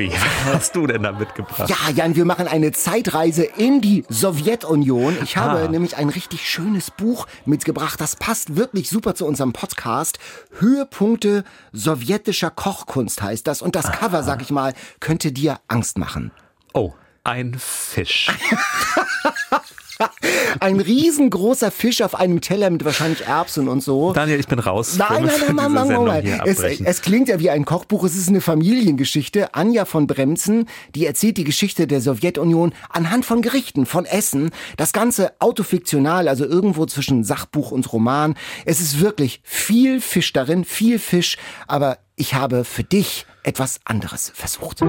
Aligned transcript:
Weh. 0.00 0.10
Was 0.46 0.54
hast 0.54 0.76
du 0.76 0.86
denn 0.86 1.02
da 1.02 1.12
mitgebracht? 1.12 1.68
Ja, 1.68 1.76
Jan, 1.94 2.16
wir 2.16 2.24
machen 2.24 2.48
eine 2.48 2.72
Zeitreise 2.72 3.44
in 3.44 3.80
die 3.80 4.04
Sowjetunion. 4.08 5.16
Ich 5.22 5.36
habe 5.36 5.60
Ah. 5.60 5.68
nämlich 5.68 5.96
ein 5.96 6.08
richtig 6.08 6.48
schönes 6.48 6.90
Buch 6.90 7.26
mitgebracht. 7.44 8.00
Das 8.00 8.16
passt 8.16 8.56
wirklich 8.56 8.88
super 8.88 9.14
zu 9.14 9.26
unserem 9.26 9.52
Podcast. 9.52 10.18
Höhepunkte 10.58 11.44
sowjetischer 11.72 12.50
Kochkunst 12.50 13.22
heißt 13.22 13.46
das. 13.46 13.62
Und 13.62 13.76
das 13.76 13.92
Cover, 13.92 14.22
sag 14.22 14.42
ich 14.42 14.50
mal, 14.50 14.74
könnte 15.00 15.32
dir 15.32 15.60
Angst 15.68 15.98
machen. 15.98 16.30
Oh, 16.72 16.92
ein 17.24 17.54
Fisch. 17.58 18.30
Ein 20.60 20.80
riesengroßer 20.80 21.70
Fisch 21.70 22.02
auf 22.02 22.14
einem 22.14 22.40
Teller 22.40 22.70
mit 22.70 22.84
wahrscheinlich 22.84 23.26
Erbsen 23.26 23.68
und 23.68 23.82
so. 23.82 24.12
Daniel, 24.12 24.40
ich 24.40 24.48
bin 24.48 24.58
raus. 24.58 24.96
Nein, 24.96 25.24
nein, 25.24 25.54
nein, 25.54 25.72
nein, 25.72 25.88
nein, 25.88 26.04
nein. 26.04 26.40
Es, 26.44 26.58
abbrechen? 26.58 26.86
es 26.86 27.02
klingt 27.02 27.28
ja 27.28 27.40
wie 27.40 27.50
ein 27.50 27.64
Kochbuch. 27.64 28.04
Es 28.04 28.16
ist 28.16 28.28
eine 28.28 28.40
Familiengeschichte. 28.40 29.54
Anja 29.54 29.84
von 29.84 30.06
Bremzen, 30.06 30.68
die 30.94 31.06
erzählt 31.06 31.36
die 31.36 31.44
Geschichte 31.44 31.86
der 31.86 32.00
Sowjetunion 32.00 32.72
anhand 32.88 33.24
von 33.24 33.42
Gerichten, 33.42 33.86
von 33.86 34.04
Essen. 34.06 34.50
Das 34.76 34.92
Ganze 34.92 35.32
autofiktional, 35.40 36.28
also 36.28 36.44
irgendwo 36.44 36.86
zwischen 36.86 37.24
Sachbuch 37.24 37.70
und 37.70 37.92
Roman. 37.92 38.34
Es 38.64 38.80
ist 38.80 39.00
wirklich 39.00 39.40
viel 39.44 40.00
Fisch 40.00 40.32
darin, 40.32 40.64
viel 40.64 40.98
Fisch. 40.98 41.36
Aber 41.66 41.98
ich 42.16 42.34
habe 42.34 42.64
für 42.64 42.84
dich 42.84 43.26
etwas 43.42 43.80
anderes 43.84 44.32
versucht. 44.34 44.80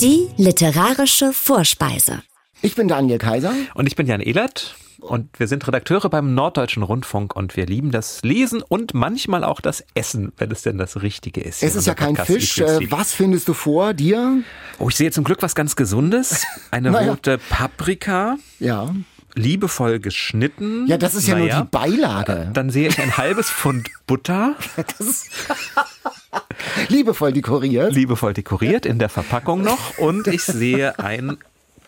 Die 0.00 0.28
literarische 0.36 1.32
Vorspeise. 1.32 2.22
Ich 2.62 2.74
bin 2.76 2.88
Daniel 2.88 3.18
Kaiser. 3.18 3.52
Und 3.74 3.86
ich 3.86 3.96
bin 3.96 4.06
Jan 4.06 4.20
Ehlert 4.20 4.76
und 5.00 5.38
wir 5.40 5.48
sind 5.48 5.66
Redakteure 5.66 6.08
beim 6.08 6.32
Norddeutschen 6.34 6.84
Rundfunk 6.84 7.34
und 7.34 7.56
wir 7.56 7.66
lieben 7.66 7.90
das 7.90 8.22
Lesen 8.22 8.62
und 8.62 8.94
manchmal 8.94 9.42
auch 9.42 9.60
das 9.60 9.84
Essen, 9.94 10.32
wenn 10.38 10.50
es 10.52 10.62
denn 10.62 10.78
das 10.78 11.02
Richtige 11.02 11.40
ist. 11.40 11.62
Es 11.64 11.74
ist 11.74 11.86
ja 11.86 11.94
kein 11.94 12.14
Fisch. 12.16 12.58
Äh, 12.58 12.90
Was 12.90 13.12
findest 13.12 13.48
du 13.48 13.54
vor 13.54 13.94
dir? 13.94 14.42
Oh, 14.78 14.88
ich 14.88 14.94
sehe 14.96 15.10
zum 15.10 15.24
Glück 15.24 15.42
was 15.42 15.54
ganz 15.56 15.74
Gesundes. 15.74 16.44
Eine 16.70 16.90
Naja. 16.92 17.10
rote 17.10 17.38
Paprika, 17.50 18.36
Ja. 18.60 18.94
liebevoll 19.34 19.98
geschnitten. 19.98 20.86
Ja, 20.86 20.98
das 20.98 21.16
ist 21.16 21.26
ja 21.26 21.34
Naja. 21.36 21.56
nur 21.56 21.64
die 21.64 21.68
Beilage. 21.70 22.50
Dann 22.52 22.70
sehe 22.70 22.86
ich 22.86 23.00
ein 23.00 23.16
halbes 23.16 23.50
Pfund 23.50 23.88
Butter, 24.06 24.54
Liebevoll 26.88 27.32
dekoriert. 27.32 27.92
liebevoll 27.92 28.34
dekoriert 28.34 28.86
in 28.86 29.00
der 29.00 29.08
Verpackung 29.08 29.62
noch. 29.62 29.98
Und 29.98 30.28
ich 30.28 30.42
sehe 30.44 30.96
ein 31.00 31.38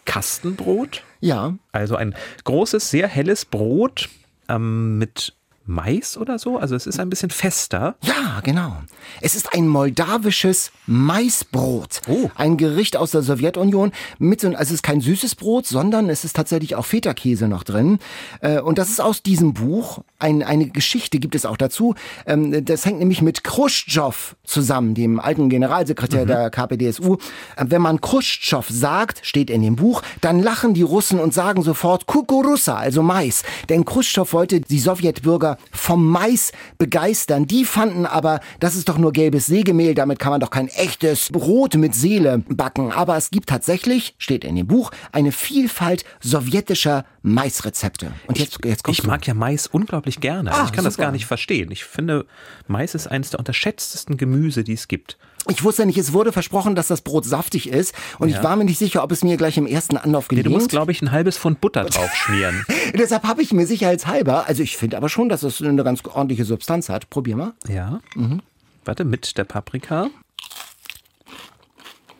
Kastenbrot. 0.05 1.03
Ja. 1.21 1.55
Also 1.73 1.97
ein 1.97 2.15
großes, 2.45 2.91
sehr 2.91 3.09
helles 3.09 3.45
Brot 3.45 4.09
ähm, 4.49 4.99
mit 4.99 5.35
Mais 5.67 6.17
oder 6.19 6.39
so. 6.39 6.59
Also 6.59 6.77
es 6.77 6.87
ist 6.87 7.01
ein 7.01 7.09
bisschen 7.09 7.31
fester. 7.31 7.95
Ja, 8.03 8.41
genau. 8.43 8.77
Es 9.21 9.35
ist 9.35 9.55
ein 9.55 9.67
moldawisches 9.67 10.71
Maisbrot. 10.87 12.03
Oh. 12.09 12.29
Ein 12.35 12.57
Gericht 12.57 12.97
aus 12.97 13.13
der 13.13 13.23
Sowjetunion. 13.23 13.93
Mit 14.19 14.41
so, 14.43 14.49
also 14.49 14.61
es 14.63 14.71
ist 14.73 14.83
kein 14.83 15.01
süßes 15.01 15.37
Brot, 15.37 15.67
sondern 15.67 16.11
es 16.11 16.25
ist 16.25 16.37
tatsächlich 16.37 16.75
auch 16.77 16.85
Feta-Käse 16.85 17.49
noch 17.49 17.63
drin. 17.63 17.99
Äh, 18.41 18.61
Und 18.61 18.77
das 18.79 18.91
ist 18.91 19.01
aus 19.01 19.23
diesem 19.23 19.55
Buch. 19.55 20.01
Ein, 20.19 20.43
eine 20.43 20.69
Geschichte 20.69 21.19
gibt 21.19 21.35
es 21.35 21.47
auch 21.47 21.57
dazu. 21.57 21.95
Ähm, 22.27 22.65
Das 22.65 22.85
hängt 22.85 22.99
nämlich 22.99 23.23
mit 23.23 23.43
Khrushchev 23.45 24.35
zusammen, 24.45 24.95
dem 24.95 25.19
alten 25.21 25.49
Generalsekretär 25.49 26.27
der 26.27 26.51
KPDSU. 26.51 27.15
Äh, 27.57 27.65
Wenn 27.69 27.81
man 27.83 28.01
Khrushchev 28.03 28.67
sagt, 28.71 29.21
steht 29.25 29.49
in 29.49 29.63
dem 29.63 29.77
Buch, 29.77 30.03
dann 30.21 30.41
lachen 30.43 30.75
die 30.75 30.83
Russen 30.83 31.21
und 31.21 31.33
sagen 31.33 31.63
sofort 31.63 32.07
Kukurussa, 32.07 32.77
also 32.77 33.03
Mais. 33.03 33.43
Denn 33.71 33.85
Khrushchev 33.87 34.33
wollte 34.35 34.61
die 34.61 34.79
Sowjetbürger 34.79 35.54
vom 35.73 36.07
Mais 36.09 36.53
begeistern. 36.79 37.47
Die 37.47 37.65
fanden 37.65 38.07
aber, 38.07 38.41
das 38.61 38.75
ist 38.77 38.89
doch 38.89 38.99
nur 38.99 39.13
gelbes 39.13 39.47
Sägemehl, 39.47 39.95
damit 39.95 40.19
kann 40.19 40.31
man 40.31 40.41
doch 40.41 40.51
kein 40.51 40.69
echtes 40.69 41.31
Brot 41.31 41.75
mit 41.75 41.95
Seele 41.95 42.43
backen. 42.49 42.93
Aber 42.93 43.17
es 43.17 43.31
gibt 43.31 43.49
tatsächlich, 43.49 44.15
steht 44.19 44.45
in 44.45 44.57
dem 44.57 44.67
Buch, 44.67 44.91
eine 45.13 45.33
Vielfalt 45.33 46.05
sowjetischer 46.21 47.05
Maisrezepte. 47.23 48.13
Und 48.27 48.39
jetzt, 48.39 48.59
jetzt 48.65 48.85
kommst 48.85 49.01
Ich 49.01 49.07
mag 49.07 49.27
ja 49.27 49.35
Mais 49.35 49.67
unglaublich 49.67 50.21
gerne. 50.21 50.51
Also 50.51 50.63
Ah, 50.63 50.67
ich 50.67 50.73
kann 50.73 50.85
das 50.85 50.95
super. 50.95 51.05
gar 51.07 51.13
nicht 51.13 51.27
verstehen. 51.27 51.71
Ich 51.71 51.85
finde, 51.85 52.27
Mais 52.67 52.95
ist 52.95 53.07
eines 53.07 53.31
der 53.31 53.39
unterschätztesten 53.41 54.17
Gemüse, 54.17 54.65
die 54.65 54.75
es 54.75 54.89
gibt. 54.89 55.17
Ich 55.49 55.63
wusste 55.63 55.85
nicht, 55.87 55.99
es 55.99 56.13
wurde 56.13 56.33
versprochen, 56.33 56.75
dass 56.75 56.89
das 56.89 57.03
Brot 57.03 57.25
saftig 57.25 57.69
ist. 57.69 57.95
Und 58.19 58.29
ich 58.31 58.43
war 58.43 58.57
mir 58.57 58.65
nicht 58.65 58.79
sicher, 58.79 59.03
ob 59.03 59.13
es 59.13 59.23
mir 59.23 59.37
gleich 59.37 59.59
im 59.59 59.67
ersten 59.67 59.97
Anlauf 59.97 60.25
Nee, 60.31 60.37
gelingt. 60.37 60.47
du 60.47 60.51
musst, 60.59 60.71
glaube 60.71 60.91
ich, 60.93 61.03
ein 61.03 61.11
halbes 61.13 61.37
Pfund 61.37 61.61
Butter 61.61 61.85
drauf 61.85 62.15
schmieren. 62.15 62.65
Deshalb 62.95 63.25
habe 63.25 63.43
ich 63.43 63.53
mir 63.53 63.67
sicherheitshalber, 63.67 64.47
also 64.47 64.63
ich 64.63 64.77
finde 64.77 64.97
aber 64.97 65.09
schon, 65.09 65.29
dass 65.29 65.43
es 65.43 65.61
eine 65.61 65.85
ganz 65.85 66.03
ordentliche 66.05 66.45
Substanz 66.45 66.89
hat. 66.89 67.11
Probier 67.11 67.37
mal. 67.37 67.53
Ja. 67.69 68.01
Mhm. 68.15 68.41
Warte, 68.87 69.05
mit 69.05 69.37
der 69.37 69.45
Paprika. 69.45 70.09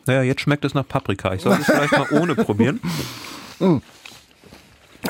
Naja, 0.05 0.21
jetzt 0.21 0.41
schmeckt 0.41 0.63
es 0.65 0.73
nach 0.75 0.87
Paprika. 0.87 1.33
Ich 1.33 1.41
sollte 1.41 1.61
es 1.61 1.65
vielleicht 1.65 1.91
mal 1.93 2.07
ohne 2.21 2.35
probieren. 2.45 2.79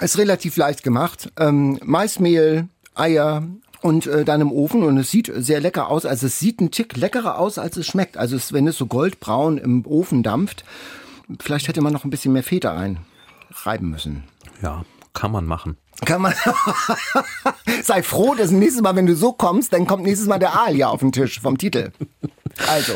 Ist 0.02 0.18
relativ 0.18 0.56
leicht 0.58 0.84
gemacht. 0.84 1.32
Ähm, 1.38 1.80
Maismehl, 1.84 2.68
Eier 2.94 3.44
und 3.86 4.08
äh, 4.08 4.26
dann 4.26 4.42
im 4.42 4.52
Ofen 4.52 4.82
und 4.82 4.98
es 4.98 5.12
sieht 5.12 5.32
sehr 5.36 5.60
lecker 5.60 5.90
aus. 5.90 6.08
Also 6.08 6.26
es 6.26 6.40
sieht 6.40 6.60
ein 6.60 6.72
Tick 6.72 6.98
leckerer 6.98 7.38
aus, 7.38 7.60
als 7.60 7.78
es 7.78 7.86
schmeckt. 7.86 8.18
Also 8.18 8.36
es, 8.36 8.52
wenn 8.52 8.68
es 8.68 8.80
so 8.80 8.88
goldbraun 8.88 9.60
im 9.60 9.86
Ofen 9.86 10.24
dampft, 10.24 10.66
vielleicht 11.40 11.68
hätte 11.68 11.82
man 11.82 11.94
noch 11.94 12.04
ein 12.04 12.10
bisschen 12.10 12.34
mehr 12.34 12.42
Feta 12.42 12.74
reinreiben 12.74 13.92
müssen. 13.92 14.24
Ja, 14.64 14.84
kann 15.14 15.32
man 15.32 15.46
machen. 15.46 15.78
Kann 16.04 16.24
man. 16.24 16.34
Sei 17.84 18.02
froh, 18.02 18.34
dass 18.34 18.50
nächstes 18.50 18.82
Mal, 18.82 18.96
wenn 18.96 19.06
du 19.06 19.16
so 19.16 19.34
kommst, 19.34 19.72
dann 19.72 19.86
kommt 19.86 20.04
nächstes 20.04 20.28
Mal 20.28 20.40
der 20.40 20.60
Aal 20.60 20.74
hier 20.74 20.90
auf 20.90 21.02
den 21.02 21.12
Tisch 21.12 21.40
vom 21.40 21.60
Titel. 21.60 21.92
Also. 22.68 22.94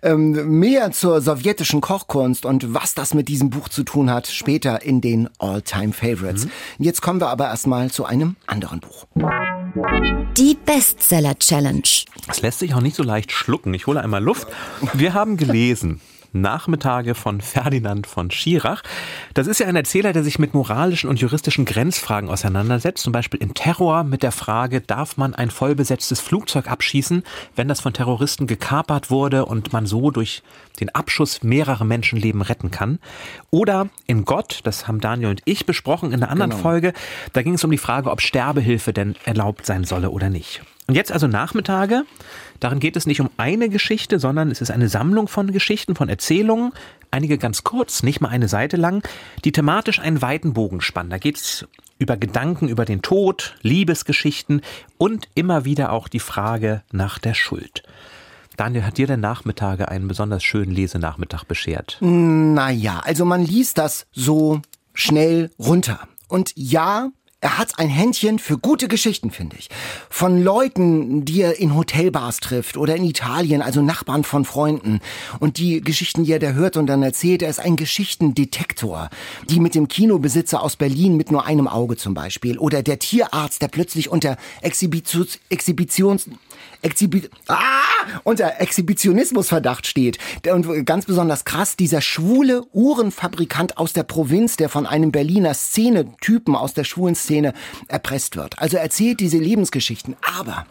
Ähm, 0.00 0.58
mehr 0.58 0.92
zur 0.92 1.20
sowjetischen 1.20 1.80
Kochkunst 1.80 2.44
und 2.44 2.72
was 2.72 2.94
das 2.94 3.14
mit 3.14 3.26
diesem 3.28 3.50
Buch 3.50 3.68
zu 3.68 3.82
tun 3.82 4.10
hat, 4.10 4.28
später 4.28 4.82
in 4.82 5.00
den 5.00 5.28
All-Time 5.38 5.92
Favorites. 5.92 6.46
Jetzt 6.78 7.02
kommen 7.02 7.20
wir 7.20 7.28
aber 7.28 7.46
erstmal 7.46 7.90
zu 7.90 8.04
einem 8.04 8.36
anderen 8.46 8.78
Buch. 8.78 9.06
Die 10.36 10.56
Bestseller 10.64 11.38
Challenge. 11.38 11.82
Es 12.28 12.42
lässt 12.42 12.58
sich 12.58 12.74
auch 12.74 12.80
nicht 12.80 12.96
so 12.96 13.02
leicht 13.02 13.30
schlucken. 13.30 13.74
Ich 13.74 13.86
hole 13.86 14.00
einmal 14.00 14.22
Luft. 14.22 14.48
Wir 14.92 15.14
haben 15.14 15.36
gelesen. 15.36 16.00
Nachmittage 16.32 17.14
von 17.14 17.40
Ferdinand 17.40 18.06
von 18.06 18.30
Schirach. 18.30 18.82
Das 19.34 19.46
ist 19.46 19.60
ja 19.60 19.66
ein 19.66 19.76
Erzähler, 19.76 20.12
der 20.12 20.24
sich 20.24 20.38
mit 20.38 20.54
moralischen 20.54 21.08
und 21.08 21.20
juristischen 21.20 21.64
Grenzfragen 21.64 22.28
auseinandersetzt. 22.28 23.02
Zum 23.02 23.12
Beispiel 23.12 23.40
in 23.40 23.54
Terror 23.54 24.04
mit 24.04 24.22
der 24.22 24.32
Frage, 24.32 24.80
darf 24.80 25.16
man 25.16 25.34
ein 25.34 25.50
vollbesetztes 25.50 26.20
Flugzeug 26.20 26.70
abschießen, 26.70 27.22
wenn 27.56 27.68
das 27.68 27.80
von 27.80 27.92
Terroristen 27.92 28.46
gekapert 28.46 29.10
wurde 29.10 29.46
und 29.46 29.72
man 29.72 29.86
so 29.86 30.10
durch 30.10 30.42
den 30.80 30.94
Abschuss 30.94 31.42
mehrere 31.42 31.84
Menschenleben 31.84 32.42
retten 32.42 32.70
kann. 32.70 32.98
Oder 33.50 33.88
in 34.06 34.24
Gott, 34.24 34.60
das 34.64 34.86
haben 34.86 35.00
Daniel 35.00 35.30
und 35.30 35.42
ich 35.44 35.66
besprochen 35.66 36.12
in 36.12 36.22
einer 36.22 36.30
anderen 36.30 36.52
Folge, 36.52 36.92
da 37.32 37.42
ging 37.42 37.54
es 37.54 37.64
um 37.64 37.70
die 37.70 37.78
Frage, 37.78 38.10
ob 38.10 38.20
Sterbehilfe 38.20 38.92
denn 38.92 39.16
erlaubt 39.24 39.66
sein 39.66 39.84
solle 39.84 40.10
oder 40.10 40.30
nicht. 40.30 40.62
Und 40.88 40.94
jetzt 40.94 41.12
also 41.12 41.26
Nachmittage. 41.26 42.04
Darin 42.60 42.80
geht 42.80 42.96
es 42.96 43.06
nicht 43.06 43.20
um 43.20 43.28
eine 43.36 43.68
Geschichte, 43.68 44.18
sondern 44.18 44.50
es 44.50 44.62
ist 44.62 44.70
eine 44.70 44.88
Sammlung 44.88 45.28
von 45.28 45.52
Geschichten, 45.52 45.94
von 45.94 46.08
Erzählungen, 46.08 46.72
einige 47.10 47.36
ganz 47.36 47.62
kurz, 47.62 48.02
nicht 48.02 48.22
mal 48.22 48.30
eine 48.30 48.48
Seite 48.48 48.78
lang, 48.78 49.06
die 49.44 49.52
thematisch 49.52 50.00
einen 50.00 50.22
weiten 50.22 50.54
Bogen 50.54 50.80
spannen. 50.80 51.10
Da 51.10 51.18
geht 51.18 51.36
es 51.36 51.66
über 51.98 52.16
Gedanken 52.16 52.68
über 52.68 52.86
den 52.86 53.02
Tod, 53.02 53.56
Liebesgeschichten 53.60 54.62
und 54.96 55.28
immer 55.34 55.66
wieder 55.66 55.92
auch 55.92 56.08
die 56.08 56.20
Frage 56.20 56.82
nach 56.90 57.18
der 57.18 57.34
Schuld. 57.34 57.82
Daniel, 58.56 58.84
hat 58.84 58.96
dir 58.96 59.06
der 59.06 59.18
Nachmittage 59.18 59.88
einen 59.88 60.08
besonders 60.08 60.42
schönen 60.42 60.72
Lesenachmittag 60.72 61.44
beschert? 61.44 61.98
Naja, 62.00 63.00
also 63.04 63.26
man 63.26 63.44
liest 63.44 63.76
das 63.78 64.06
so 64.12 64.62
schnell 64.94 65.50
runter. 65.58 66.08
Und 66.28 66.52
ja, 66.56 67.10
er 67.40 67.56
hat 67.56 67.78
ein 67.78 67.88
Händchen 67.88 68.40
für 68.40 68.58
gute 68.58 68.88
Geschichten, 68.88 69.30
finde 69.30 69.56
ich. 69.56 69.68
Von 70.10 70.42
Leuten, 70.42 71.24
die 71.24 71.42
er 71.42 71.60
in 71.60 71.76
Hotelbars 71.76 72.40
trifft 72.40 72.76
oder 72.76 72.96
in 72.96 73.04
Italien, 73.04 73.62
also 73.62 73.80
Nachbarn 73.80 74.24
von 74.24 74.44
Freunden. 74.44 74.98
Und 75.38 75.58
die 75.58 75.80
Geschichten, 75.80 76.24
die 76.24 76.32
er 76.32 76.40
da 76.40 76.50
hört 76.50 76.76
und 76.76 76.88
dann 76.88 77.02
erzählt, 77.04 77.42
er 77.42 77.50
ist 77.50 77.60
ein 77.60 77.76
Geschichtendetektor. 77.76 79.08
Die 79.48 79.60
mit 79.60 79.76
dem 79.76 79.86
Kinobesitzer 79.86 80.60
aus 80.60 80.74
Berlin 80.74 81.16
mit 81.16 81.30
nur 81.30 81.46
einem 81.46 81.68
Auge 81.68 81.96
zum 81.96 82.12
Beispiel. 82.12 82.58
Oder 82.58 82.82
der 82.82 82.98
Tierarzt, 82.98 83.62
der 83.62 83.68
plötzlich 83.68 84.10
unter 84.10 84.36
Exhibitions, 84.60 85.38
Exhibitions, 85.48 86.28
Exhibi 86.82 87.28
ah, 87.48 87.58
unter 88.24 88.60
Exhibitionismusverdacht 88.60 89.86
steht. 89.86 90.18
Und 90.50 90.86
ganz 90.86 91.06
besonders 91.06 91.44
krass, 91.44 91.76
dieser 91.76 92.00
schwule 92.00 92.64
Uhrenfabrikant 92.72 93.78
aus 93.78 93.92
der 93.92 94.04
Provinz, 94.04 94.56
der 94.56 94.68
von 94.68 94.86
einem 94.86 95.12
Berliner 95.12 95.54
Szene-Typen 95.54 96.54
aus 96.54 96.74
der 96.74 96.84
schwulen 96.84 97.14
Szene 97.14 97.52
erpresst 97.88 98.36
wird. 98.36 98.58
Also 98.58 98.76
er 98.76 98.82
erzählt 98.82 99.20
diese 99.20 99.38
Lebensgeschichten, 99.38 100.16
aber 100.38 100.66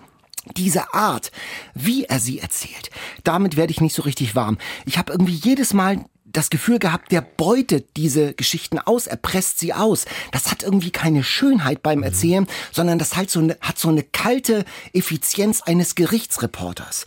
diese 0.56 0.94
Art, 0.94 1.32
wie 1.74 2.06
er 2.06 2.20
sie 2.20 2.40
erzählt, 2.40 2.90
damit 3.24 3.58
werde 3.58 3.72
ich 3.72 3.82
nicht 3.82 3.96
so 3.96 4.04
richtig 4.04 4.36
warm. 4.36 4.58
Ich 4.86 4.98
habe 4.98 5.12
irgendwie 5.12 5.34
jedes 5.34 5.74
Mal 5.74 6.06
das 6.32 6.50
Gefühl 6.50 6.80
gehabt, 6.80 7.12
der 7.12 7.22
beutet 7.22 7.96
diese 7.96 8.34
Geschichten 8.34 8.80
aus, 8.80 9.08
er 9.08 9.16
presst 9.16 9.60
sie 9.60 9.74
aus. 9.74 10.06
Das 10.32 10.52
hat 10.52 10.62
irgendwie 10.64 10.92
keine 10.92 11.24
Schönheit 11.24 11.82
beim 11.82 12.04
Erzählen, 12.04 12.48
sondern 12.72 13.00
das 13.00 13.16
halt 13.16 13.30
so 13.30 13.40
eine, 13.40 13.58
hat 13.62 13.80
so 13.80 13.88
eine 13.90 14.04
kalte 14.04 14.66
Effizienz 14.94 15.62
eines 15.62 15.96
Gerichtsreporters. 15.96 17.06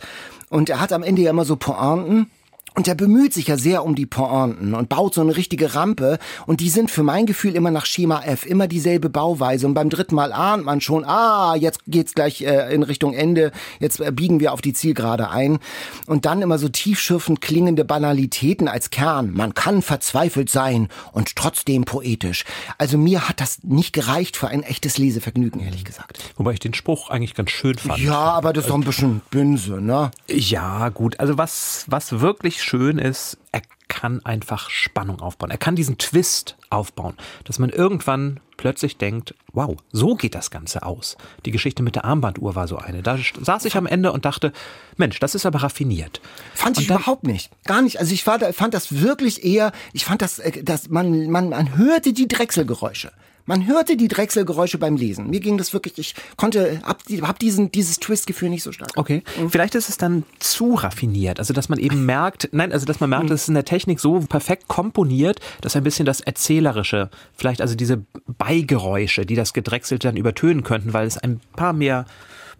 Und 0.49 0.69
er 0.69 0.79
hat 0.79 0.91
am 0.91 1.03
Ende 1.03 1.21
ja 1.21 1.29
immer 1.29 1.45
so 1.45 1.55
Pointen 1.55 2.29
und 2.73 2.87
er 2.87 2.95
bemüht 2.95 3.33
sich 3.33 3.47
ja 3.47 3.57
sehr 3.57 3.83
um 3.83 3.95
die 3.95 4.05
Pointen 4.05 4.73
und 4.73 4.87
baut 4.87 5.13
so 5.13 5.19
eine 5.19 5.35
richtige 5.35 5.75
Rampe. 5.75 6.19
Und 6.45 6.61
die 6.61 6.69
sind 6.69 6.89
für 6.89 7.03
mein 7.03 7.25
Gefühl 7.25 7.55
immer 7.55 7.69
nach 7.69 7.85
Schema 7.85 8.23
F, 8.23 8.45
immer 8.45 8.67
dieselbe 8.67 9.09
Bauweise. 9.09 9.67
Und 9.67 9.73
beim 9.73 9.89
dritten 9.89 10.15
Mal 10.15 10.31
ahnt 10.31 10.63
man 10.63 10.79
schon, 10.79 11.03
ah, 11.03 11.55
jetzt 11.55 11.81
geht's 11.87 12.13
gleich 12.13 12.41
äh, 12.41 12.73
in 12.73 12.83
Richtung 12.83 13.13
Ende, 13.13 13.51
jetzt 13.81 13.99
äh, 13.99 14.09
biegen 14.13 14.39
wir 14.39 14.53
auf 14.53 14.61
die 14.61 14.71
Zielgerade 14.71 15.29
ein. 15.29 15.59
Und 16.07 16.25
dann 16.25 16.41
immer 16.41 16.57
so 16.57 16.69
tiefschürfend 16.69 17.41
klingende 17.41 17.83
Banalitäten 17.83 18.69
als 18.69 18.89
Kern. 18.89 19.33
Man 19.33 19.53
kann 19.53 19.81
verzweifelt 19.81 20.49
sein 20.49 20.87
und 21.11 21.35
trotzdem 21.35 21.83
poetisch. 21.83 22.45
Also 22.77 22.97
mir 22.97 23.27
hat 23.27 23.41
das 23.41 23.63
nicht 23.63 23.91
gereicht 23.91 24.37
für 24.37 24.47
ein 24.47 24.63
echtes 24.63 24.97
Lesevergnügen, 24.97 25.59
ehrlich 25.59 25.83
gesagt. 25.83 26.23
Wobei 26.37 26.53
ich 26.53 26.59
den 26.59 26.73
Spruch 26.73 27.09
eigentlich 27.09 27.35
ganz 27.35 27.51
schön 27.51 27.77
fand. 27.77 28.01
Ja, 28.01 28.17
aber 28.17 28.53
das 28.53 28.63
ist 28.63 28.69
doch 28.69 28.75
ein 28.75 28.85
bisschen 28.85 29.21
Bünse, 29.29 29.81
ne? 29.81 30.11
Ja, 30.29 30.87
gut. 30.87 31.19
Also 31.19 31.37
was, 31.37 31.83
was 31.89 32.21
wirklich 32.21 32.60
schön 32.63 32.97
ist, 32.97 33.37
er 33.51 33.61
kann 33.87 34.25
einfach 34.25 34.69
Spannung 34.69 35.19
aufbauen. 35.19 35.51
Er 35.51 35.57
kann 35.57 35.75
diesen 35.75 35.97
Twist 35.97 36.57
aufbauen, 36.69 37.15
dass 37.43 37.59
man 37.59 37.69
irgendwann 37.69 38.39
plötzlich 38.55 38.97
denkt, 38.97 39.35
wow, 39.53 39.75
so 39.91 40.15
geht 40.15 40.33
das 40.33 40.49
Ganze 40.49 40.83
aus. 40.83 41.17
Die 41.45 41.51
Geschichte 41.51 41.83
mit 41.83 41.95
der 41.95 42.05
Armbanduhr 42.05 42.55
war 42.55 42.67
so 42.67 42.77
eine. 42.77 43.03
Da 43.03 43.17
saß 43.17 43.65
ich 43.65 43.75
am 43.75 43.87
Ende 43.87 44.11
und 44.11 44.23
dachte, 44.23 44.53
Mensch, 44.97 45.19
das 45.19 45.35
ist 45.35 45.45
aber 45.45 45.63
raffiniert. 45.63 46.21
Fand 46.53 46.79
ich 46.79 46.87
dann, 46.87 46.97
überhaupt 46.97 47.23
nicht. 47.23 47.51
Gar 47.65 47.81
nicht. 47.81 47.99
Also 47.99 48.13
ich 48.13 48.25
war, 48.25 48.39
fand 48.53 48.73
das 48.73 49.01
wirklich 49.01 49.43
eher, 49.43 49.71
ich 49.91 50.05
fand 50.05 50.21
das, 50.21 50.39
äh, 50.39 50.63
dass 50.63 50.89
man, 50.89 51.29
man, 51.29 51.49
man 51.49 51.75
hörte 51.75 52.13
die 52.13 52.27
Drechselgeräusche. 52.27 53.11
Man 53.45 53.67
hörte 53.67 53.97
die 53.97 54.07
Drechselgeräusche 54.07 54.77
beim 54.77 54.95
Lesen. 54.95 55.29
Mir 55.29 55.39
ging 55.39 55.57
das 55.57 55.73
wirklich, 55.73 55.97
ich 55.97 56.15
konnte, 56.37 56.81
hab, 56.83 57.01
hab 57.09 57.39
diesen, 57.39 57.71
dieses 57.71 57.99
Twist-Gefühl 57.99 58.49
nicht 58.49 58.63
so 58.63 58.71
stark. 58.71 58.91
Okay. 58.95 59.23
Mhm. 59.39 59.49
Vielleicht 59.49 59.75
ist 59.75 59.89
es 59.89 59.97
dann 59.97 60.23
zu 60.39 60.75
raffiniert. 60.75 61.39
Also, 61.39 61.53
dass 61.53 61.69
man 61.69 61.79
eben 61.79 62.05
merkt, 62.05 62.49
nein, 62.51 62.71
also, 62.71 62.85
dass 62.85 62.99
man 62.99 63.09
merkt, 63.09 63.25
mhm. 63.25 63.31
es 63.31 63.43
ist 63.43 63.47
in 63.49 63.55
der 63.55 63.65
Technik 63.65 63.99
so 63.99 64.19
perfekt 64.19 64.67
komponiert, 64.67 65.39
dass 65.61 65.75
ein 65.75 65.83
bisschen 65.83 66.05
das 66.05 66.21
Erzählerische, 66.21 67.09
vielleicht 67.35 67.61
also 67.61 67.75
diese 67.75 68.03
Beigeräusche, 68.27 69.25
die 69.25 69.35
das 69.35 69.53
Gedrechselte 69.53 70.07
dann 70.07 70.17
übertönen 70.17 70.63
könnten, 70.63 70.93
weil 70.93 71.07
es 71.07 71.17
ein 71.17 71.39
paar 71.55 71.73
mehr 71.73 72.05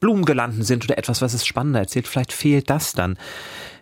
Blumengelanden 0.01 0.63
sind 0.63 0.83
oder 0.83 0.97
etwas, 0.97 1.21
was 1.21 1.33
es 1.33 1.45
spannender 1.45 1.79
erzählt. 1.79 2.07
Vielleicht 2.07 2.33
fehlt 2.33 2.69
das 2.69 2.93
dann. 2.93 3.17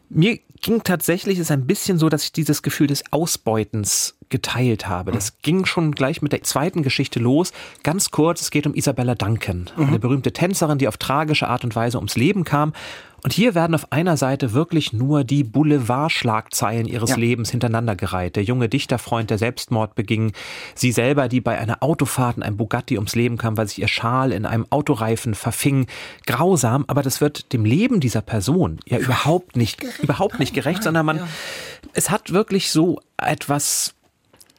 Mir 0.09 0.39
ging 0.61 0.83
tatsächlich 0.83 1.39
es 1.39 1.51
ein 1.51 1.65
bisschen 1.65 1.99
so, 1.99 2.09
dass 2.09 2.23
ich 2.23 2.31
dieses 2.31 2.61
Gefühl 2.61 2.87
des 2.87 3.03
Ausbeutens 3.11 4.15
geteilt 4.29 4.87
habe. 4.87 5.11
Das 5.11 5.39
ging 5.41 5.65
schon 5.65 5.93
gleich 5.93 6.21
mit 6.21 6.31
der 6.31 6.43
zweiten 6.43 6.83
Geschichte 6.83 7.19
los. 7.19 7.51
Ganz 7.83 8.11
kurz, 8.11 8.41
es 8.41 8.51
geht 8.51 8.67
um 8.67 8.75
Isabella 8.75 9.15
Duncan, 9.15 9.69
mhm. 9.75 9.87
eine 9.87 9.99
berühmte 9.99 10.31
Tänzerin, 10.31 10.77
die 10.77 10.87
auf 10.87 10.97
tragische 10.97 11.47
Art 11.47 11.63
und 11.63 11.75
Weise 11.75 11.97
ums 11.97 12.15
Leben 12.15 12.43
kam 12.43 12.73
und 13.23 13.33
hier 13.33 13.55
werden 13.55 13.75
auf 13.75 13.91
einer 13.91 14.17
Seite 14.17 14.53
wirklich 14.53 14.93
nur 14.93 15.23
die 15.23 15.43
Boulevardschlagzeilen 15.43 16.87
ihres 16.87 17.11
ja. 17.11 17.15
Lebens 17.17 17.51
hintereinander 17.51 17.95
gereiht. 17.95 18.35
Der 18.35 18.43
junge 18.43 18.69
Dichterfreund, 18.69 19.29
der 19.29 19.37
Selbstmord 19.37 19.95
beging, 19.95 20.33
sie 20.75 20.91
selber, 20.91 21.27
die 21.27 21.41
bei 21.41 21.57
einer 21.57 21.83
Autofahrt 21.83 22.37
in 22.37 22.43
einem 22.43 22.57
Bugatti 22.57 22.97
ums 22.97 23.15
Leben 23.15 23.37
kam, 23.37 23.57
weil 23.57 23.67
sich 23.67 23.79
ihr 23.79 23.87
Schal 23.87 24.31
in 24.31 24.45
einem 24.45 24.65
Autoreifen 24.69 25.35
verfing. 25.35 25.87
Grausam, 26.25 26.85
aber 26.87 27.01
das 27.01 27.21
wird 27.21 27.53
dem 27.53 27.65
Leben 27.65 27.99
dieser 27.99 28.21
Person 28.21 28.79
ja 28.85 28.97
überhaupt 28.97 29.55
nicht, 29.55 29.83
überhaupt 30.01 30.39
nicht 30.39 30.53
gerecht, 30.53 30.83
sondern 30.83 31.05
man, 31.05 31.19
es 31.93 32.09
hat 32.09 32.31
wirklich 32.31 32.71
so 32.71 32.99
etwas 33.17 33.95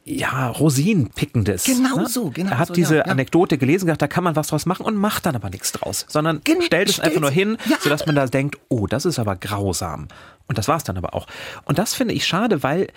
ja, 0.03 0.47
Rosinenpickendes. 0.47 1.63
Genau 1.63 1.97
ne? 1.97 2.07
so, 2.07 2.31
genau 2.31 2.51
Er 2.51 2.57
hat 2.57 2.69
so, 2.69 2.73
diese 2.73 2.97
ja, 2.97 3.01
Anekdote 3.03 3.57
gelesen, 3.57 3.85
gedacht, 3.85 4.01
da 4.01 4.07
kann 4.07 4.23
man 4.23 4.35
was 4.35 4.47
draus 4.47 4.65
machen 4.65 4.85
und 4.85 4.95
macht 4.95 5.25
dann 5.25 5.35
aber 5.35 5.49
nichts 5.49 5.71
draus, 5.71 6.05
sondern 6.09 6.41
Gen 6.43 6.61
stellt 6.61 6.89
es 6.89 6.99
einfach 6.99 7.21
nur 7.21 7.29
hin, 7.29 7.57
ja. 7.69 7.77
sodass 7.79 8.05
man 8.05 8.15
da 8.15 8.25
denkt, 8.25 8.57
oh, 8.69 8.87
das 8.87 9.05
ist 9.05 9.19
aber 9.19 9.35
grausam. 9.35 10.07
Und 10.47 10.57
das 10.57 10.67
war 10.67 10.77
es 10.77 10.83
dann 10.83 10.97
aber 10.97 11.13
auch. 11.13 11.27
Und 11.65 11.77
das 11.77 11.93
finde 11.93 12.13
ich 12.13 12.25
schade, 12.25 12.63
weil 12.63 12.87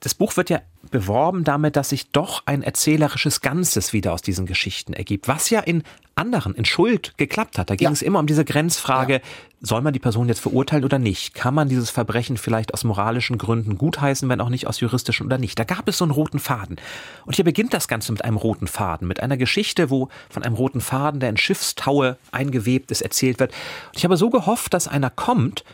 das 0.00 0.14
Buch 0.14 0.36
wird 0.36 0.50
ja 0.50 0.60
beworben 0.90 1.44
damit, 1.44 1.76
dass 1.76 1.90
sich 1.90 2.10
doch 2.10 2.42
ein 2.46 2.62
erzählerisches 2.62 3.40
Ganzes 3.40 3.92
wieder 3.92 4.12
aus 4.12 4.22
diesen 4.22 4.46
Geschichten 4.46 4.92
ergibt, 4.92 5.28
was 5.28 5.50
ja 5.50 5.60
in 5.60 5.82
anderen, 6.20 6.54
in 6.54 6.64
Schuld 6.64 7.14
geklappt 7.16 7.58
hat. 7.58 7.70
Da 7.70 7.76
ging 7.76 7.86
ja. 7.86 7.92
es 7.92 8.02
immer 8.02 8.18
um 8.18 8.26
diese 8.26 8.44
Grenzfrage, 8.44 9.14
ja. 9.14 9.20
soll 9.60 9.80
man 9.80 9.92
die 9.92 9.98
Person 9.98 10.28
jetzt 10.28 10.40
verurteilen 10.40 10.84
oder 10.84 10.98
nicht? 10.98 11.34
Kann 11.34 11.54
man 11.54 11.68
dieses 11.68 11.90
Verbrechen 11.90 12.36
vielleicht 12.36 12.74
aus 12.74 12.84
moralischen 12.84 13.38
Gründen 13.38 13.78
gutheißen, 13.78 14.28
wenn 14.28 14.40
auch 14.40 14.50
nicht 14.50 14.66
aus 14.66 14.80
juristischen 14.80 15.26
oder 15.26 15.38
nicht? 15.38 15.58
Da 15.58 15.64
gab 15.64 15.88
es 15.88 15.98
so 15.98 16.04
einen 16.04 16.12
roten 16.12 16.38
Faden. 16.38 16.76
Und 17.24 17.36
hier 17.36 17.44
beginnt 17.44 17.74
das 17.74 17.88
Ganze 17.88 18.12
mit 18.12 18.24
einem 18.24 18.36
roten 18.36 18.66
Faden, 18.66 19.08
mit 19.08 19.20
einer 19.20 19.36
Geschichte, 19.36 19.90
wo 19.90 20.08
von 20.28 20.42
einem 20.42 20.54
roten 20.54 20.80
Faden, 20.80 21.20
der 21.20 21.30
in 21.30 21.36
Schiffstaue 21.36 22.18
eingewebt 22.30 22.90
ist, 22.90 23.00
erzählt 23.00 23.40
wird. 23.40 23.52
Und 23.52 23.96
ich 23.96 24.04
habe 24.04 24.16
so 24.16 24.30
gehofft, 24.30 24.74
dass 24.74 24.86
einer 24.86 25.10
kommt, 25.10 25.64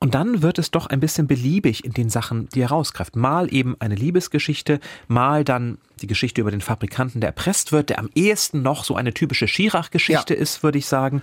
und 0.00 0.14
dann 0.14 0.42
wird 0.42 0.58
es 0.58 0.70
doch 0.70 0.86
ein 0.86 1.00
bisschen 1.00 1.26
beliebig 1.26 1.84
in 1.84 1.92
den 1.92 2.08
Sachen, 2.08 2.48
die 2.50 2.60
er 2.60 2.68
rausgreift. 2.68 3.16
Mal 3.16 3.52
eben 3.52 3.76
eine 3.80 3.96
Liebesgeschichte, 3.96 4.78
mal 5.08 5.42
dann 5.42 5.78
die 6.00 6.06
Geschichte 6.06 6.40
über 6.40 6.52
den 6.52 6.60
Fabrikanten, 6.60 7.20
der 7.20 7.30
erpresst 7.30 7.72
wird, 7.72 7.90
der 7.90 7.98
am 7.98 8.08
ehesten 8.14 8.62
noch 8.62 8.84
so 8.84 8.94
eine 8.94 9.12
typische 9.12 9.48
Schirach-Geschichte 9.48 10.34
ja. 10.34 10.40
ist, 10.40 10.62
würde 10.62 10.78
ich 10.78 10.86
sagen. 10.86 11.22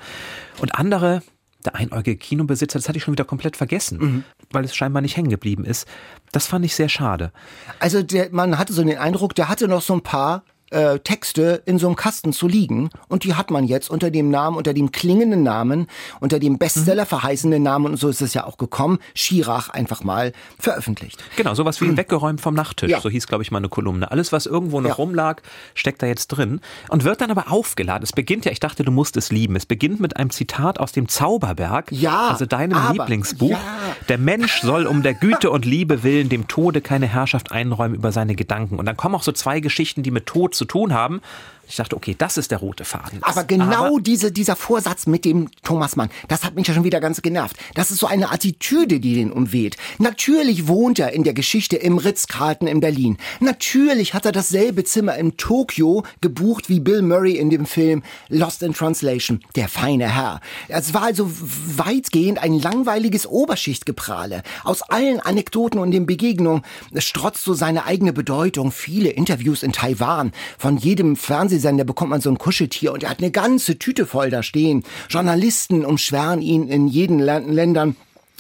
Und 0.60 0.76
andere, 0.76 1.22
der 1.64 1.76
einäugige 1.76 2.18
Kinobesitzer, 2.18 2.78
das 2.78 2.90
hatte 2.90 2.98
ich 2.98 3.04
schon 3.06 3.14
wieder 3.14 3.24
komplett 3.24 3.56
vergessen, 3.56 3.98
mhm. 3.98 4.24
weil 4.52 4.66
es 4.66 4.76
scheinbar 4.76 5.02
nicht 5.02 5.16
hängen 5.16 5.30
geblieben 5.30 5.64
ist. 5.64 5.88
Das 6.34 6.48
fand 6.48 6.66
ich 6.66 6.76
sehr 6.76 6.90
schade. 6.90 7.32
Also 7.80 8.04
der, 8.04 8.30
man 8.32 8.58
hatte 8.58 8.74
so 8.74 8.84
den 8.84 8.98
Eindruck, 8.98 9.36
der 9.36 9.48
hatte 9.48 9.70
noch 9.70 9.82
so 9.82 9.94
ein 9.94 10.02
paar 10.02 10.44
äh, 10.72 11.00
Texte 11.00 11.62
in 11.66 11.78
so 11.78 11.88
einem 11.88 11.96
Kasten 11.96 12.34
zu 12.34 12.48
liegen 12.48 12.90
und 13.08 13.24
die 13.24 13.36
hat 13.36 13.52
man 13.52 13.66
jetzt 13.66 13.90
unter 13.90 14.12
dem 14.12 14.30
Namen, 14.30 14.58
unter 14.58 14.74
dem 14.74 14.92
klingenden 14.92 15.44
Namen, 15.44 15.88
unter 16.20 16.40
dem 16.40 16.58
Bestseller 16.58 17.04
mhm. 17.04 17.08
verheißenden 17.08 17.62
Namen 17.62 17.86
und 17.86 17.98
so 17.98 18.10
ist 18.10 18.22
es 18.22 18.34
ja 18.34 18.46
auch 18.46 18.58
gekommen, 18.58 19.00
Schirach 19.14 19.70
einfach 19.70 20.04
mal 20.04 20.34
veröffentlicht. 20.60 21.24
Genau, 21.36 21.54
sowas 21.54 21.82
wie 21.82 21.86
mhm. 21.86 21.98
weggeräumt 21.98 22.42
vom 22.42 22.56
Nachttisch, 22.56 22.90
ja. 22.90 23.00
so 23.00 23.10
hieß 23.10 23.28
glaube 23.28 23.44
ich 23.44 23.52
mal 23.52 23.60
eine 23.60 23.70
Kolumne. 23.70 24.10
Alles 24.12 24.32
was 24.32 24.46
irgendwo 24.46 24.82
noch 24.82 24.90
ja. 24.90 24.96
rumlag, 24.96 25.42
steckt 25.76 26.02
da 26.02 26.08
jetzt 26.08 26.28
drin 26.28 26.62
und 26.90 27.04
wird 27.04 27.22
dann 27.22 27.32
aber 27.32 27.52
aufgeladen. 27.52 28.04
Es 28.04 28.14
beginnt 28.14 28.46
ja, 28.46 28.52
ich 28.52 28.60
dachte, 28.60 28.84
du 28.84 28.92
musst 28.92 29.18
es 29.18 29.32
lieben. 29.32 29.56
Es 29.56 29.66
beginnt 29.66 30.00
mit 30.00 30.18
einem 30.18 30.30
Zitat 30.30 30.80
aus 30.80 30.92
dem 30.92 31.08
Zauberberg, 31.08 31.92
ja, 31.92 32.30
also 32.30 32.46
deinem 32.46 32.78
aber, 32.78 32.94
Lieblingsbuch. 32.94 33.52
Ja. 33.52 33.96
Der 34.10 34.18
Mensch 34.18 34.62
soll 34.62 34.88
um 34.88 35.04
der 35.04 35.14
Güte 35.14 35.52
und 35.52 35.66
Liebe 35.66 36.04
willen 36.04 36.30
dem 36.30 36.48
Tode 36.48 36.82
keine 36.82 37.08
Herrschaft 37.08 37.52
einräumen 37.52 37.96
über 37.96 38.12
seine 38.12 38.36
Gedanken. 38.36 38.80
Und 38.80 38.86
dann 38.86 38.98
kommen 38.98 39.16
auch 39.16 39.24
so 39.24 39.32
zwei 39.32 39.60
Geschichten, 39.60 40.04
die 40.04 40.12
mit 40.12 40.26
Tod 40.26 40.55
zu 40.56 40.66
tun 40.66 40.94
haben. 40.94 41.22
Ich 41.68 41.76
dachte, 41.76 41.96
okay, 41.96 42.16
das 42.18 42.38
ist 42.38 42.52
der 42.52 42.60
rote 42.60 42.86
Faden. 42.86 43.20
Aber 43.22 43.44
genau 43.44 43.86
Aber 43.86 44.02
diese, 44.02 44.32
dieser 44.32 44.56
Vorsatz 44.56 45.08
mit 45.08 45.26
dem 45.26 45.50
Thomas 45.64 45.96
Mann, 45.96 46.10
das 46.28 46.44
hat 46.44 46.56
mich 46.56 46.68
ja 46.68 46.74
schon 46.74 46.84
wieder 46.84 47.00
ganz 47.00 47.22
genervt. 47.22 47.58
Das 47.74 47.92
ist 47.92 48.00
so 48.00 48.08
eine 48.08 48.32
Attitüde, 48.32 49.00
die 49.00 49.16
den 49.16 49.32
umweht. 49.32 49.78
Natürlich 49.98 50.68
wohnt 50.68 51.00
er 51.00 51.14
in 51.14 51.24
der 51.24 51.34
Geschichte 51.34 51.76
im 51.76 51.98
Ritz-Carlton 51.98 52.68
in 52.68 52.80
Berlin. 52.80 53.18
Natürlich 53.40 54.14
hat 54.14 54.26
er 54.26 54.32
dasselbe 54.32 54.84
Zimmer 54.84 55.16
in 55.16 55.38
Tokio 55.38 56.04
gebucht 56.22 56.70
wie 56.70 56.80
Bill 56.80 57.02
Murray 57.02 57.34
in 57.38 57.50
dem 57.50 57.66
Film 57.66 58.04
Lost 58.30 58.62
in 58.64 58.74
Translation, 58.74 59.42
der 59.56 59.68
feine 59.68 60.14
Herr. 60.14 60.42
Es 60.68 60.94
war 60.94 61.04
also 61.04 61.30
weitgehend 61.32 62.40
ein 62.40 62.60
langweiliges 62.60 63.26
Oberschichtgeprahle. 63.28 64.44
Aus 64.64 64.82
allen 64.84 65.20
Anekdoten 65.20 65.80
und 65.80 65.92
den 65.92 66.06
Begegnungen 66.06 66.64
strotzt 66.98 67.44
so 67.44 67.54
seine 67.54 67.86
eigene 67.86 68.14
Bedeutung. 68.14 68.72
Viele 68.72 69.10
Interviews 69.10 69.64
in 69.64 69.72
Taiwan, 69.72 70.32
von 70.58 70.78
jedem 70.78 71.16
Fernseh 71.16 71.55
Fernsehsender 71.56 71.86
bekommt 71.86 72.10
man 72.10 72.20
so 72.20 72.30
ein 72.30 72.38
Kuscheltier 72.38 72.92
und 72.92 73.04
er 73.04 73.10
hat 73.10 73.20
eine 73.20 73.32
ganze 73.32 73.80
Tüte 73.80 74.06
voll 74.06 74.30
da 74.30 74.44
stehen. 74.44 74.84
Journalisten 75.10 75.86
umschwärmen 75.86 76.42
ihn 76.42 76.68
in 76.68 76.88
jeden 76.88 77.20
Ländern 77.20 77.96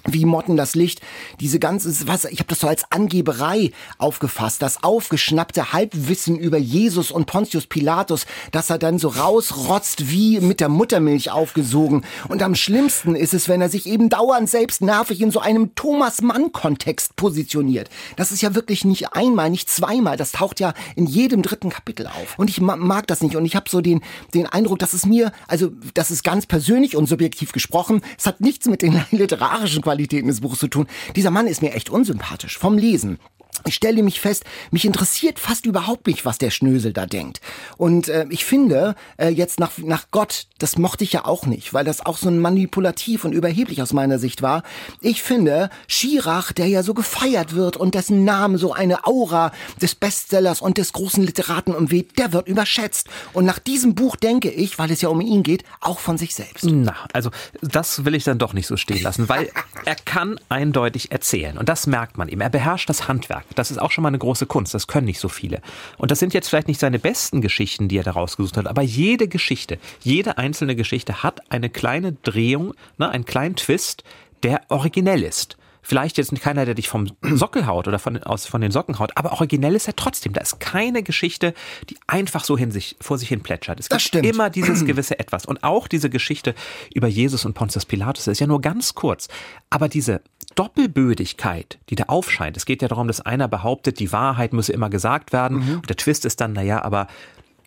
wie 0.05 0.25
Motten 0.25 0.57
das 0.57 0.75
Licht, 0.75 1.01
diese 1.39 1.59
ganze, 1.59 2.07
was, 2.07 2.25
ich 2.25 2.39
habe 2.39 2.49
das 2.49 2.59
so 2.59 2.67
als 2.67 2.91
Angeberei 2.91 3.71
aufgefasst, 3.97 4.61
das 4.61 4.83
aufgeschnappte 4.83 5.73
Halbwissen 5.73 6.37
über 6.37 6.57
Jesus 6.57 7.11
und 7.11 7.25
Pontius 7.25 7.65
Pilatus, 7.67 8.25
dass 8.51 8.69
er 8.69 8.77
dann 8.77 8.99
so 8.99 9.09
rausrotzt 9.09 10.09
wie 10.09 10.39
mit 10.39 10.59
der 10.59 10.69
Muttermilch 10.69 11.31
aufgesogen. 11.31 12.03
Und 12.27 12.43
am 12.43 12.55
schlimmsten 12.55 13.15
ist 13.15 13.33
es, 13.33 13.49
wenn 13.49 13.61
er 13.61 13.69
sich 13.69 13.87
eben 13.87 14.09
dauernd 14.09 14.49
selbst 14.49 14.81
nervig 14.81 15.21
in 15.21 15.31
so 15.31 15.39
einem 15.39 15.73
Thomas-Mann-Kontext 15.75 17.15
positioniert. 17.15 17.89
Das 18.15 18.31
ist 18.31 18.41
ja 18.41 18.55
wirklich 18.55 18.85
nicht 18.85 19.13
einmal, 19.13 19.49
nicht 19.49 19.69
zweimal, 19.69 20.17
das 20.17 20.31
taucht 20.31 20.59
ja 20.59 20.73
in 20.95 21.07
jedem 21.07 21.41
dritten 21.41 21.69
Kapitel 21.69 22.07
auf. 22.07 22.37
Und 22.37 22.49
ich 22.49 22.61
mag 22.61 23.07
das 23.07 23.21
nicht 23.21 23.35
und 23.35 23.45
ich 23.45 23.55
habe 23.55 23.69
so 23.69 23.81
den, 23.81 24.01
den 24.33 24.45
Eindruck, 24.45 24.79
dass 24.79 24.93
es 24.93 25.05
mir, 25.05 25.31
also 25.47 25.71
das 25.93 26.11
ist 26.11 26.23
ganz 26.23 26.45
persönlich 26.45 26.95
und 26.95 27.07
subjektiv 27.07 27.51
gesprochen, 27.51 28.01
es 28.17 28.25
hat 28.25 28.41
nichts 28.41 28.67
mit 28.67 28.81
den 28.81 29.03
literarischen 29.11 29.81
Qualitäten 29.81 29.94
Qualitäten 29.95 30.27
des 30.27 30.41
Buches 30.41 30.59
zu 30.59 30.67
tun. 30.67 30.87
Dieser 31.15 31.31
Mann 31.31 31.47
ist 31.47 31.61
mir 31.61 31.73
echt 31.73 31.89
unsympathisch 31.89 32.57
vom 32.57 32.77
Lesen. 32.77 33.17
Ich 33.65 33.75
stelle 33.75 34.03
mich 34.03 34.19
fest, 34.19 34.43
mich 34.71 34.85
interessiert 34.85 35.39
fast 35.39 35.65
überhaupt 35.65 36.07
nicht, 36.07 36.25
was 36.25 36.37
der 36.37 36.51
Schnösel 36.51 36.93
da 36.93 37.05
denkt. 37.05 37.41
Und 37.77 38.09
äh, 38.09 38.25
ich 38.29 38.45
finde, 38.45 38.95
äh, 39.17 39.29
jetzt 39.29 39.59
nach, 39.59 39.71
nach 39.77 40.07
Gott, 40.11 40.47
das 40.57 40.77
mochte 40.77 41.03
ich 41.03 41.13
ja 41.13 41.25
auch 41.25 41.45
nicht, 41.45 41.73
weil 41.73 41.85
das 41.85 42.05
auch 42.05 42.17
so 42.17 42.27
ein 42.29 42.39
manipulativ 42.39 43.25
und 43.25 43.33
überheblich 43.33 43.81
aus 43.81 43.93
meiner 43.93 44.19
Sicht 44.19 44.41
war. 44.41 44.63
Ich 45.01 45.23
finde, 45.23 45.69
Schirach, 45.87 46.51
der 46.51 46.67
ja 46.67 46.83
so 46.83 46.93
gefeiert 46.93 47.55
wird 47.55 47.77
und 47.77 47.95
dessen 47.95 48.23
Name 48.25 48.57
so 48.57 48.73
eine 48.73 49.05
Aura 49.05 49.51
des 49.81 49.95
Bestsellers 49.95 50.61
und 50.61 50.77
des 50.77 50.93
großen 50.93 51.23
Literaten 51.23 51.73
umweht, 51.73 52.17
der 52.17 52.33
wird 52.33 52.47
überschätzt. 52.47 53.07
Und 53.33 53.45
nach 53.45 53.59
diesem 53.59 53.95
Buch 53.95 54.15
denke 54.15 54.49
ich, 54.49 54.77
weil 54.77 54.91
es 54.91 55.01
ja 55.01 55.09
um 55.09 55.21
ihn 55.21 55.43
geht, 55.43 55.63
auch 55.81 55.99
von 55.99 56.17
sich 56.17 56.35
selbst. 56.35 56.65
Na, 56.65 56.95
also 57.13 57.31
das 57.61 58.05
will 58.05 58.15
ich 58.15 58.23
dann 58.23 58.37
doch 58.37 58.53
nicht 58.53 58.67
so 58.67 58.77
stehen 58.77 59.01
lassen, 59.01 59.29
weil 59.29 59.49
er 59.85 59.95
kann 59.95 60.39
eindeutig 60.49 61.11
erzählen. 61.11 61.57
Und 61.57 61.69
das 61.69 61.87
merkt 61.87 62.17
man 62.17 62.27
ihm. 62.27 62.41
Er 62.41 62.49
beherrscht 62.49 62.89
das 62.89 63.07
Handwerk. 63.07 63.44
Das 63.53 63.71
ist 63.71 63.77
auch 63.77 63.91
schon 63.91 64.01
mal 64.01 64.07
eine 64.09 64.17
große 64.17 64.45
Kunst. 64.47 64.73
Das 64.73 64.87
können 64.87 65.05
nicht 65.05 65.19
so 65.19 65.29
viele. 65.29 65.61
Und 65.97 66.11
das 66.11 66.19
sind 66.19 66.33
jetzt 66.33 66.49
vielleicht 66.49 66.67
nicht 66.67 66.79
seine 66.79 66.99
besten 66.99 67.41
Geschichten, 67.41 67.87
die 67.87 67.97
er 67.97 68.03
da 68.03 68.11
rausgesucht 68.11 68.57
hat, 68.57 68.67
aber 68.67 68.81
jede 68.81 69.27
Geschichte, 69.27 69.77
jede 70.01 70.37
einzelne 70.37 70.75
Geschichte 70.75 71.23
hat 71.23 71.51
eine 71.51 71.69
kleine 71.69 72.13
Drehung, 72.13 72.73
ne, 72.97 73.09
einen 73.09 73.25
kleinen 73.25 73.55
Twist, 73.55 74.03
der 74.43 74.61
originell 74.69 75.23
ist. 75.23 75.57
Vielleicht 75.87 76.17
jetzt 76.17 76.33
keiner, 76.41 76.65
der 76.65 76.73
dich 76.73 76.89
vom 76.89 77.11
Sockel 77.21 77.67
haut 77.67 77.87
oder 77.87 77.99
von, 77.99 78.21
aus, 78.23 78.47
von 78.47 78.59
den 78.59 78.71
Socken 78.71 78.97
haut, 78.97 79.11
aber 79.15 79.33
originell 79.33 79.75
ist 79.75 79.87
er 79.87 79.95
trotzdem. 79.95 80.33
Da 80.33 80.41
ist 80.41 80.59
keine 80.59 81.03
Geschichte, 81.03 81.53
die 81.91 81.97
einfach 82.07 82.43
so 82.43 82.57
hin 82.57 82.71
sich, 82.71 82.95
vor 82.99 83.19
sich 83.19 83.29
hin 83.29 83.41
plätschert. 83.43 83.79
Es 83.79 83.87
Das 83.87 83.99
gibt 83.99 84.07
stimmt. 84.07 84.25
immer 84.25 84.49
dieses 84.49 84.83
gewisse 84.85 85.19
Etwas. 85.19 85.45
Und 85.45 85.63
auch 85.63 85.87
diese 85.87 86.09
Geschichte 86.09 86.55
über 86.93 87.07
Jesus 87.07 87.45
und 87.45 87.53
Pontius 87.53 87.85
Pilatus 87.85 88.25
ist 88.25 88.39
ja 88.39 88.47
nur 88.47 88.61
ganz 88.61 88.95
kurz. 88.95 89.27
Aber 89.69 89.87
diese 89.87 90.21
Doppelbödigkeit, 90.55 91.79
die 91.89 91.95
da 91.95 92.05
aufscheint, 92.05 92.57
es 92.57 92.65
geht 92.65 92.81
ja 92.81 92.87
darum, 92.87 93.07
dass 93.07 93.21
einer 93.21 93.47
behauptet, 93.47 93.99
die 93.99 94.11
Wahrheit 94.11 94.53
müsse 94.53 94.73
immer 94.73 94.89
gesagt 94.89 95.33
werden. 95.33 95.75
Und 95.75 95.89
der 95.89 95.97
Twist 95.97 96.25
ist 96.25 96.41
dann, 96.41 96.53
naja, 96.53 96.83
aber 96.83 97.07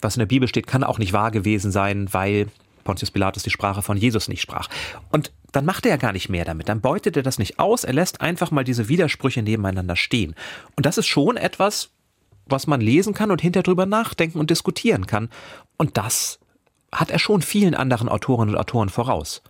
was 0.00 0.16
in 0.16 0.21
der 0.21 0.26
Bibel 0.26 0.49
steht, 0.49 0.66
kann 0.66 0.85
auch 0.85 0.99
nicht 0.99 1.12
wahr 1.12 1.30
gewesen 1.30 1.71
sein, 1.71 2.12
weil 2.12 2.49
Pontius 2.85 3.11
Pilatus 3.11 3.42
die 3.42 3.50
Sprache 3.50 3.83
von 3.83 3.99
Jesus 3.99 4.28
nicht 4.28 4.40
sprach. 4.40 4.68
Und 5.11 5.33
dann 5.52 5.64
macht 5.64 5.85
er 5.85 5.90
ja 5.90 5.97
gar 5.97 6.12
nicht 6.12 6.28
mehr 6.28 6.45
damit. 6.45 6.68
Dann 6.68 6.80
beutet 6.80 7.16
er 7.16 7.23
das 7.23 7.38
nicht 7.38 7.59
aus. 7.59 7.85
Er 7.85 7.92
lässt 7.92 8.21
einfach 8.21 8.50
mal 8.50 8.64
diese 8.64 8.88
Widersprüche 8.88 9.42
nebeneinander 9.42 9.97
stehen. 9.97 10.35
Und 10.76 10.87
das 10.87 10.99
ist 10.99 11.07
schon 11.07 11.37
etwas, 11.37 11.90
was 12.47 12.66
man 12.66 12.80
lesen 12.80 13.12
kann 13.12 13.30
und 13.30 13.42
hinterher 13.42 13.62
drüber 13.62 13.87
nachdenken 13.87 14.38
und 14.38 14.50
diskutieren 14.50 15.07
kann. 15.07 15.28
Und 15.76 15.99
das 15.99 16.38
hat 16.90 17.11
er 17.11 17.18
schon 17.18 17.42
vielen 17.42 17.75
anderen 17.75 18.09
Autorinnen 18.09 18.54
und 18.54 18.61
Autoren 18.61 18.88
voraus. 18.88 19.42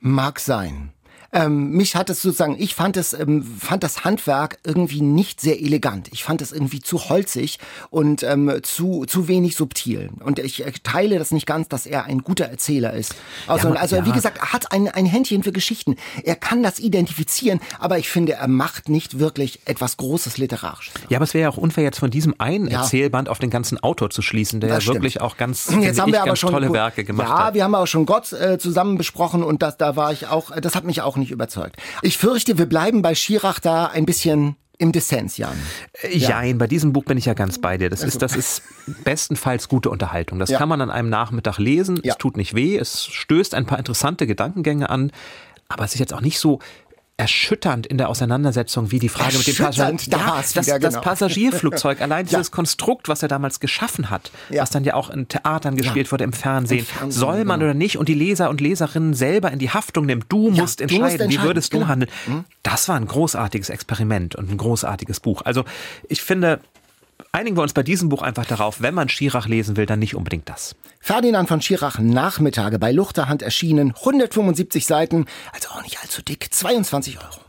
Mag 0.00 0.40
sein. 0.40 0.92
Ähm, 1.36 1.70
mich 1.72 1.94
hat 1.96 2.08
es 2.10 2.22
sozusagen, 2.22 2.56
ich 2.58 2.74
fand 2.74 2.96
es, 2.96 3.12
ähm, 3.12 3.42
fand 3.60 3.82
das 3.82 4.04
Handwerk 4.04 4.58
irgendwie 4.64 5.02
nicht 5.02 5.40
sehr 5.40 5.60
elegant. 5.60 6.08
Ich 6.12 6.24
fand 6.24 6.40
es 6.42 6.50
irgendwie 6.52 6.80
zu 6.80 7.08
holzig 7.08 7.58
und 7.90 8.22
ähm, 8.22 8.60
zu, 8.62 9.04
zu 9.06 9.28
wenig 9.28 9.54
subtil. 9.56 10.10
Und 10.20 10.38
ich 10.38 10.64
äh, 10.66 10.72
teile 10.82 11.18
das 11.18 11.30
nicht 11.32 11.46
ganz, 11.46 11.68
dass 11.68 11.86
er 11.86 12.04
ein 12.04 12.20
guter 12.22 12.46
Erzähler 12.46 12.92
ist. 12.94 13.14
Also, 13.46 13.68
Ja, 13.68 13.74
also 13.74 13.96
ja. 13.96 14.06
wie 14.06 14.12
gesagt, 14.12 14.38
er 14.38 14.52
hat 14.52 14.72
ein, 14.72 14.88
ein 14.88 15.04
Händchen 15.06 15.42
für 15.42 15.52
Geschichten. 15.52 15.96
Er 16.24 16.36
kann 16.36 16.62
das 16.62 16.78
identifizieren, 16.78 17.60
aber 17.78 17.98
ich 17.98 18.08
finde, 18.08 18.32
er 18.34 18.48
macht 18.48 18.88
nicht 18.88 19.18
wirklich 19.18 19.60
etwas 19.66 19.96
Großes 19.98 20.38
Literarisches. 20.38 20.94
Ja, 21.08 21.18
aber 21.18 21.24
es 21.24 21.34
wäre 21.34 21.42
ja 21.42 21.48
auch 21.50 21.56
unfair, 21.58 21.84
jetzt 21.84 21.98
von 21.98 22.10
diesem 22.10 22.34
einen 22.38 22.68
Ja. 22.70 22.80
Erzählband 22.80 23.28
auf 23.28 23.38
den 23.38 23.50
ganzen 23.50 23.78
Autor 23.82 24.10
zu 24.10 24.22
schließen, 24.22 24.60
der 24.60 24.70
ja 24.70 24.86
wirklich 24.86 25.20
auch 25.20 25.36
ganz, 25.36 25.68
Jetzt 25.80 26.00
haben 26.00 26.12
wir 26.12 26.20
aber 26.20 26.28
ganz 26.28 26.38
schon 26.38 26.50
tolle 26.50 26.72
Werke 26.72 27.04
gemacht 27.04 27.28
Ja, 27.28 27.44
hat. 27.46 27.54
wir 27.54 27.62
haben 27.64 27.74
auch 27.74 27.86
schon 27.86 28.06
Gott 28.06 28.32
äh, 28.32 28.58
zusammen 28.58 28.96
besprochen 28.96 29.42
und 29.42 29.62
das, 29.62 29.76
da 29.76 29.96
war 29.96 30.12
ich 30.12 30.26
auch, 30.28 30.50
das 30.60 30.74
hat 30.74 30.84
mich 30.84 31.02
auch 31.02 31.16
nicht 31.16 31.25
überzeugt. 31.30 31.76
Ich 32.02 32.18
fürchte, 32.18 32.58
wir 32.58 32.66
bleiben 32.66 33.02
bei 33.02 33.14
Schirach 33.14 33.60
da 33.60 33.86
ein 33.86 34.06
bisschen 34.06 34.56
im 34.78 34.92
Dissens, 34.92 35.38
Jan. 35.38 35.56
Äh, 36.02 36.16
Jein, 36.16 36.58
bei 36.58 36.66
diesem 36.66 36.92
Buch 36.92 37.04
bin 37.04 37.16
ich 37.16 37.24
ja 37.24 37.32
ganz 37.34 37.58
bei 37.58 37.78
dir. 37.78 37.88
Das 37.88 38.02
ist, 38.02 38.20
das 38.20 38.36
ist 38.36 38.62
bestenfalls 39.04 39.68
gute 39.68 39.88
Unterhaltung. 39.90 40.38
Das 40.38 40.50
Ja. 40.50 40.58
kann 40.58 40.68
man 40.68 40.80
an 40.82 40.90
einem 40.90 41.08
Nachmittag 41.08 41.58
lesen. 41.58 41.98
Ja. 42.02 42.12
Es 42.12 42.18
tut 42.18 42.36
nicht 42.36 42.54
weh. 42.54 42.76
Es 42.76 43.06
stößt 43.06 43.54
ein 43.54 43.64
paar 43.66 43.78
interessante 43.78 44.26
Gedankengänge 44.26 44.90
an. 44.90 45.12
Aber 45.68 45.84
es 45.84 45.94
ist 45.94 45.98
jetzt 46.00 46.12
auch 46.14 46.20
nicht 46.20 46.38
so 46.38 46.60
erschütternd 47.18 47.86
in 47.86 47.96
der 47.96 48.10
Auseinandersetzung 48.10 48.90
wie 48.90 48.98
die 48.98 49.08
Frage 49.08 49.38
mit 49.38 49.46
dem 49.46 49.56
Passagier. 49.56 50.10
da 50.10 50.18
Ja, 50.18 50.36
das, 50.36 50.54
wieder, 50.66 50.78
das 50.78 50.94
genau. 50.94 51.02
Passagierflugzeug, 51.04 52.00
allein 52.02 52.26
dieses 52.26 52.50
Konstrukt, 52.50 53.08
was 53.08 53.22
er 53.22 53.28
damals 53.28 53.58
geschaffen 53.58 54.10
hat, 54.10 54.30
Ja. 54.50 54.62
was 54.62 54.70
dann 54.70 54.84
ja 54.84 54.94
auch 54.94 55.08
in 55.08 55.26
Theatern 55.26 55.76
gespielt 55.76 56.12
wurde, 56.12 56.24
im 56.24 56.34
Fernsehen. 56.34 56.80
Im 56.80 56.84
Fernsehen, 56.84 57.18
Soll 57.18 57.44
man 57.46 57.60
genau. 57.60 57.70
oder 57.70 57.74
nicht? 57.74 57.96
Und 57.96 58.08
die 58.10 58.14
Leser 58.14 58.50
und 58.50 58.60
Leserinnen 58.60 59.14
selber 59.14 59.50
in 59.50 59.58
die 59.58 59.70
Haftung 59.70 60.04
nimmt. 60.04 60.26
Du 60.28 60.50
musst 60.50 60.56
du 60.56 60.60
musst 60.62 60.80
entscheiden. 60.82 61.18
Wie 61.18 61.22
entscheiden, 61.24 61.42
würdest 61.48 61.72
du 61.72 61.78
genau. 61.78 61.88
handeln? 61.88 62.10
Das 62.62 62.88
war 62.88 62.96
ein 62.96 63.06
großartiges 63.06 63.70
Experiment 63.70 64.36
und 64.36 64.50
ein 64.50 64.58
großartiges 64.58 65.20
Buch. 65.20 65.40
Also 65.42 65.64
ich 66.08 66.20
finde, 66.20 66.60
einigen 67.32 67.56
wir 67.56 67.62
uns 67.62 67.72
bei 67.72 67.82
diesem 67.82 68.08
Buch 68.08 68.22
einfach 68.22 68.46
darauf, 68.46 68.80
wenn 68.80 68.94
man 68.94 69.08
Schirach 69.08 69.46
lesen 69.46 69.76
will, 69.76 69.86
dann 69.86 69.98
nicht 69.98 70.14
unbedingt 70.14 70.48
das. 70.48 70.74
Ferdinand 71.00 71.48
von 71.48 71.60
Schirach 71.62 71.98
Nachmittage 71.98 72.78
bei 72.78 72.92
Luchterhand 72.92 73.42
erschienen, 73.42 73.94
175 73.96 74.86
Seiten, 74.86 75.26
also 75.52 75.68
auch 75.70 75.82
nicht 75.82 75.98
allzu 76.02 76.22
dick, 76.22 76.48
22 76.52 77.18
Euro. 77.18 77.40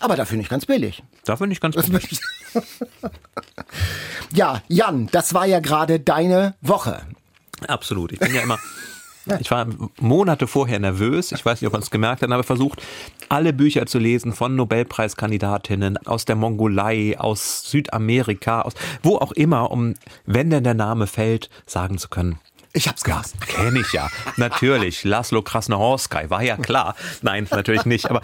Aber 0.00 0.16
dafür 0.16 0.38
nicht 0.38 0.50
ganz 0.50 0.66
billig. 0.66 1.02
Da 1.24 1.36
finde 1.36 1.52
ich 1.52 1.60
ganz 1.60 1.76
ich- 2.10 2.20
ja, 4.32 4.62
Jan, 4.68 5.08
das 5.12 5.34
war 5.34 5.46
ja 5.46 5.60
gerade 5.60 6.00
deine 6.00 6.54
Woche. 6.60 7.02
Absolut. 7.66 8.12
Ich 8.12 8.18
bin 8.18 8.34
ja 8.34 8.40
immer. 8.42 8.58
Ich 9.40 9.50
war 9.50 9.66
Monate 10.00 10.46
vorher 10.46 10.78
nervös. 10.78 11.32
Ich 11.32 11.44
weiß 11.44 11.60
nicht, 11.60 11.66
ob 11.66 11.72
man 11.72 11.82
es 11.82 11.90
gemerkt 11.90 12.22
hat, 12.22 12.30
aber 12.30 12.42
versucht, 12.42 12.82
alle 13.28 13.52
Bücher 13.52 13.86
zu 13.86 13.98
lesen 13.98 14.32
von 14.32 14.56
Nobelpreiskandidatinnen 14.56 15.98
aus 16.06 16.24
der 16.24 16.36
Mongolei, 16.36 17.18
aus 17.18 17.70
Südamerika, 17.70 18.62
aus 18.62 18.74
wo 19.02 19.16
auch 19.16 19.32
immer, 19.32 19.70
um, 19.70 19.94
wenn 20.26 20.50
denn 20.50 20.64
der 20.64 20.74
Name 20.74 21.06
fällt, 21.06 21.50
sagen 21.66 21.98
zu 21.98 22.08
können. 22.08 22.38
Ich 22.72 22.86
hab's 22.86 23.02
gehasst. 23.02 23.40
Kenne 23.40 23.80
ich 23.80 23.92
ja. 23.92 24.08
Natürlich. 24.36 25.02
Laszlo 25.02 25.42
Krasnohorsky, 25.42 26.30
war 26.30 26.42
ja 26.42 26.56
klar. 26.56 26.94
Nein, 27.20 27.48
natürlich 27.50 27.84
nicht. 27.84 28.08
Aber 28.08 28.20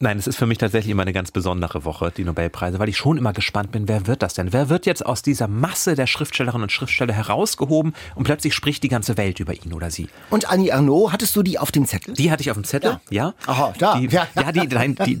nein, 0.00 0.18
es 0.18 0.26
ist 0.26 0.36
für 0.36 0.44
mich 0.46 0.58
tatsächlich 0.58 0.90
immer 0.92 1.02
eine 1.02 1.14
ganz 1.14 1.30
besondere 1.30 1.84
Woche, 1.86 2.12
die 2.14 2.24
Nobelpreise, 2.24 2.78
weil 2.78 2.90
ich 2.90 2.98
schon 2.98 3.16
immer 3.16 3.32
gespannt 3.32 3.72
bin, 3.72 3.88
wer 3.88 4.06
wird 4.06 4.22
das 4.22 4.34
denn? 4.34 4.52
Wer 4.52 4.68
wird 4.68 4.84
jetzt 4.84 5.04
aus 5.06 5.22
dieser 5.22 5.48
Masse 5.48 5.94
der 5.94 6.06
Schriftstellerinnen 6.06 6.64
und 6.64 6.72
Schriftsteller 6.72 7.14
herausgehoben 7.14 7.94
und 8.14 8.24
plötzlich 8.24 8.54
spricht 8.54 8.82
die 8.82 8.88
ganze 8.88 9.16
Welt 9.16 9.40
über 9.40 9.54
ihn 9.54 9.72
oder 9.72 9.90
sie? 9.90 10.08
Und 10.28 10.50
Annie 10.50 10.70
Ernaux, 10.72 11.12
hattest 11.12 11.34
du 11.34 11.42
die 11.42 11.58
auf 11.58 11.72
dem 11.72 11.86
Zettel? 11.86 12.12
Die 12.14 12.30
hatte 12.30 12.42
ich 12.42 12.50
auf 12.50 12.56
dem 12.58 12.64
Zettel, 12.64 13.00
ja. 13.08 13.32
Aha, 13.46 13.72
da. 13.78 13.98
Die, 13.98 14.08
Ja. 14.08 14.26
ja, 14.34 14.52
die, 14.52 14.66
nein, 14.68 14.96
die, 15.06 15.18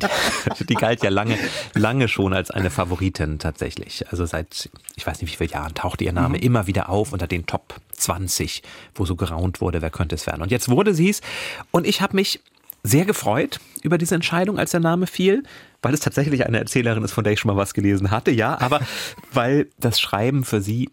die 0.68 0.74
galt 0.74 1.02
ja 1.02 1.08
lange, 1.10 1.38
lange 1.74 2.08
schon 2.08 2.34
als 2.34 2.50
eine 2.50 2.68
Favoritin 2.70 3.38
tatsächlich. 3.38 4.04
Also 4.10 4.26
seit, 4.26 4.68
ich 4.96 5.06
weiß 5.06 5.22
nicht 5.22 5.32
wie 5.32 5.36
viele 5.36 5.50
Jahren, 5.52 5.74
tauchte 5.74 6.04
ihr 6.04 6.12
Mhm. 6.12 6.16
Name 6.16 6.38
immer 6.38 6.66
wieder 6.66 6.88
auf 6.90 7.12
unter 7.12 7.26
den 7.26 7.46
Top 7.46 7.74
20, 7.96 8.62
wo 8.94 9.04
so 9.04 9.16
geraunt 9.16 9.60
wurde, 9.60 9.82
wer 9.82 9.90
könnte 9.90 10.14
es 10.14 10.26
werden. 10.26 10.42
Und 10.42 10.50
jetzt 10.50 10.68
wurde 10.68 10.94
sie 10.94 11.10
es. 11.10 11.20
Und 11.70 11.86
ich 11.86 12.00
habe 12.00 12.16
mich 12.16 12.40
sehr 12.82 13.04
gefreut 13.04 13.60
über 13.82 13.98
diese 13.98 14.14
Entscheidung, 14.14 14.58
als 14.58 14.70
der 14.70 14.80
Name 14.80 15.06
fiel, 15.06 15.42
weil 15.82 15.94
es 15.94 16.00
tatsächlich 16.00 16.46
eine 16.46 16.58
Erzählerin 16.58 17.04
ist, 17.04 17.12
von 17.12 17.24
der 17.24 17.32
ich 17.32 17.40
schon 17.40 17.50
mal 17.50 17.56
was 17.56 17.74
gelesen 17.74 18.10
hatte, 18.10 18.30
ja, 18.30 18.60
aber 18.60 18.80
weil 19.32 19.68
das 19.78 20.00
Schreiben 20.00 20.44
für 20.44 20.60
sie 20.60 20.90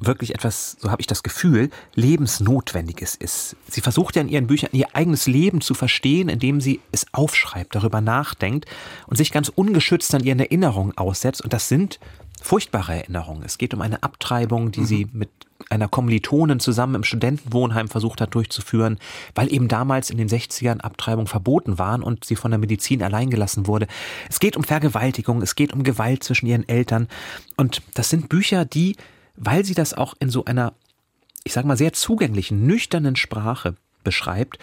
wirklich 0.00 0.34
etwas, 0.34 0.76
so 0.80 0.90
habe 0.90 1.00
ich 1.00 1.06
das 1.06 1.22
Gefühl, 1.22 1.70
lebensnotwendiges 1.94 3.14
ist. 3.14 3.54
Sie 3.68 3.82
versucht 3.82 4.16
ja 4.16 4.22
in 4.22 4.28
ihren 4.28 4.46
Büchern 4.46 4.70
ihr 4.72 4.88
eigenes 4.94 5.26
Leben 5.26 5.60
zu 5.60 5.74
verstehen, 5.74 6.28
indem 6.28 6.60
sie 6.60 6.80
es 6.90 7.06
aufschreibt, 7.12 7.74
darüber 7.74 8.00
nachdenkt 8.00 8.64
und 9.06 9.16
sich 9.16 9.30
ganz 9.30 9.50
ungeschützt 9.50 10.14
an 10.14 10.24
ihren 10.24 10.40
Erinnerungen 10.40 10.96
aussetzt. 10.96 11.42
Und 11.42 11.52
das 11.52 11.68
sind 11.68 12.00
furchtbare 12.40 12.94
Erinnerungen. 12.94 13.42
Es 13.44 13.58
geht 13.58 13.74
um 13.74 13.82
eine 13.82 14.02
Abtreibung, 14.02 14.72
die 14.72 14.86
sie 14.86 15.06
mit 15.12 15.28
einer 15.70 15.88
Kommilitonin 15.88 16.60
zusammen 16.60 16.96
im 16.96 17.04
Studentenwohnheim 17.04 17.88
versucht 17.88 18.20
hat 18.20 18.34
durchzuführen, 18.34 18.98
weil 19.34 19.52
eben 19.52 19.68
damals 19.68 20.10
in 20.10 20.18
den 20.18 20.28
60ern 20.28 20.80
Abtreibung 20.80 21.26
verboten 21.26 21.78
waren 21.78 22.02
und 22.02 22.24
sie 22.24 22.36
von 22.36 22.50
der 22.50 22.58
Medizin 22.58 23.02
alleingelassen 23.02 23.66
wurde. 23.66 23.86
Es 24.28 24.40
geht 24.40 24.56
um 24.56 24.64
Vergewaltigung, 24.64 25.40
es 25.42 25.54
geht 25.54 25.72
um 25.72 25.84
Gewalt 25.84 26.24
zwischen 26.24 26.46
ihren 26.46 26.68
Eltern. 26.68 27.08
Und 27.56 27.82
das 27.94 28.10
sind 28.10 28.28
Bücher, 28.28 28.64
die, 28.64 28.96
weil 29.36 29.64
sie 29.64 29.74
das 29.74 29.94
auch 29.94 30.14
in 30.18 30.28
so 30.28 30.44
einer, 30.44 30.74
ich 31.44 31.52
sag 31.52 31.64
mal, 31.64 31.76
sehr 31.76 31.92
zugänglichen, 31.92 32.66
nüchternen 32.66 33.16
Sprache 33.16 33.76
beschreibt, 34.02 34.58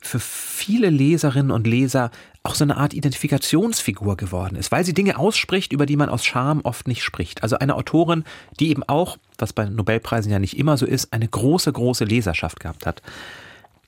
für 0.00 0.20
viele 0.20 0.90
Leserinnen 0.90 1.50
und 1.50 1.66
Leser 1.66 2.10
auch 2.42 2.54
so 2.54 2.64
eine 2.64 2.76
Art 2.76 2.94
Identifikationsfigur 2.94 4.16
geworden 4.16 4.56
ist, 4.56 4.72
weil 4.72 4.84
sie 4.84 4.94
Dinge 4.94 5.18
ausspricht, 5.18 5.72
über 5.72 5.86
die 5.86 5.96
man 5.96 6.08
aus 6.08 6.24
Scham 6.24 6.60
oft 6.62 6.88
nicht 6.88 7.02
spricht. 7.02 7.42
Also 7.42 7.58
eine 7.58 7.74
Autorin, 7.74 8.24
die 8.58 8.70
eben 8.70 8.82
auch, 8.84 9.18
was 9.38 9.52
bei 9.52 9.66
Nobelpreisen 9.66 10.32
ja 10.32 10.38
nicht 10.38 10.56
immer 10.56 10.76
so 10.76 10.86
ist, 10.86 11.12
eine 11.12 11.28
große, 11.28 11.72
große 11.72 12.04
Leserschaft 12.04 12.60
gehabt 12.60 12.86
hat. 12.86 13.02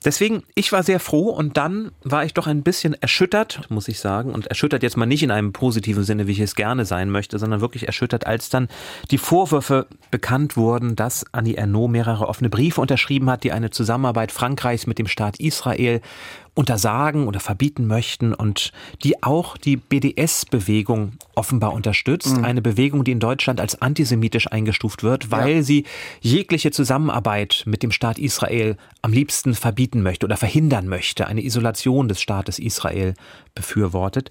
Deswegen, 0.03 0.43
ich 0.55 0.71
war 0.71 0.81
sehr 0.81 0.99
froh 0.99 1.29
und 1.29 1.57
dann 1.57 1.91
war 2.03 2.25
ich 2.25 2.33
doch 2.33 2.47
ein 2.47 2.63
bisschen 2.63 2.95
erschüttert, 2.95 3.69
muss 3.69 3.87
ich 3.87 3.99
sagen. 3.99 4.33
Und 4.33 4.47
erschüttert 4.47 4.81
jetzt 4.81 4.97
mal 4.97 5.05
nicht 5.05 5.21
in 5.21 5.29
einem 5.29 5.53
positiven 5.53 6.03
Sinne, 6.03 6.25
wie 6.25 6.31
ich 6.31 6.39
es 6.39 6.55
gerne 6.55 6.85
sein 6.85 7.11
möchte, 7.11 7.37
sondern 7.37 7.61
wirklich 7.61 7.85
erschüttert, 7.85 8.25
als 8.25 8.49
dann 8.49 8.67
die 9.11 9.19
Vorwürfe 9.19 9.85
bekannt 10.09 10.57
wurden, 10.57 10.95
dass 10.95 11.25
Annie 11.33 11.55
Ernaux 11.55 11.87
mehrere 11.87 12.27
offene 12.27 12.49
Briefe 12.49 12.81
unterschrieben 12.81 13.29
hat, 13.29 13.43
die 13.43 13.51
eine 13.51 13.69
Zusammenarbeit 13.69 14.31
Frankreichs 14.31 14.87
mit 14.87 14.97
dem 14.97 15.07
Staat 15.07 15.39
Israel 15.39 16.01
untersagen 16.53 17.27
oder 17.27 17.39
verbieten 17.39 17.87
möchten 17.87 18.33
und 18.33 18.73
die 19.03 19.23
auch 19.23 19.55
die 19.57 19.77
BDS-Bewegung 19.77 21.13
offenbar 21.33 21.71
unterstützt. 21.71 22.37
Mhm. 22.37 22.43
Eine 22.43 22.61
Bewegung, 22.61 23.05
die 23.05 23.11
in 23.11 23.21
Deutschland 23.21 23.61
als 23.61 23.81
antisemitisch 23.81 24.51
eingestuft 24.51 25.01
wird, 25.01 25.31
weil 25.31 25.57
ja. 25.57 25.63
sie 25.63 25.85
jegliche 26.19 26.71
Zusammenarbeit 26.71 27.63
mit 27.65 27.83
dem 27.83 27.91
Staat 27.91 28.19
Israel 28.19 28.75
am 29.01 29.13
liebsten 29.13 29.53
verbieten 29.53 30.01
möchte 30.01 30.25
oder 30.25 30.35
verhindern 30.35 30.87
möchte, 30.87 31.25
eine 31.27 31.43
Isolation 31.43 32.09
des 32.09 32.21
Staates 32.21 32.59
Israel 32.59 33.13
befürwortet. 33.55 34.29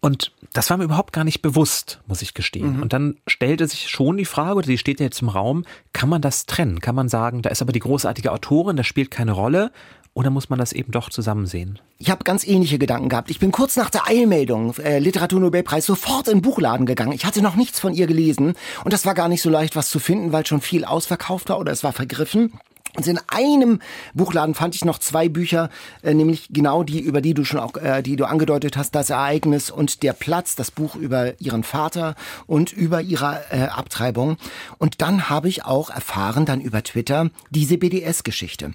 Und 0.00 0.32
das 0.54 0.70
war 0.70 0.78
mir 0.78 0.84
überhaupt 0.84 1.12
gar 1.12 1.24
nicht 1.24 1.42
bewusst, 1.42 2.00
muss 2.06 2.22
ich 2.22 2.32
gestehen. 2.32 2.76
Mhm. 2.76 2.82
Und 2.82 2.92
dann 2.94 3.16
stellte 3.26 3.66
sich 3.66 3.90
schon 3.90 4.16
die 4.16 4.24
Frage, 4.24 4.56
oder 4.56 4.66
die 4.66 4.78
steht 4.78 5.00
ja 5.00 5.04
jetzt 5.04 5.20
im 5.20 5.28
Raum, 5.28 5.64
kann 5.92 6.08
man 6.08 6.22
das 6.22 6.46
trennen? 6.46 6.80
Kann 6.80 6.94
man 6.94 7.10
sagen, 7.10 7.42
da 7.42 7.50
ist 7.50 7.60
aber 7.60 7.72
die 7.72 7.80
großartige 7.80 8.32
Autorin, 8.32 8.76
das 8.76 8.86
spielt 8.86 9.10
keine 9.10 9.32
Rolle? 9.32 9.70
Oder 10.18 10.30
muss 10.30 10.50
man 10.50 10.58
das 10.58 10.72
eben 10.72 10.90
doch 10.90 11.10
zusammen 11.10 11.46
sehen? 11.46 11.78
Ich 11.98 12.10
habe 12.10 12.24
ganz 12.24 12.44
ähnliche 12.44 12.80
Gedanken 12.80 13.08
gehabt. 13.08 13.30
Ich 13.30 13.38
bin 13.38 13.52
kurz 13.52 13.76
nach 13.76 13.88
der 13.88 14.08
Eilmeldung 14.08 14.76
äh, 14.78 14.98
Literaturnobelpreis 14.98 15.86
sofort 15.86 16.26
in 16.26 16.38
den 16.38 16.42
Buchladen 16.42 16.86
gegangen. 16.86 17.12
Ich 17.12 17.24
hatte 17.24 17.40
noch 17.40 17.54
nichts 17.54 17.78
von 17.78 17.94
ihr 17.94 18.08
gelesen 18.08 18.54
und 18.82 18.92
das 18.92 19.06
war 19.06 19.14
gar 19.14 19.28
nicht 19.28 19.42
so 19.42 19.48
leicht, 19.48 19.76
was 19.76 19.90
zu 19.90 20.00
finden, 20.00 20.32
weil 20.32 20.44
schon 20.44 20.60
viel 20.60 20.84
ausverkauft 20.84 21.50
war 21.50 21.60
oder 21.60 21.70
es 21.70 21.84
war 21.84 21.92
vergriffen. 21.92 22.52
Und 22.96 23.06
in 23.06 23.20
einem 23.28 23.80
Buchladen 24.12 24.56
fand 24.56 24.74
ich 24.74 24.84
noch 24.84 24.98
zwei 24.98 25.28
Bücher, 25.28 25.70
äh, 26.02 26.14
nämlich 26.14 26.48
genau 26.50 26.82
die, 26.82 26.98
über 26.98 27.20
die 27.20 27.34
du 27.34 27.44
schon 27.44 27.60
auch, 27.60 27.76
äh, 27.76 28.02
die 28.02 28.16
du 28.16 28.24
angedeutet 28.24 28.76
hast, 28.76 28.96
das 28.96 29.10
Ereignis 29.10 29.70
und 29.70 30.02
der 30.02 30.14
Platz, 30.14 30.56
das 30.56 30.72
Buch 30.72 30.96
über 30.96 31.40
ihren 31.40 31.62
Vater 31.62 32.16
und 32.48 32.72
über 32.72 33.02
ihre 33.02 33.44
äh, 33.52 33.66
Abtreibung. 33.66 34.36
Und 34.78 35.00
dann 35.00 35.30
habe 35.30 35.48
ich 35.48 35.64
auch 35.64 35.90
erfahren, 35.90 36.44
dann 36.44 36.60
über 36.60 36.82
Twitter, 36.82 37.30
diese 37.50 37.78
BDS-Geschichte. 37.78 38.74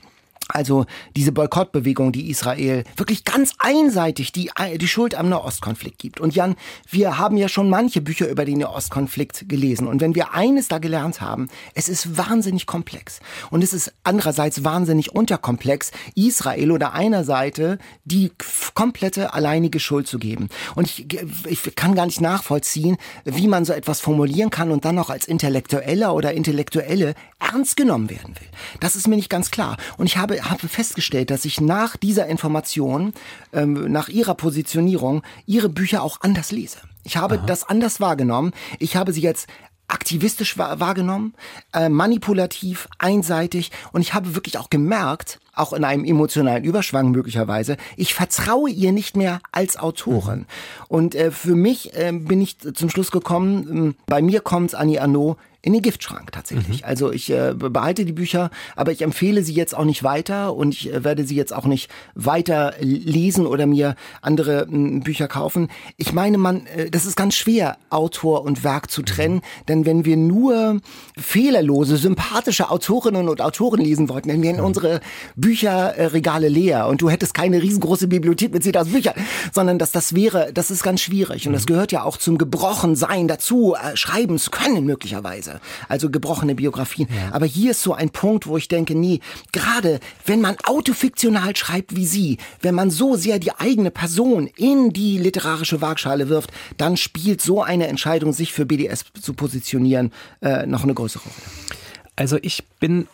Also 0.50 0.86
diese 1.16 1.32
Boykottbewegung, 1.32 2.12
die 2.12 2.30
Israel 2.30 2.84
wirklich 2.98 3.24
ganz 3.24 3.54
einseitig 3.60 4.32
die, 4.32 4.52
die 4.76 4.88
Schuld 4.88 5.16
am 5.16 5.30
Nahostkonflikt 5.30 6.00
gibt. 6.00 6.20
Und 6.20 6.36
Jan, 6.36 6.56
wir 6.90 7.18
haben 7.18 7.38
ja 7.38 7.48
schon 7.48 7.70
manche 7.70 8.02
Bücher 8.02 8.28
über 8.30 8.46
den 8.46 8.60
Nahostkonflikt 8.60 9.48
gelesen. 9.48 9.88
Und 9.88 10.02
wenn 10.02 10.16
wir 10.16 10.34
eines 10.34 10.68
da 10.68 10.80
gelernt 10.80 11.22
haben, 11.22 11.48
es 11.74 11.90
ist 11.90 12.18
wahnsinnig 12.18 12.66
komplex. 12.66 13.20
Und 13.52 13.64
es 13.64 13.74
ist 13.74 13.94
andererseits 14.04 14.64
wahnsinnig 14.64 15.16
unterkomplex, 15.16 15.92
Israel 16.16 16.72
oder 16.72 16.94
einer 16.94 17.24
Seite 17.24 17.78
die 18.04 18.32
komplette 18.74 19.34
alleinige 19.34 19.80
Schuld 19.80 20.08
zu 20.08 20.20
geben. 20.20 20.50
Und 20.76 20.88
ich, 20.88 21.08
ich 21.46 21.76
kann 21.76 21.96
gar 21.96 22.06
nicht 22.06 22.22
nachvollziehen, 22.22 22.98
wie 23.24 23.48
man 23.48 23.66
so 23.66 23.74
etwas 23.74 24.02
formulieren 24.02 24.50
kann 24.50 24.72
und 24.72 24.86
dann 24.86 24.96
noch 24.96 25.10
als 25.10 25.26
Intellektueller 25.26 26.14
oder 26.14 26.34
Intellektuelle 26.34 27.16
ernst 27.40 27.78
genommen 27.78 28.10
werden 28.10 28.36
will. 28.40 28.48
Das 28.80 28.96
ist 28.96 29.08
mir 29.08 29.16
nicht 29.16 29.30
ganz 29.30 29.52
klar. 29.52 29.78
Und 29.98 30.08
ich 30.08 30.18
habe 30.18 30.43
habe, 30.44 30.64
habe 30.64 30.68
festgestellt, 30.68 31.30
dass 31.30 31.46
ich 31.46 31.62
nach 31.62 31.98
dieser 31.98 32.28
Information, 32.28 33.14
ähm, 33.52 33.92
nach 33.92 34.10
ihrer 34.10 34.36
Positionierung, 34.36 35.24
ihre 35.46 35.70
Bücher 35.70 36.04
auch 36.04 36.22
anders 36.22 36.52
lese. 36.52 36.78
Ich 37.04 37.18
habe 37.18 37.40
Aha. 37.40 37.46
das 37.46 37.68
anders 37.68 38.00
wahrgenommen. 38.00 38.54
Ich 38.80 38.96
habe 38.96 39.12
sie 39.12 39.22
jetzt 39.22 39.48
aktivistisch 39.90 40.58
wahrgenommen, 40.58 41.34
äh, 41.74 41.90
manipulativ, 41.90 42.88
einseitig 42.98 43.72
und 43.92 44.02
ich 44.02 44.14
habe 44.14 44.34
wirklich 44.34 44.58
auch 44.58 44.70
gemerkt, 44.70 45.40
auch 45.54 45.74
in 45.74 45.84
einem 45.84 46.06
emotionalen 46.06 46.64
Überschwang 46.64 47.12
möglicherweise, 47.12 47.78
ich 47.98 48.14
vertraue 48.14 48.72
ihr 48.72 48.92
nicht 48.92 49.18
mehr 49.18 49.40
als 49.52 49.78
Autorin. 49.78 50.40
Mhm. 50.40 50.46
Und 50.88 51.16
äh, 51.16 51.32
für 51.32 51.54
mich 51.56 51.94
äh, 51.96 52.12
bin 52.12 52.42
ich 52.42 52.58
zum 52.74 52.90
Schluss 52.90 53.12
gekommen, 53.12 53.90
äh, 53.90 53.94
bei 54.08 54.22
mir 54.22 54.40
kommt 54.42 54.74
Annie 54.74 55.02
Arnaud 55.02 55.38
in 55.65 55.72
den 55.72 55.82
Giftschrank 55.82 56.34
tatsächlich. 56.34 56.82
Mhm. 56.82 56.88
Also 56.88 57.12
ich 57.13 57.29
äh, 57.29 57.53
behalte 57.55 58.03
die 58.03 58.12
Bücher, 58.12 58.51
aber 58.75 58.91
ich 58.91 59.01
empfehle 59.01 59.43
sie 59.43 59.53
jetzt 59.53 59.75
auch 59.75 59.86
nicht 59.86 60.03
weiter 60.03 60.53
und 60.55 60.74
ich 60.74 60.93
äh, 60.93 61.05
werde 61.05 61.25
sie 61.25 61.36
jetzt 61.36 61.53
auch 61.53 61.65
nicht 61.65 61.89
weiter 62.15 62.74
lesen 62.79 63.48
oder 63.48 63.65
mir 63.65 63.96
andere 64.22 64.67
äh, 64.70 65.00
Bücher 65.00 65.29
kaufen. 65.29 65.70
Ich 65.96 66.12
meine, 66.12 66.38
man, 66.38 66.65
äh, 66.67 66.91
das 66.91 67.05
ist 67.05 67.15
ganz 67.15 67.36
schwer, 67.36 67.77
Autor 67.89 68.43
und 68.43 68.65
Werk 68.65 68.91
zu 68.91 69.03
trennen, 69.03 69.36
mhm. 69.36 69.65
denn 69.70 69.86
wenn 69.86 70.05
wir 70.05 70.17
nur 70.17 70.82
fehlerlose, 71.17 71.96
sympathische 71.96 72.70
Autorinnen 72.70 73.29
und 73.29 73.39
Autoren 73.39 73.79
lesen 73.79 74.10
wollten, 74.10 74.27
dann 74.27 74.43
wären 74.43 74.58
mhm. 74.58 74.65
unsere 74.65 75.00
Bücherregale 75.38 76.50
leer 76.50 76.88
und 76.88 77.01
du 77.01 77.10
hättest 77.10 77.34
keine 77.34 77.62
riesengroße 77.62 78.10
Bibliothek 78.10 78.51
mit 78.51 78.63
10.000 78.63 78.91
Büchern, 78.91 79.13
sondern 79.53 79.79
dass 79.79 79.93
das 79.93 80.13
wäre, 80.13 80.51
das 80.53 80.72
ist 80.72 80.84
ganz 80.84 81.00
schwierig 81.00 81.48
und 81.48 81.53
das 81.53 81.63
mhm. 81.63 81.67
gehört 81.67 81.93
ja 81.93 82.03
auch 82.03 82.17
zum 82.17 82.38
Gebrochensein 82.38 83.29
dazu, 83.29 83.75
äh, 83.75 83.96
schreiben 83.96 84.38
zu 84.38 84.51
können 84.51 84.84
möglicherweise. 84.84 85.53
Also 85.88 86.10
gebrochene 86.10 86.56
Biografien. 86.56 87.08
Ja. 87.10 87.34
Aber 87.34 87.46
hier 87.46 87.72
ist 87.72 87.82
so 87.82 87.94
ein 87.94 88.10
Punkt, 88.10 88.48
wo 88.48 88.58
ich 88.58 88.68
denke, 88.68 88.96
nee, 88.96 89.20
gerade 89.52 90.00
wenn 90.26 90.42
man 90.42 90.56
autofiktional 90.63 91.56
schreibt 91.56 91.96
wie 91.96 92.06
sie, 92.06 92.38
wenn 92.62 92.76
man 92.76 92.89
so 92.89 93.16
sehr 93.16 93.39
die 93.39 93.52
eigene 93.52 93.92
Person 93.92 94.48
in 94.56 94.92
die 94.92 95.18
literarische 95.18 95.82
Waagschale 95.82 96.30
wirft, 96.30 96.52
dann 96.78 96.98
spielt 96.98 97.42
so 97.42 97.62
eine 97.62 97.88
Entscheidung, 97.88 98.34
sich 98.34 98.54
für 98.54 98.66
BDS 98.66 99.06
zu 99.22 99.34
positionieren, 99.34 100.12
äh, 100.42 100.66
noch 100.66 100.84
eine 100.84 100.94
größere 100.94 101.24
Rolle. 101.24 101.70
Also 102.16 102.38
ich 102.42 102.63
bin 102.80 103.08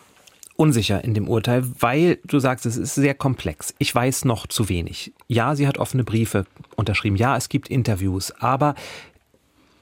unsicher 0.60 1.02
in 1.02 1.14
dem 1.14 1.26
Urteil, 1.26 1.64
weil 1.80 2.18
du 2.24 2.38
sagst, 2.38 2.66
es 2.66 2.76
ist 2.76 2.94
sehr 2.94 3.14
komplex. 3.14 3.74
Ich 3.78 3.94
weiß 3.94 4.26
noch 4.26 4.46
zu 4.46 4.68
wenig. 4.68 5.12
Ja, 5.26 5.56
sie 5.56 5.66
hat 5.66 5.78
offene 5.78 6.04
Briefe 6.04 6.44
unterschrieben. 6.76 7.16
Ja, 7.16 7.36
es 7.36 7.48
gibt 7.48 7.68
Interviews. 7.68 8.30
Aber 8.40 8.74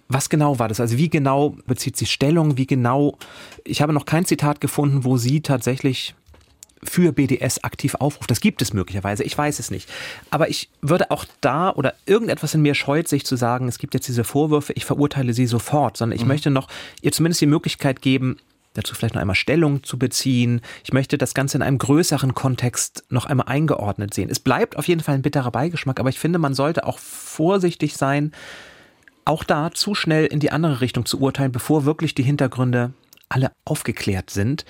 was 0.08 0.28
genau 0.28 0.58
war 0.58 0.68
das? 0.68 0.80
Also 0.80 0.96
wie 0.96 1.10
genau 1.10 1.56
bezieht 1.66 1.96
sich 1.96 2.10
Stellung? 2.10 2.56
Wie 2.56 2.66
genau? 2.66 3.18
Ich 3.64 3.82
habe 3.82 3.92
noch 3.92 4.06
kein 4.06 4.24
Zitat 4.24 4.60
gefunden, 4.60 5.04
wo 5.04 5.16
sie 5.18 5.42
tatsächlich 5.42 6.14
für 6.82 7.12
BDS 7.12 7.64
aktiv 7.64 7.96
aufruft. 7.96 8.30
Das 8.30 8.40
gibt 8.40 8.62
es 8.62 8.72
möglicherweise, 8.72 9.24
ich 9.24 9.36
weiß 9.36 9.58
es 9.58 9.70
nicht. 9.70 9.88
Aber 10.30 10.48
ich 10.48 10.70
würde 10.80 11.10
auch 11.10 11.24
da 11.40 11.70
oder 11.70 11.94
irgendetwas 12.06 12.54
in 12.54 12.62
mir 12.62 12.74
scheut 12.74 13.08
sich 13.08 13.26
zu 13.26 13.36
sagen, 13.36 13.68
es 13.68 13.78
gibt 13.78 13.94
jetzt 13.94 14.08
diese 14.08 14.24
Vorwürfe, 14.24 14.72
ich 14.74 14.84
verurteile 14.84 15.32
sie 15.32 15.46
sofort, 15.46 15.96
sondern 15.96 16.16
ich 16.16 16.22
mhm. 16.22 16.28
möchte 16.28 16.50
noch 16.50 16.68
ihr 17.02 17.12
zumindest 17.12 17.40
die 17.40 17.46
Möglichkeit 17.46 18.00
geben, 18.00 18.36
dazu 18.74 18.94
vielleicht 18.94 19.14
noch 19.14 19.20
einmal 19.20 19.36
Stellung 19.36 19.82
zu 19.82 19.98
beziehen. 19.98 20.60
Ich 20.84 20.92
möchte 20.92 21.18
das 21.18 21.34
Ganze 21.34 21.58
in 21.58 21.62
einem 21.62 21.78
größeren 21.78 22.34
Kontext 22.34 23.04
noch 23.08 23.26
einmal 23.26 23.48
eingeordnet 23.48 24.14
sehen. 24.14 24.30
Es 24.30 24.38
bleibt 24.38 24.76
auf 24.76 24.86
jeden 24.86 25.00
Fall 25.00 25.16
ein 25.16 25.22
bitterer 25.22 25.50
Beigeschmack, 25.50 25.98
aber 25.98 26.10
ich 26.10 26.18
finde, 26.18 26.38
man 26.38 26.54
sollte 26.54 26.86
auch 26.86 26.98
vorsichtig 26.98 27.96
sein, 27.96 28.32
auch 29.28 29.44
da 29.44 29.70
zu 29.72 29.94
schnell 29.94 30.26
in 30.26 30.40
die 30.40 30.50
andere 30.50 30.80
Richtung 30.80 31.04
zu 31.04 31.20
urteilen, 31.20 31.52
bevor 31.52 31.84
wirklich 31.84 32.14
die 32.14 32.22
Hintergründe 32.22 32.92
alle 33.28 33.52
aufgeklärt 33.64 34.30
sind. 34.30 34.64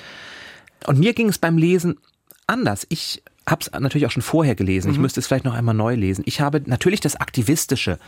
Und 0.86 0.98
mir 0.98 1.14
ging 1.14 1.28
es 1.28 1.38
beim 1.38 1.58
Lesen 1.58 1.98
anders. 2.46 2.86
Ich 2.88 3.22
habe 3.48 3.62
es 3.62 3.70
natürlich 3.70 4.06
auch 4.06 4.10
schon 4.10 4.22
vorher 4.22 4.56
gelesen. 4.56 4.88
Mhm. 4.88 4.94
Ich 4.94 5.00
müsste 5.00 5.20
es 5.20 5.26
vielleicht 5.26 5.44
noch 5.44 5.54
einmal 5.54 5.74
neu 5.74 5.94
lesen. 5.94 6.24
Ich 6.26 6.40
habe 6.40 6.62
natürlich 6.66 7.00
das 7.00 7.16
Aktivistische, 7.16 7.98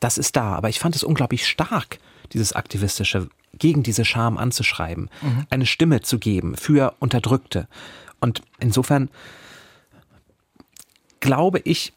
das 0.00 0.18
ist 0.18 0.36
da, 0.36 0.54
aber 0.54 0.70
ich 0.70 0.78
fand 0.78 0.96
es 0.96 1.04
unglaublich 1.04 1.46
stark, 1.46 1.98
dieses 2.32 2.54
Aktivistische, 2.54 3.28
gegen 3.58 3.82
diese 3.82 4.04
Scham 4.04 4.38
anzuschreiben, 4.38 5.10
mhm. 5.22 5.46
eine 5.50 5.66
Stimme 5.66 6.00
zu 6.00 6.18
geben 6.18 6.56
für 6.56 6.94
Unterdrückte. 6.98 7.68
Und 8.20 8.42
insofern 8.60 9.10
glaube 11.20 11.60
ich, 11.64 11.92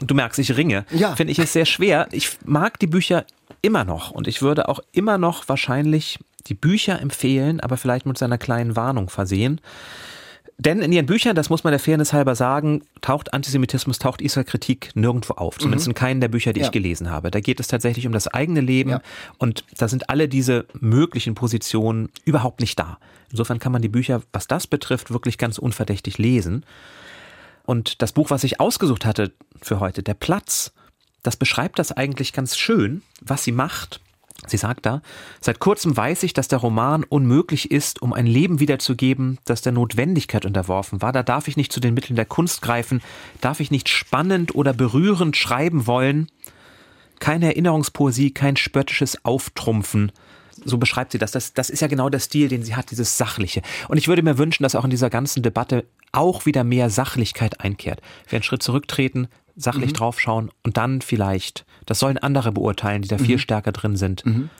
du 0.00 0.14
merkst, 0.14 0.38
ich 0.38 0.56
ringe, 0.56 0.84
ja. 0.90 1.14
finde 1.16 1.32
ich 1.32 1.38
es 1.38 1.52
sehr 1.52 1.66
schwer. 1.66 2.08
Ich 2.12 2.38
mag 2.44 2.78
die 2.78 2.86
Bücher 2.86 3.24
immer 3.62 3.84
noch 3.84 4.10
und 4.10 4.28
ich 4.28 4.42
würde 4.42 4.68
auch 4.68 4.80
immer 4.92 5.18
noch 5.18 5.48
wahrscheinlich 5.48 6.18
die 6.46 6.54
Bücher 6.54 7.00
empfehlen, 7.00 7.60
aber 7.60 7.76
vielleicht 7.76 8.06
mit 8.06 8.18
seiner 8.18 8.38
kleinen 8.38 8.76
Warnung 8.76 9.10
versehen. 9.10 9.60
Denn 10.60 10.82
in 10.82 10.90
ihren 10.90 11.06
Büchern, 11.06 11.36
das 11.36 11.50
muss 11.50 11.62
man 11.62 11.70
der 11.70 11.78
Fairness 11.78 12.12
halber 12.12 12.34
sagen, 12.34 12.82
taucht 13.00 13.32
Antisemitismus, 13.32 14.00
taucht 14.00 14.20
Israel-Kritik 14.20 14.90
nirgendwo 14.94 15.34
auf. 15.34 15.56
Zumindest 15.58 15.86
mhm. 15.86 15.92
in 15.92 15.94
keinen 15.94 16.20
der 16.20 16.26
Bücher, 16.26 16.52
die 16.52 16.60
ja. 16.60 16.66
ich 16.66 16.72
gelesen 16.72 17.10
habe. 17.10 17.30
Da 17.30 17.38
geht 17.38 17.60
es 17.60 17.68
tatsächlich 17.68 18.08
um 18.08 18.12
das 18.12 18.26
eigene 18.26 18.60
Leben 18.60 18.90
ja. 18.90 19.00
und 19.38 19.64
da 19.76 19.86
sind 19.86 20.10
alle 20.10 20.28
diese 20.28 20.66
möglichen 20.80 21.36
Positionen 21.36 22.08
überhaupt 22.24 22.60
nicht 22.60 22.76
da. 22.76 22.98
Insofern 23.30 23.60
kann 23.60 23.70
man 23.70 23.82
die 23.82 23.88
Bücher, 23.88 24.22
was 24.32 24.48
das 24.48 24.66
betrifft, 24.66 25.12
wirklich 25.12 25.38
ganz 25.38 25.58
unverdächtig 25.58 26.18
lesen. 26.18 26.64
Und 27.68 28.00
das 28.00 28.12
Buch, 28.12 28.30
was 28.30 28.44
ich 28.44 28.60
ausgesucht 28.60 29.04
hatte 29.04 29.30
für 29.60 29.78
heute, 29.78 30.02
Der 30.02 30.14
Platz, 30.14 30.72
das 31.22 31.36
beschreibt 31.36 31.78
das 31.78 31.92
eigentlich 31.92 32.32
ganz 32.32 32.56
schön, 32.56 33.02
was 33.20 33.44
sie 33.44 33.52
macht. 33.52 34.00
Sie 34.46 34.56
sagt 34.56 34.86
da, 34.86 35.02
seit 35.42 35.58
kurzem 35.58 35.94
weiß 35.94 36.22
ich, 36.22 36.32
dass 36.32 36.48
der 36.48 36.60
Roman 36.60 37.04
unmöglich 37.04 37.70
ist, 37.70 38.00
um 38.00 38.14
ein 38.14 38.24
Leben 38.24 38.58
wiederzugeben, 38.58 39.36
das 39.44 39.60
der 39.60 39.72
Notwendigkeit 39.72 40.46
unterworfen 40.46 41.02
war. 41.02 41.12
Da 41.12 41.22
darf 41.22 41.46
ich 41.46 41.58
nicht 41.58 41.70
zu 41.70 41.78
den 41.78 41.92
Mitteln 41.92 42.16
der 42.16 42.24
Kunst 42.24 42.62
greifen, 42.62 43.02
darf 43.42 43.60
ich 43.60 43.70
nicht 43.70 43.90
spannend 43.90 44.54
oder 44.54 44.72
berührend 44.72 45.36
schreiben 45.36 45.86
wollen. 45.86 46.28
Keine 47.18 47.48
Erinnerungspoesie, 47.48 48.30
kein 48.30 48.56
spöttisches 48.56 49.26
Auftrumpfen. 49.26 50.10
So 50.64 50.78
beschreibt 50.78 51.12
sie 51.12 51.18
das. 51.18 51.32
das. 51.32 51.52
Das 51.52 51.68
ist 51.68 51.80
ja 51.80 51.88
genau 51.88 52.08
der 52.08 52.20
Stil, 52.20 52.48
den 52.48 52.62
sie 52.62 52.76
hat, 52.76 52.90
dieses 52.90 53.18
Sachliche. 53.18 53.60
Und 53.88 53.98
ich 53.98 54.08
würde 54.08 54.22
mir 54.22 54.38
wünschen, 54.38 54.62
dass 54.62 54.74
auch 54.74 54.84
in 54.84 54.90
dieser 54.90 55.10
ganzen 55.10 55.42
Debatte 55.42 55.84
auch 56.12 56.46
wieder 56.46 56.64
mehr 56.64 56.90
Sachlichkeit 56.90 57.60
einkehrt. 57.60 58.00
Wir 58.28 58.36
einen 58.36 58.42
Schritt 58.42 58.62
zurücktreten, 58.62 59.28
sachlich 59.56 59.90
mhm. 59.90 59.94
draufschauen 59.94 60.50
und 60.62 60.76
dann 60.76 61.02
vielleicht, 61.02 61.66
das 61.84 61.98
sollen 61.98 62.18
andere 62.18 62.52
beurteilen, 62.52 63.02
die 63.02 63.08
da 63.08 63.18
viel 63.18 63.36
mhm. 63.36 63.40
stärker 63.40 63.72
drin 63.72 63.96
sind, 63.96 64.24
mhm. 64.24 64.50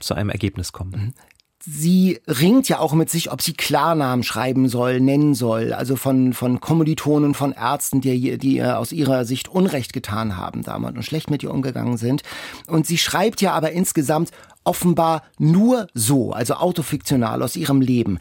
zu 0.00 0.14
einem 0.14 0.30
Ergebnis 0.30 0.72
kommen. 0.72 0.92
Mhm. 0.92 1.14
sie 1.60 2.20
ringt 2.26 2.68
ja 2.68 2.78
auch 2.78 2.94
mit 2.94 3.10
sich, 3.10 3.30
ob 3.30 3.42
sie 3.42 3.52
Klarnamen 3.52 4.22
schreiben 4.22 4.68
soll, 4.68 5.00
nennen 5.00 5.34
soll, 5.34 5.72
also 5.72 5.96
von, 5.96 6.32
von 6.32 6.60
Kommilitonen, 6.60 7.34
von 7.34 7.52
Ärzten, 7.52 8.00
die, 8.00 8.38
die 8.38 8.62
aus 8.62 8.92
ihrer 8.92 9.24
Sicht 9.24 9.48
Unrecht 9.48 9.92
getan 9.92 10.36
haben 10.36 10.62
damals 10.62 10.96
und 10.96 11.02
schlecht 11.02 11.30
mit 11.30 11.42
ihr 11.42 11.50
umgegangen 11.50 11.98
sind. 11.98 12.22
Und 12.66 12.86
sie 12.86 12.98
schreibt 12.98 13.40
ja 13.40 13.52
aber 13.52 13.72
insgesamt 13.72 14.30
offenbar 14.66 15.22
nur 15.38 15.86
so, 15.94 16.32
also 16.32 16.54
autofiktional 16.54 17.42
aus 17.42 17.56
ihrem 17.56 17.80
Leben. 17.80 18.18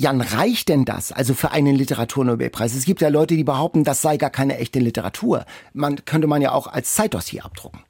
Jan, 0.00 0.20
reicht 0.20 0.68
denn 0.68 0.84
das? 0.84 1.10
Also 1.10 1.34
für 1.34 1.50
einen 1.50 1.74
Literaturnobelpreis? 1.74 2.72
Es 2.76 2.84
gibt 2.84 3.00
ja 3.00 3.08
Leute, 3.08 3.34
die 3.34 3.42
behaupten, 3.42 3.82
das 3.82 4.00
sei 4.00 4.16
gar 4.16 4.30
keine 4.30 4.56
echte 4.56 4.78
Literatur. 4.78 5.44
Man 5.72 6.04
könnte 6.04 6.28
man 6.28 6.40
ja 6.40 6.52
auch 6.52 6.68
als 6.68 6.94
Zeitdossier 6.94 7.44
abdrucken. 7.44 7.80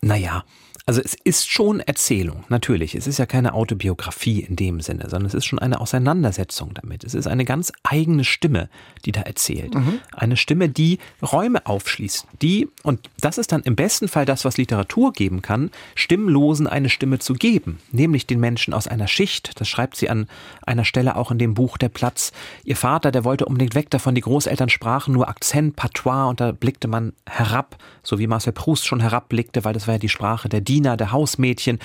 Naja, 0.00 0.44
also 0.90 1.02
es 1.04 1.14
ist 1.22 1.48
schon 1.48 1.78
Erzählung, 1.78 2.42
natürlich. 2.48 2.96
Es 2.96 3.06
ist 3.06 3.18
ja 3.18 3.24
keine 3.24 3.54
Autobiografie 3.54 4.40
in 4.40 4.56
dem 4.56 4.80
Sinne, 4.80 5.04
sondern 5.08 5.26
es 5.26 5.34
ist 5.34 5.44
schon 5.44 5.60
eine 5.60 5.80
Auseinandersetzung 5.80 6.74
damit. 6.74 7.04
Es 7.04 7.14
ist 7.14 7.28
eine 7.28 7.44
ganz 7.44 7.70
eigene 7.84 8.24
Stimme, 8.24 8.68
die 9.04 9.12
da 9.12 9.20
erzählt. 9.20 9.72
Mhm. 9.72 10.00
Eine 10.10 10.36
Stimme, 10.36 10.68
die 10.68 10.98
Räume 11.22 11.64
aufschließt, 11.64 12.26
die, 12.42 12.68
und 12.82 13.08
das 13.20 13.38
ist 13.38 13.52
dann 13.52 13.62
im 13.62 13.76
besten 13.76 14.08
Fall 14.08 14.24
das, 14.24 14.44
was 14.44 14.56
Literatur 14.56 15.12
geben 15.12 15.42
kann, 15.42 15.70
Stimmlosen 15.94 16.66
eine 16.66 16.88
Stimme 16.88 17.20
zu 17.20 17.34
geben, 17.34 17.78
nämlich 17.92 18.26
den 18.26 18.40
Menschen 18.40 18.74
aus 18.74 18.88
einer 18.88 19.06
Schicht. 19.06 19.60
Das 19.60 19.68
schreibt 19.68 19.94
sie 19.94 20.10
an 20.10 20.26
einer 20.66 20.84
Stelle 20.84 21.14
auch 21.14 21.30
in 21.30 21.38
dem 21.38 21.54
Buch 21.54 21.78
Der 21.78 21.88
Platz. 21.88 22.32
Ihr 22.64 22.74
Vater, 22.74 23.12
der 23.12 23.22
wollte 23.22 23.46
unbedingt 23.46 23.76
weg 23.76 23.90
davon, 23.90 24.16
die 24.16 24.22
Großeltern 24.22 24.68
sprachen 24.68 25.14
nur 25.14 25.28
Akzent, 25.28 25.76
Patois, 25.76 26.30
und 26.30 26.40
da 26.40 26.50
blickte 26.50 26.88
man 26.88 27.12
herab, 27.26 27.76
so 28.02 28.18
wie 28.18 28.26
Marcel 28.26 28.52
Proust 28.52 28.88
schon 28.88 28.98
herabblickte, 28.98 29.64
weil 29.64 29.72
das 29.72 29.86
war 29.86 29.94
ja 29.94 29.98
die 30.00 30.08
Sprache 30.08 30.48
der 30.48 30.60
Diener 30.60 30.79
Diener, 30.80 30.96
der 30.96 31.12
Hausmädchen. 31.12 31.78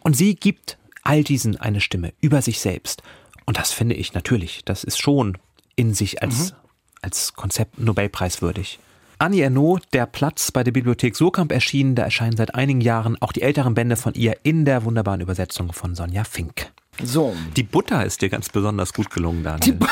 Und 0.00 0.16
sie 0.16 0.34
gibt 0.34 0.78
all 1.02 1.22
diesen 1.22 1.60
eine 1.60 1.80
Stimme 1.80 2.12
über 2.20 2.42
sich 2.42 2.60
selbst. 2.60 3.02
Und 3.46 3.58
das 3.58 3.72
finde 3.72 3.94
ich 3.94 4.14
natürlich, 4.14 4.64
das 4.64 4.84
ist 4.84 5.00
schon 5.00 5.36
in 5.76 5.94
sich 5.94 6.22
als, 6.22 6.52
mhm. 6.52 6.56
als 7.02 7.34
Konzept 7.34 7.78
Nobelpreiswürdig. 7.78 8.78
Annie 9.18 9.42
Ernaux, 9.42 9.80
Der 9.92 10.06
Platz 10.06 10.50
bei 10.50 10.64
der 10.64 10.72
Bibliothek 10.72 11.14
Surkamp 11.14 11.52
erschienen, 11.52 11.94
da 11.94 12.04
erscheinen 12.04 12.36
seit 12.36 12.54
einigen 12.54 12.80
Jahren 12.80 13.20
auch 13.20 13.32
die 13.32 13.42
älteren 13.42 13.74
Bände 13.74 13.96
von 13.96 14.14
ihr 14.14 14.38
in 14.44 14.64
der 14.64 14.84
wunderbaren 14.84 15.20
Übersetzung 15.20 15.74
von 15.74 15.94
Sonja 15.94 16.24
Fink. 16.24 16.72
So. 17.02 17.34
Die 17.56 17.62
Butter 17.62 18.04
ist 18.04 18.22
dir 18.22 18.30
ganz 18.30 18.48
besonders 18.48 18.94
gut 18.94 19.10
gelungen, 19.10 19.42
Daniel. 19.42 19.78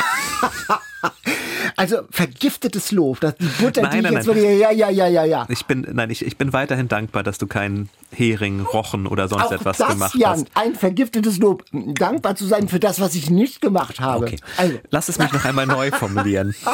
Also 1.78 1.98
vergiftetes 2.10 2.90
Lob, 2.90 3.20
dass 3.20 3.36
die 3.36 3.46
Butter, 3.46 3.82
nein, 3.82 3.90
die 3.92 4.02
nein, 4.02 4.12
jetzt 4.14 4.26
nein. 4.26 4.36
Würde, 4.36 4.52
ja, 4.56 4.70
ja, 4.72 4.90
ja, 4.90 5.06
ja, 5.06 5.24
ja. 5.24 5.46
Ich 5.48 5.64
bin, 5.66 5.86
nein, 5.92 6.10
ich, 6.10 6.24
ich 6.24 6.36
bin 6.36 6.52
weiterhin 6.52 6.88
dankbar, 6.88 7.22
dass 7.22 7.38
du 7.38 7.46
keinen 7.46 7.88
Hering, 8.10 8.60
Rochen 8.60 9.06
oder 9.06 9.28
sonst 9.28 9.44
Auch 9.44 9.52
etwas 9.52 9.78
das, 9.78 9.88
gemacht 9.88 10.14
Jan, 10.14 10.40
hast. 10.40 10.46
ein 10.54 10.74
vergiftetes 10.74 11.38
Lob. 11.38 11.64
Dankbar 11.72 12.34
zu 12.36 12.46
sein 12.46 12.68
für 12.68 12.80
das, 12.80 13.00
was 13.00 13.14
ich 13.14 13.30
nicht 13.30 13.60
gemacht 13.60 14.00
habe. 14.00 14.26
Okay. 14.26 14.38
Also. 14.56 14.78
Lass 14.90 15.08
es 15.08 15.18
mich 15.18 15.32
noch 15.32 15.44
einmal 15.44 15.66
neu 15.66 15.90
formulieren. 15.90 16.54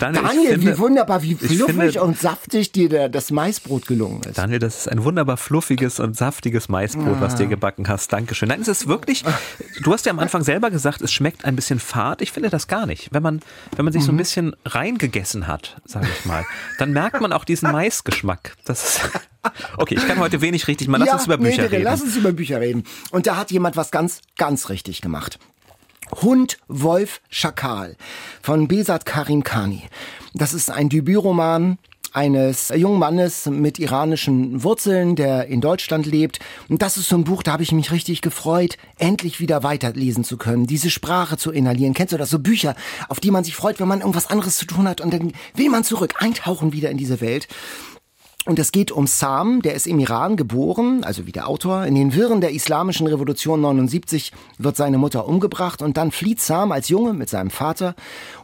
Daniel, 0.00 0.22
Daniel 0.22 0.52
finde, 0.52 0.72
wie 0.72 0.78
wunderbar, 0.78 1.22
wie 1.22 1.34
fluffig 1.34 1.74
finde, 1.74 2.02
und 2.02 2.18
saftig 2.18 2.72
dir 2.72 3.08
das 3.08 3.30
Maisbrot 3.30 3.86
gelungen 3.86 4.20
ist. 4.22 4.36
Daniel, 4.36 4.58
das 4.58 4.80
ist 4.80 4.88
ein 4.88 5.04
wunderbar 5.04 5.36
fluffiges 5.36 6.00
und 6.00 6.16
saftiges 6.16 6.68
Maisbrot, 6.68 7.16
ah. 7.16 7.20
was 7.20 7.36
dir 7.36 7.46
gebacken 7.46 7.88
hast. 7.88 8.12
Dankeschön. 8.12 8.48
Nein, 8.48 8.60
es 8.60 8.68
ist 8.68 8.86
wirklich, 8.86 9.24
du 9.82 9.92
hast 9.92 10.06
ja 10.06 10.12
am 10.12 10.18
Anfang 10.18 10.42
selber 10.42 10.70
gesagt, 10.70 11.00
es 11.00 11.12
schmeckt 11.12 11.44
ein 11.44 11.56
bisschen 11.56 11.78
fad. 11.78 12.20
Ich 12.22 12.32
finde 12.32 12.50
das 12.50 12.68
gar 12.68 12.86
nicht. 12.86 13.08
Wenn 13.12 13.22
man, 13.22 13.40
wenn 13.76 13.84
man 13.84 13.92
sich 13.92 14.02
mhm. 14.02 14.06
so 14.06 14.12
ein 14.12 14.14
mhm. 14.14 14.18
bisschen 14.18 14.56
reingegessen 14.64 15.46
hat, 15.46 15.76
sage 15.84 16.08
ich 16.12 16.24
mal, 16.24 16.44
dann 16.78 16.92
merkt 16.92 17.20
man 17.20 17.32
auch 17.32 17.44
diesen 17.44 17.70
Maisgeschmack. 17.72 18.56
Das 18.64 18.84
ist, 18.84 19.10
okay, 19.76 19.96
ich 19.96 20.06
kann 20.06 20.18
heute 20.18 20.40
wenig 20.40 20.68
richtig 20.68 20.88
machen. 20.88 21.00
Lass 21.00 21.08
ja, 21.08 21.14
uns 21.14 21.26
über 21.26 21.38
Bücher 21.38 21.62
nee, 21.62 21.68
reden. 21.68 21.84
Lass 21.84 22.02
uns 22.02 22.16
über 22.16 22.32
Bücher 22.32 22.60
reden. 22.60 22.84
Und 23.10 23.26
da 23.26 23.36
hat 23.36 23.50
jemand 23.50 23.76
was 23.76 23.90
ganz, 23.90 24.20
ganz 24.36 24.68
richtig 24.68 25.00
gemacht. 25.00 25.38
Hund, 26.22 26.58
Wolf, 26.68 27.20
Schakal 27.30 27.96
von 28.42 28.68
Besat 28.68 29.06
Karim 29.06 29.42
Khani. 29.42 29.82
Das 30.34 30.54
ist 30.54 30.70
ein 30.70 30.88
Debütroman 30.88 31.78
eines 32.14 32.72
jungen 32.74 32.98
Mannes 32.98 33.46
mit 33.46 33.78
iranischen 33.78 34.62
Wurzeln, 34.62 35.16
der 35.16 35.48
in 35.48 35.60
Deutschland 35.60 36.06
lebt. 36.06 36.38
Und 36.68 36.80
das 36.80 36.96
ist 36.96 37.08
so 37.08 37.16
ein 37.16 37.24
Buch, 37.24 37.42
da 37.42 37.52
habe 37.52 37.62
ich 37.62 37.72
mich 37.72 37.90
richtig 37.90 38.22
gefreut, 38.22 38.78
endlich 38.98 39.40
wieder 39.40 39.62
weiterlesen 39.62 40.24
zu 40.24 40.36
können, 40.36 40.66
diese 40.66 40.90
Sprache 40.90 41.36
zu 41.36 41.50
inhalieren. 41.50 41.92
Kennst 41.92 42.12
du 42.12 42.16
das? 42.16 42.30
So 42.30 42.38
Bücher, 42.38 42.76
auf 43.08 43.20
die 43.20 43.30
man 43.30 43.44
sich 43.44 43.56
freut, 43.56 43.80
wenn 43.80 43.88
man 43.88 44.00
irgendwas 44.00 44.30
anderes 44.30 44.56
zu 44.56 44.64
tun 44.64 44.88
hat 44.88 45.00
und 45.00 45.12
dann 45.12 45.32
will 45.54 45.68
man 45.68 45.84
zurück, 45.84 46.14
eintauchen 46.18 46.72
wieder 46.72 46.90
in 46.90 46.96
diese 46.96 47.20
Welt. 47.20 47.48
Und 48.46 48.58
es 48.58 48.72
geht 48.72 48.92
um 48.92 49.06
Sam, 49.06 49.62
der 49.62 49.72
ist 49.72 49.86
im 49.86 49.98
Iran 49.98 50.36
geboren, 50.36 51.02
also 51.02 51.26
wie 51.26 51.32
der 51.32 51.48
Autor. 51.48 51.86
In 51.86 51.94
den 51.94 52.14
Wirren 52.14 52.42
der 52.42 52.52
islamischen 52.52 53.06
Revolution 53.06 53.62
79 53.62 54.32
wird 54.58 54.76
seine 54.76 54.98
Mutter 54.98 55.26
umgebracht 55.26 55.80
und 55.80 55.96
dann 55.96 56.10
flieht 56.10 56.42
Sam 56.42 56.70
als 56.70 56.90
Junge 56.90 57.14
mit 57.14 57.30
seinem 57.30 57.48
Vater 57.48 57.94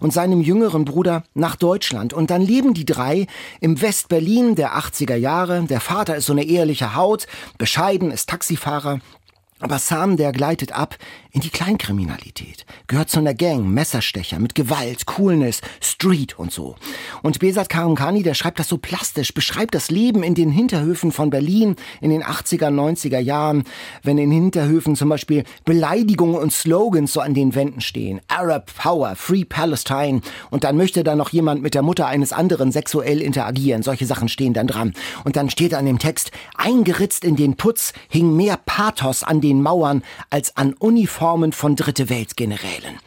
und 0.01 0.15
seinem 0.15 0.41
jüngeren 0.41 0.87
Bruder 0.87 1.25
nach 1.35 1.55
Deutschland. 1.55 2.15
Und 2.15 2.31
dann 2.31 2.41
leben 2.41 2.73
die 2.73 2.87
drei 2.87 3.27
im 3.61 3.83
West-Berlin 3.83 4.55
der 4.55 4.79
80er 4.79 5.17
Jahre. 5.17 5.65
Der 5.65 5.81
Vater 5.81 6.17
ist 6.17 6.25
so 6.25 6.33
eine 6.33 6.45
ehrliche 6.45 6.95
Haut, 6.95 7.27
bescheiden, 7.59 8.11
ist 8.11 8.31
Taxifahrer. 8.31 9.01
Aber 9.61 9.79
Sam, 9.79 10.17
der 10.17 10.33
gleitet 10.33 10.73
ab 10.73 10.97
in 11.33 11.41
die 11.41 11.51
Kleinkriminalität, 11.51 12.67
gehört 12.89 13.09
zu 13.09 13.21
einer 13.21 13.35
Gang, 13.35 13.69
Messerstecher 13.69 14.39
mit 14.41 14.55
Gewalt, 14.55 15.07
Coolness, 15.07 15.61
Street 15.81 16.39
und 16.39 16.51
so. 16.51 16.75
Und 17.23 17.39
Besat 17.39 17.69
Karamkani, 17.69 18.23
der 18.23 18.35
schreibt 18.35 18.59
das 18.59 18.69
so 18.69 18.79
plastisch, 18.79 19.33
beschreibt 19.33 19.75
das 19.75 19.91
Leben 19.91 20.23
in 20.23 20.35
den 20.35 20.51
Hinterhöfen 20.51 21.13
von 21.13 21.31
Berlin 21.31 21.77
in 22.01 22.11
den 22.11 22.25
80er, 22.25 22.69
90er 22.69 23.21
Jahren, 23.21 23.65
wenn 24.03 24.19
in 24.19 24.31
Hinterhöfen 24.31 24.97
zum 24.97 25.09
Beispiel 25.09 25.45
Beleidigungen 25.65 26.37
und 26.37 26.53
Slogans 26.53 27.13
so 27.13 27.21
an 27.21 27.35
den 27.35 27.55
Wänden 27.55 27.81
stehen. 27.81 28.21
Arab 28.27 28.73
Power, 28.77 29.15
Free 29.15 29.45
Palestine. 29.45 30.23
Und 30.51 30.65
dann 30.65 30.77
möchte 30.77 31.05
da 31.05 31.15
noch 31.15 31.31
jemand 31.31 31.63
mit 31.63 31.75
der 31.75 31.83
Mutter 31.83 32.07
eines 32.07 32.33
anderen 32.33 32.73
sexuell 32.73 33.21
interagieren. 33.21 33.83
Solche 33.83 34.07
Sachen 34.07 34.29
stehen 34.29 34.53
dann 34.53 34.67
dran. 34.67 34.95
Und 35.25 35.37
dann 35.37 35.49
steht 35.49 35.75
an 35.75 35.87
dem 35.87 35.99
Text, 35.99 36.33
eingeritzt 36.57 37.25
in 37.25 37.37
den 37.37 37.57
Putz 37.57 37.93
hing 38.09 38.35
mehr 38.35 38.57
Pathos 38.57 39.23
an 39.23 39.41
den 39.41 39.63
Mauern 39.63 40.03
als 40.31 40.57
an 40.57 40.75
Uniformen 40.75 41.20
Formen 41.21 41.53
von 41.53 41.77
Dritte 41.77 42.09
Weltgenerälen. 42.09 42.99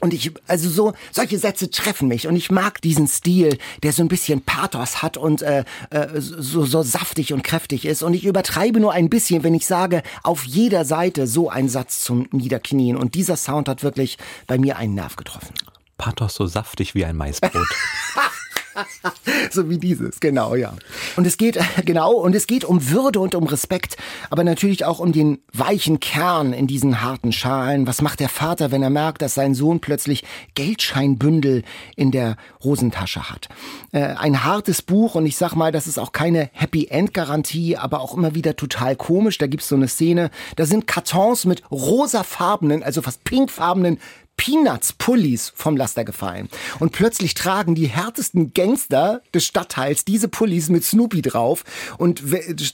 Und 0.00 0.14
ich, 0.14 0.30
also 0.46 0.68
so, 0.68 0.92
solche 1.10 1.36
Sätze 1.36 1.68
treffen 1.68 2.06
mich 2.06 2.28
und 2.28 2.36
ich 2.36 2.48
mag 2.48 2.80
diesen 2.80 3.08
Stil, 3.08 3.58
der 3.82 3.92
so 3.92 4.02
ein 4.02 4.08
bisschen 4.08 4.42
Pathos 4.42 5.02
hat 5.02 5.16
und 5.16 5.42
äh, 5.42 5.64
äh, 5.90 6.06
so, 6.20 6.64
so 6.64 6.84
saftig 6.84 7.32
und 7.32 7.42
kräftig 7.42 7.84
ist. 7.84 8.04
Und 8.04 8.14
ich 8.14 8.24
übertreibe 8.24 8.78
nur 8.78 8.92
ein 8.92 9.10
bisschen, 9.10 9.42
wenn 9.42 9.52
ich 9.52 9.66
sage, 9.66 10.04
auf 10.22 10.44
jeder 10.44 10.84
Seite 10.84 11.26
so 11.26 11.50
ein 11.50 11.68
Satz 11.68 12.04
zum 12.04 12.28
Niederknien. 12.30 12.96
Und 12.96 13.16
dieser 13.16 13.36
Sound 13.36 13.68
hat 13.68 13.82
wirklich 13.82 14.16
bei 14.46 14.58
mir 14.58 14.76
einen 14.76 14.94
Nerv 14.94 15.16
getroffen. 15.16 15.52
Pathos 15.98 16.36
so 16.36 16.46
saftig 16.46 16.94
wie 16.94 17.04
ein 17.04 17.16
Maisbrot. 17.16 17.66
so 19.50 19.68
wie 19.68 19.78
dieses, 19.78 20.20
genau, 20.20 20.54
ja. 20.54 20.74
Und 21.16 21.26
es 21.26 21.36
geht, 21.36 21.58
genau, 21.84 22.12
und 22.12 22.34
es 22.34 22.46
geht 22.46 22.64
um 22.64 22.90
Würde 22.90 23.20
und 23.20 23.34
um 23.34 23.44
Respekt, 23.44 23.96
aber 24.30 24.44
natürlich 24.44 24.84
auch 24.84 24.98
um 24.98 25.12
den 25.12 25.38
weichen 25.52 26.00
Kern 26.00 26.52
in 26.52 26.66
diesen 26.66 27.02
harten 27.02 27.32
Schalen. 27.32 27.86
Was 27.86 28.02
macht 28.02 28.20
der 28.20 28.28
Vater, 28.28 28.70
wenn 28.70 28.82
er 28.82 28.90
merkt, 28.90 29.22
dass 29.22 29.34
sein 29.34 29.54
Sohn 29.54 29.80
plötzlich 29.80 30.24
Geldscheinbündel 30.54 31.62
in 31.96 32.10
der 32.10 32.36
Hosentasche 32.62 33.30
hat? 33.30 33.48
Äh, 33.92 34.00
ein 34.00 34.44
hartes 34.44 34.82
Buch 34.82 35.14
und 35.14 35.26
ich 35.26 35.36
sag 35.36 35.54
mal, 35.54 35.72
das 35.72 35.86
ist 35.86 35.98
auch 35.98 36.12
keine 36.12 36.50
Happy 36.52 36.86
End 36.88 37.14
Garantie, 37.14 37.76
aber 37.76 38.00
auch 38.00 38.16
immer 38.16 38.34
wieder 38.34 38.56
total 38.56 38.96
komisch. 38.96 39.38
Da 39.38 39.46
gibt's 39.46 39.68
so 39.68 39.76
eine 39.76 39.88
Szene, 39.88 40.30
da 40.56 40.66
sind 40.66 40.86
Kartons 40.86 41.44
mit 41.44 41.62
rosafarbenen, 41.70 42.82
also 42.82 43.02
fast 43.02 43.24
pinkfarbenen 43.24 43.98
Peanuts-Pullis 44.36 45.52
vom 45.54 45.76
Laster 45.76 46.04
gefallen. 46.04 46.48
Und 46.78 46.92
plötzlich 46.92 47.34
tragen 47.34 47.74
die 47.74 47.86
härtesten 47.86 48.52
Gangster 48.52 49.22
des 49.34 49.44
Stadtteils 49.44 50.04
diese 50.04 50.28
Pullis 50.28 50.68
mit 50.68 50.84
Snoopy 50.84 51.22
drauf 51.22 51.64
und 51.98 52.22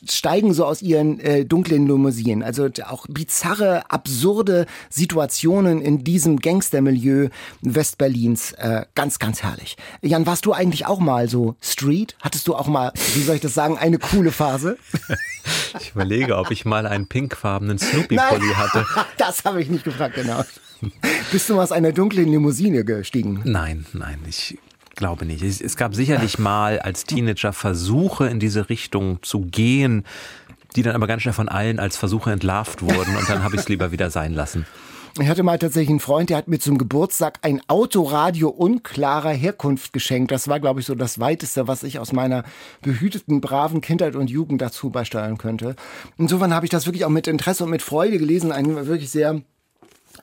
steigen 0.09 0.55
so 0.55 0.67
aus 0.67 0.83
ihren 0.83 1.21
äh, 1.21 1.45
dunklen 1.45 1.87
Limousinen. 1.87 2.43
Also 2.43 2.69
auch 2.87 3.07
bizarre, 3.09 3.91
absurde 3.91 4.67
Situationen 4.91 5.81
in 5.81 6.05
diesem 6.05 6.39
Gangstermilieu 6.39 7.29
Westberlins. 7.63 8.53
Äh, 8.53 8.87
ganz, 8.95 9.19
ganz 9.19 9.43
herrlich. 9.43 9.77
Jan, 10.03 10.27
warst 10.27 10.47
du 10.47 10.53
eigentlich 10.53 10.87
auch 10.87 10.99
mal 10.99 11.29
so 11.29 11.57
Street? 11.61 12.17
Hattest 12.21 12.49
du 12.49 12.55
auch 12.55 12.67
mal, 12.67 12.93
wie 13.15 13.23
soll 13.23 13.37
ich 13.37 13.41
das 13.41 13.55
sagen, 13.55 13.79
eine 13.79 13.99
coole 13.99 14.33
Phase? 14.33 14.79
Ich 15.81 15.91
überlege, 15.91 16.37
ob 16.37 16.51
ich 16.51 16.65
mal 16.65 16.87
einen 16.87 17.07
pinkfarbenen 17.07 17.79
Snoopy-Pulli 17.79 18.55
hatte. 18.55 18.87
Das 19.19 19.45
habe 19.45 19.63
ich 19.63 19.69
nicht 19.69 19.85
gefragt, 19.85 20.15
genau. 20.15 20.43
Bist 21.33 21.49
du 21.49 21.61
aus 21.61 21.73
einer 21.73 21.93
dunklen 21.93 22.29
Limousine 22.29 22.85
gestiegen? 22.85 23.41
Nein, 23.45 23.87
nein, 23.93 24.19
ich 24.29 24.59
glaube 24.95 25.25
nicht. 25.25 25.43
Es 25.43 25.77
gab 25.77 25.95
sicherlich 25.95 26.39
mal 26.39 26.79
als 26.79 27.05
Teenager 27.05 27.53
Versuche 27.53 28.27
in 28.27 28.41
diese 28.41 28.69
Richtung 28.69 29.23
zu 29.23 29.41
gehen, 29.41 30.05
die 30.77 30.83
dann 30.83 30.95
aber 30.95 31.07
ganz 31.07 31.23
schnell 31.23 31.35
von 31.35 31.49
allen 31.49 31.79
als 31.79 31.97
Versuche 31.97 32.33
entlarvt 32.33 32.83
wurden 32.83 33.17
und 33.17 33.29
dann 33.29 33.43
habe 33.43 33.57
ich 33.57 33.63
es 33.63 33.69
lieber 33.69 33.93
wieder 33.93 34.11
sein 34.11 34.33
lassen. 34.33 34.67
Ich 35.21 35.29
hatte 35.29 35.43
mal 35.43 35.59
tatsächlich 35.59 35.91
einen 35.91 36.01
Freund, 36.01 36.31
der 36.31 36.39
hat 36.39 36.49
mir 36.49 36.59
zum 36.59 36.79
Geburtstag 36.79 37.39
ein 37.43 37.61
Autoradio 37.69 38.49
unklarer 38.49 39.33
Herkunft 39.33 39.93
geschenkt. 39.93 40.31
Das 40.31 40.49
war, 40.49 40.59
glaube 40.59 40.81
ich, 40.81 40.87
so 40.87 40.95
das 40.95 41.21
Weiteste, 41.21 41.69
was 41.69 41.83
ich 41.83 41.99
aus 41.99 42.13
meiner 42.13 42.45
behüteten, 42.81 43.43
braven 43.43 43.83
Kindheit 43.83 44.17
und 44.17 44.31
Jugend 44.31 44.63
dazu 44.63 44.89
beisteuern 44.89 45.37
könnte. 45.37 45.77
Insofern 46.17 46.55
habe 46.55 46.65
ich 46.65 46.71
das 46.71 46.87
wirklich 46.87 47.05
auch 47.05 47.11
mit 47.11 47.27
Interesse 47.27 47.65
und 47.65 47.71
mit 47.71 47.83
Freude 47.83 48.17
gelesen. 48.17 48.53
Ein 48.53 48.87
wirklich 48.87 49.11
sehr 49.11 49.43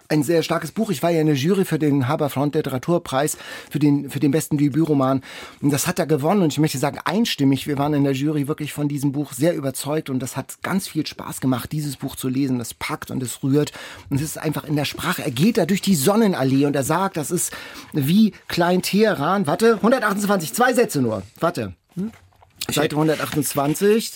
ein 0.10 0.24
sehr 0.24 0.44
starkes 0.44 0.72
Buch. 0.72 0.90
Ich 0.90 1.04
war 1.04 1.12
ja 1.12 1.22
in 1.22 1.28
der 1.28 1.36
Jury 1.36 1.66
für 1.66 1.80
den 1.80 2.08
Haberfront 2.08 2.56
Literaturpreis 2.56 3.38
für 3.70 3.80
den, 3.80 4.10
für 4.10 4.20
den 4.20 4.32
besten 4.32 4.58
Debütroman. 4.58 5.22
Und 5.62 5.72
das 5.72 5.88
hat 5.88 6.00
er 6.00 6.08
gewonnen. 6.08 6.42
Und 6.42 6.52
ich 6.52 6.60
möchte 6.60 6.80
sagen, 6.80 7.00
einstimmig. 7.06 7.68
Wir 7.68 7.78
waren 7.78 7.94
in 7.94 8.04
der 8.04 8.14
Jury 8.14 8.48
wirklich 8.48 8.74
von 8.74 8.88
diesem 8.88 9.12
Buch 9.12 9.34
sehr 9.34 9.56
überzeugt. 9.56 10.10
Und 10.10 10.20
das 10.20 10.36
hat 10.36 10.62
ganz 10.64 10.88
viel 10.88 11.06
Spaß 11.06 11.42
gemacht, 11.42 11.72
dieses 11.72 11.98
Buch 11.98 12.16
zu 12.16 12.28
lesen. 12.28 12.58
Das 12.58 12.74
packt 12.74 13.12
und 13.12 13.22
es 13.22 13.44
rührt. 13.44 13.72
Und 14.10 14.18
es 14.18 14.24
ist 14.24 14.38
einfach 14.38 14.64
in 14.64 14.76
der 14.76 14.86
Sprache. 14.86 15.24
Er 15.24 15.32
geht 15.32 15.58
da 15.58 15.66
durch 15.66 15.82
die 15.82 15.96
Sonnenallee 15.96 16.66
und 16.66 16.76
er 16.76 16.84
sagt, 16.84 17.16
das 17.16 17.30
ist 17.30 17.54
wie 17.94 18.34
Klein 18.48 18.82
Teheran. 18.82 19.46
Warte, 19.46 19.76
128, 19.76 20.54
zwei 20.54 20.74
Sätze 20.74 21.02
nur. 21.02 21.22
Warte. 21.40 21.74
Hm? 21.96 22.12
Seite 22.72 22.96
128 22.96 24.14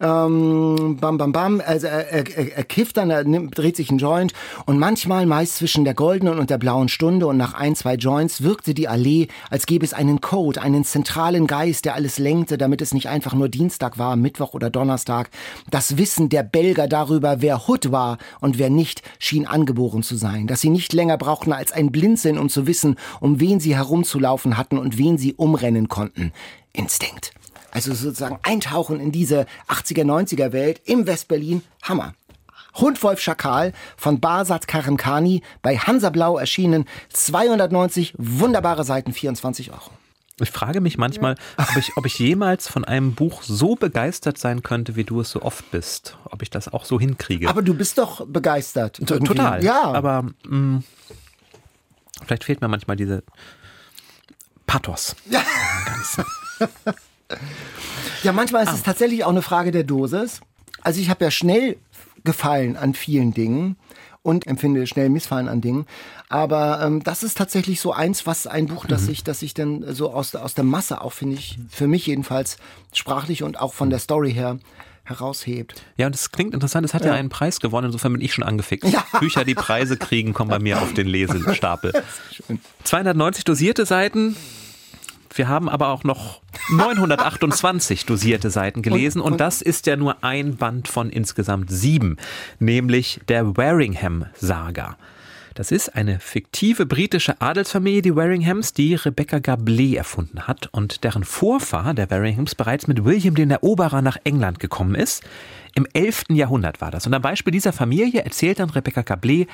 ähm, 0.00 0.96
bam, 1.00 1.18
bam, 1.18 1.32
bam, 1.32 1.62
also 1.64 1.86
er, 1.86 2.08
er, 2.10 2.56
er, 2.56 2.64
kifft 2.64 2.96
dann, 2.96 3.10
er 3.10 3.24
nimmt, 3.24 3.56
dreht 3.56 3.76
sich 3.76 3.90
einen 3.90 3.98
Joint 3.98 4.32
und 4.66 4.78
manchmal, 4.78 5.26
meist 5.26 5.56
zwischen 5.56 5.84
der 5.84 5.94
goldenen 5.94 6.38
und 6.38 6.50
der 6.50 6.58
blauen 6.58 6.88
Stunde 6.88 7.26
und 7.26 7.36
nach 7.36 7.54
ein, 7.54 7.76
zwei 7.76 7.94
Joints 7.94 8.42
wirkte 8.42 8.74
die 8.74 8.88
Allee, 8.88 9.28
als 9.50 9.66
gäbe 9.66 9.84
es 9.84 9.94
einen 9.94 10.20
Code, 10.20 10.60
einen 10.60 10.84
zentralen 10.84 11.46
Geist, 11.46 11.84
der 11.84 11.94
alles 11.94 12.18
lenkte, 12.18 12.58
damit 12.58 12.82
es 12.82 12.94
nicht 12.94 13.08
einfach 13.08 13.34
nur 13.34 13.48
Dienstag 13.48 13.98
war, 13.98 14.16
Mittwoch 14.16 14.54
oder 14.54 14.70
Donnerstag. 14.70 15.30
Das 15.70 15.96
Wissen 15.96 16.28
der 16.28 16.42
Belger 16.42 16.88
darüber, 16.88 17.40
wer 17.40 17.68
Hood 17.68 17.92
war 17.92 18.18
und 18.40 18.58
wer 18.58 18.70
nicht, 18.70 19.02
schien 19.18 19.46
angeboren 19.46 20.02
zu 20.02 20.16
sein, 20.16 20.46
dass 20.46 20.60
sie 20.60 20.70
nicht 20.70 20.92
länger 20.92 21.18
brauchten 21.18 21.52
als 21.52 21.72
ein 21.72 21.92
Blinzeln, 21.92 22.38
um 22.38 22.48
zu 22.48 22.66
wissen, 22.66 22.96
um 23.20 23.40
wen 23.40 23.60
sie 23.60 23.76
herumzulaufen 23.76 24.56
hatten 24.56 24.78
und 24.78 24.98
wen 24.98 25.18
sie 25.18 25.34
umrennen 25.34 25.88
konnten. 25.88 26.32
Instinkt. 26.72 27.32
Also 27.72 27.94
sozusagen 27.94 28.38
eintauchen 28.42 29.00
in 29.00 29.12
diese 29.12 29.46
80er, 29.68 30.04
90er 30.04 30.52
Welt 30.52 30.80
im 30.84 31.06
Westberlin. 31.06 31.62
Hammer. 31.82 32.14
Hundwolf 32.74 33.20
Schakal 33.20 33.72
von 33.96 34.20
Basat 34.20 34.68
Karimkani 34.68 35.42
bei 35.62 35.76
Hansa 35.76 36.10
Blau 36.10 36.38
erschienen. 36.38 36.86
290 37.10 38.14
wunderbare 38.18 38.84
Seiten, 38.84 39.12
24 39.12 39.72
Euro. 39.72 39.90
Ich 40.40 40.50
frage 40.50 40.80
mich 40.80 40.98
manchmal, 40.98 41.36
ob 41.56 41.76
ich, 41.76 41.96
ob 41.96 42.06
ich 42.06 42.18
jemals 42.18 42.66
von 42.66 42.84
einem 42.84 43.14
Buch 43.14 43.42
so 43.42 43.74
begeistert 43.74 44.38
sein 44.38 44.62
könnte, 44.62 44.96
wie 44.96 45.04
du 45.04 45.20
es 45.20 45.30
so 45.30 45.42
oft 45.42 45.70
bist. 45.70 46.16
Ob 46.24 46.42
ich 46.42 46.50
das 46.50 46.72
auch 46.72 46.84
so 46.84 46.98
hinkriege. 46.98 47.48
Aber 47.48 47.62
du 47.62 47.74
bist 47.74 47.98
doch 47.98 48.26
begeistert. 48.26 48.98
Irgendwie. 48.98 49.34
Total. 49.34 49.62
Ja. 49.62 49.92
Aber 49.92 50.22
mh, 50.44 50.56
mm, 50.56 50.84
vielleicht 52.24 52.44
fehlt 52.44 52.60
mir 52.60 52.68
manchmal 52.68 52.96
diese 52.96 53.22
Pathos. 54.66 55.14
Ja. 55.26 55.42
Ja, 58.22 58.32
manchmal 58.32 58.64
ist 58.64 58.70
ah. 58.70 58.74
es 58.74 58.82
tatsächlich 58.82 59.24
auch 59.24 59.30
eine 59.30 59.42
Frage 59.42 59.70
der 59.70 59.84
Dosis. 59.84 60.40
Also 60.82 61.00
ich 61.00 61.10
habe 61.10 61.24
ja 61.24 61.30
schnell 61.30 61.76
gefallen 62.24 62.76
an 62.76 62.94
vielen 62.94 63.34
Dingen 63.34 63.76
und 64.22 64.46
empfinde 64.46 64.86
schnell 64.86 65.08
Missfallen 65.08 65.48
an 65.48 65.60
Dingen. 65.60 65.86
Aber 66.28 66.80
ähm, 66.82 67.02
das 67.02 67.22
ist 67.22 67.36
tatsächlich 67.36 67.80
so 67.80 67.92
eins, 67.92 68.26
was 68.26 68.46
ein 68.46 68.66
Buch, 68.66 68.86
das 68.86 69.02
mhm. 69.02 69.10
ich, 69.10 69.24
das 69.24 69.42
ich 69.42 69.54
dann 69.54 69.84
so 69.94 70.12
aus, 70.12 70.34
aus 70.34 70.54
der 70.54 70.64
Masse 70.64 71.00
auch, 71.00 71.12
finde 71.12 71.36
ich, 71.36 71.58
für 71.68 71.88
mich 71.88 72.06
jedenfalls 72.06 72.56
sprachlich 72.92 73.42
und 73.42 73.60
auch 73.60 73.74
von 73.74 73.90
der 73.90 73.98
Story 73.98 74.32
her 74.32 74.58
heraushebt. 75.04 75.82
Ja, 75.96 76.06
und 76.06 76.14
es 76.14 76.30
klingt 76.30 76.54
interessant, 76.54 76.86
es 76.86 76.94
hat 76.94 77.02
ja. 77.02 77.08
ja. 77.08 77.14
einen 77.14 77.28
Preis 77.28 77.58
gewonnen, 77.58 77.86
insofern 77.86 78.12
bin 78.12 78.22
ich 78.22 78.32
schon 78.32 78.44
angefixt. 78.44 78.92
Ja. 78.92 79.04
Bücher, 79.18 79.44
die 79.44 79.54
Preise 79.54 79.96
kriegen, 79.96 80.32
kommen 80.32 80.50
bei 80.50 80.60
mir 80.60 80.80
auf 80.80 80.94
den 80.94 81.08
Lesestapel. 81.08 81.92
290 82.84 83.44
dosierte 83.44 83.84
Seiten, 83.84 84.36
wir 85.38 85.48
haben 85.48 85.68
aber 85.68 85.88
auch 85.88 86.04
noch 86.04 86.40
928 86.70 88.06
dosierte 88.06 88.50
Seiten 88.50 88.82
gelesen 88.82 89.20
und, 89.20 89.26
und, 89.26 89.32
und, 89.32 89.40
das 89.40 89.62
ist 89.62 89.86
ja 89.86 89.96
nur 89.96 90.22
ein 90.22 90.56
Band 90.56 90.88
von 90.88 91.10
insgesamt 91.10 91.70
sieben, 91.70 92.16
nämlich 92.58 93.20
der 93.28 93.56
Waringham-Saga. 93.56 94.96
Das 95.54 95.70
ist 95.70 95.94
eine 95.94 96.18
fiktive 96.18 96.86
britische 96.86 97.40
Adelsfamilie, 97.42 98.00
die 98.00 98.16
Waringhams, 98.16 98.72
die 98.72 98.94
Rebecca 98.94 99.36
Gablé 99.36 99.96
erfunden 99.96 100.46
hat 100.46 100.68
und 100.72 101.04
deren 101.04 101.24
Vorfahr, 101.24 101.92
der 101.92 102.10
Waringhams, 102.10 102.54
bereits 102.54 102.86
mit 102.88 103.04
William 103.04 103.34
den 103.34 103.50
Eroberer 103.50 104.00
nach 104.00 104.16
England 104.24 104.60
gekommen 104.60 104.94
ist. 104.94 105.22
Im 105.74 105.86
11. 105.92 106.24
Jahrhundert 106.30 106.80
war 106.80 106.90
das. 106.90 107.06
Und 107.06 107.12
am 107.12 107.20
Beispiel 107.20 107.50
dieser 107.50 107.72
Familie 107.72 108.24
erzählt 108.24 108.60
dann 108.60 108.70
Rebecca 108.70 109.02
Gablé, 109.02 109.46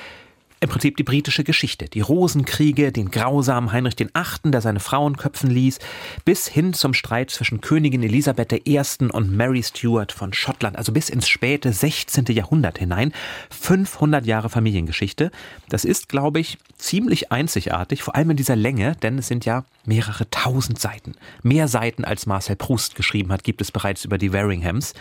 im 0.61 0.69
Prinzip 0.69 0.97
die 0.97 1.03
britische 1.03 1.43
Geschichte. 1.43 1.85
Die 1.85 2.01
Rosenkriege, 2.01 2.91
den 2.91 3.11
grausamen 3.11 3.71
Heinrich 3.71 3.97
VIII., 3.97 4.51
der 4.51 4.61
seine 4.61 4.79
Frauen 4.79 5.17
köpfen 5.17 5.49
ließ, 5.49 5.79
bis 6.25 6.47
hin 6.47 6.73
zum 6.73 6.93
Streit 6.93 7.29
zwischen 7.29 7.61
Königin 7.61 8.03
Elisabeth 8.03 8.67
I. 8.67 8.81
und 9.11 9.35
Mary 9.35 9.63
Stuart 9.63 10.11
von 10.11 10.33
Schottland, 10.33 10.77
also 10.77 10.91
bis 10.91 11.09
ins 11.09 11.29
späte 11.29 11.71
16. 11.71 12.25
Jahrhundert 12.29 12.77
hinein. 12.77 13.13
500 13.49 14.25
Jahre 14.25 14.49
Familiengeschichte. 14.49 15.31
Das 15.69 15.85
ist, 15.85 16.09
glaube 16.09 16.39
ich, 16.39 16.57
ziemlich 16.77 17.31
einzigartig, 17.31 18.03
vor 18.03 18.15
allem 18.15 18.31
in 18.31 18.37
dieser 18.37 18.55
Länge, 18.55 18.95
denn 19.01 19.17
es 19.17 19.27
sind 19.27 19.45
ja 19.45 19.63
mehrere 19.85 20.29
tausend 20.29 20.79
Seiten. 20.79 21.13
Mehr 21.41 21.67
Seiten 21.67 22.03
als 22.03 22.25
Marcel 22.25 22.55
Proust 22.55 22.95
geschrieben 22.95 23.31
hat, 23.31 23.43
gibt 23.43 23.61
es 23.61 23.71
bereits 23.71 24.05
über 24.05 24.17
die 24.17 24.33
Waringhams. 24.33 24.93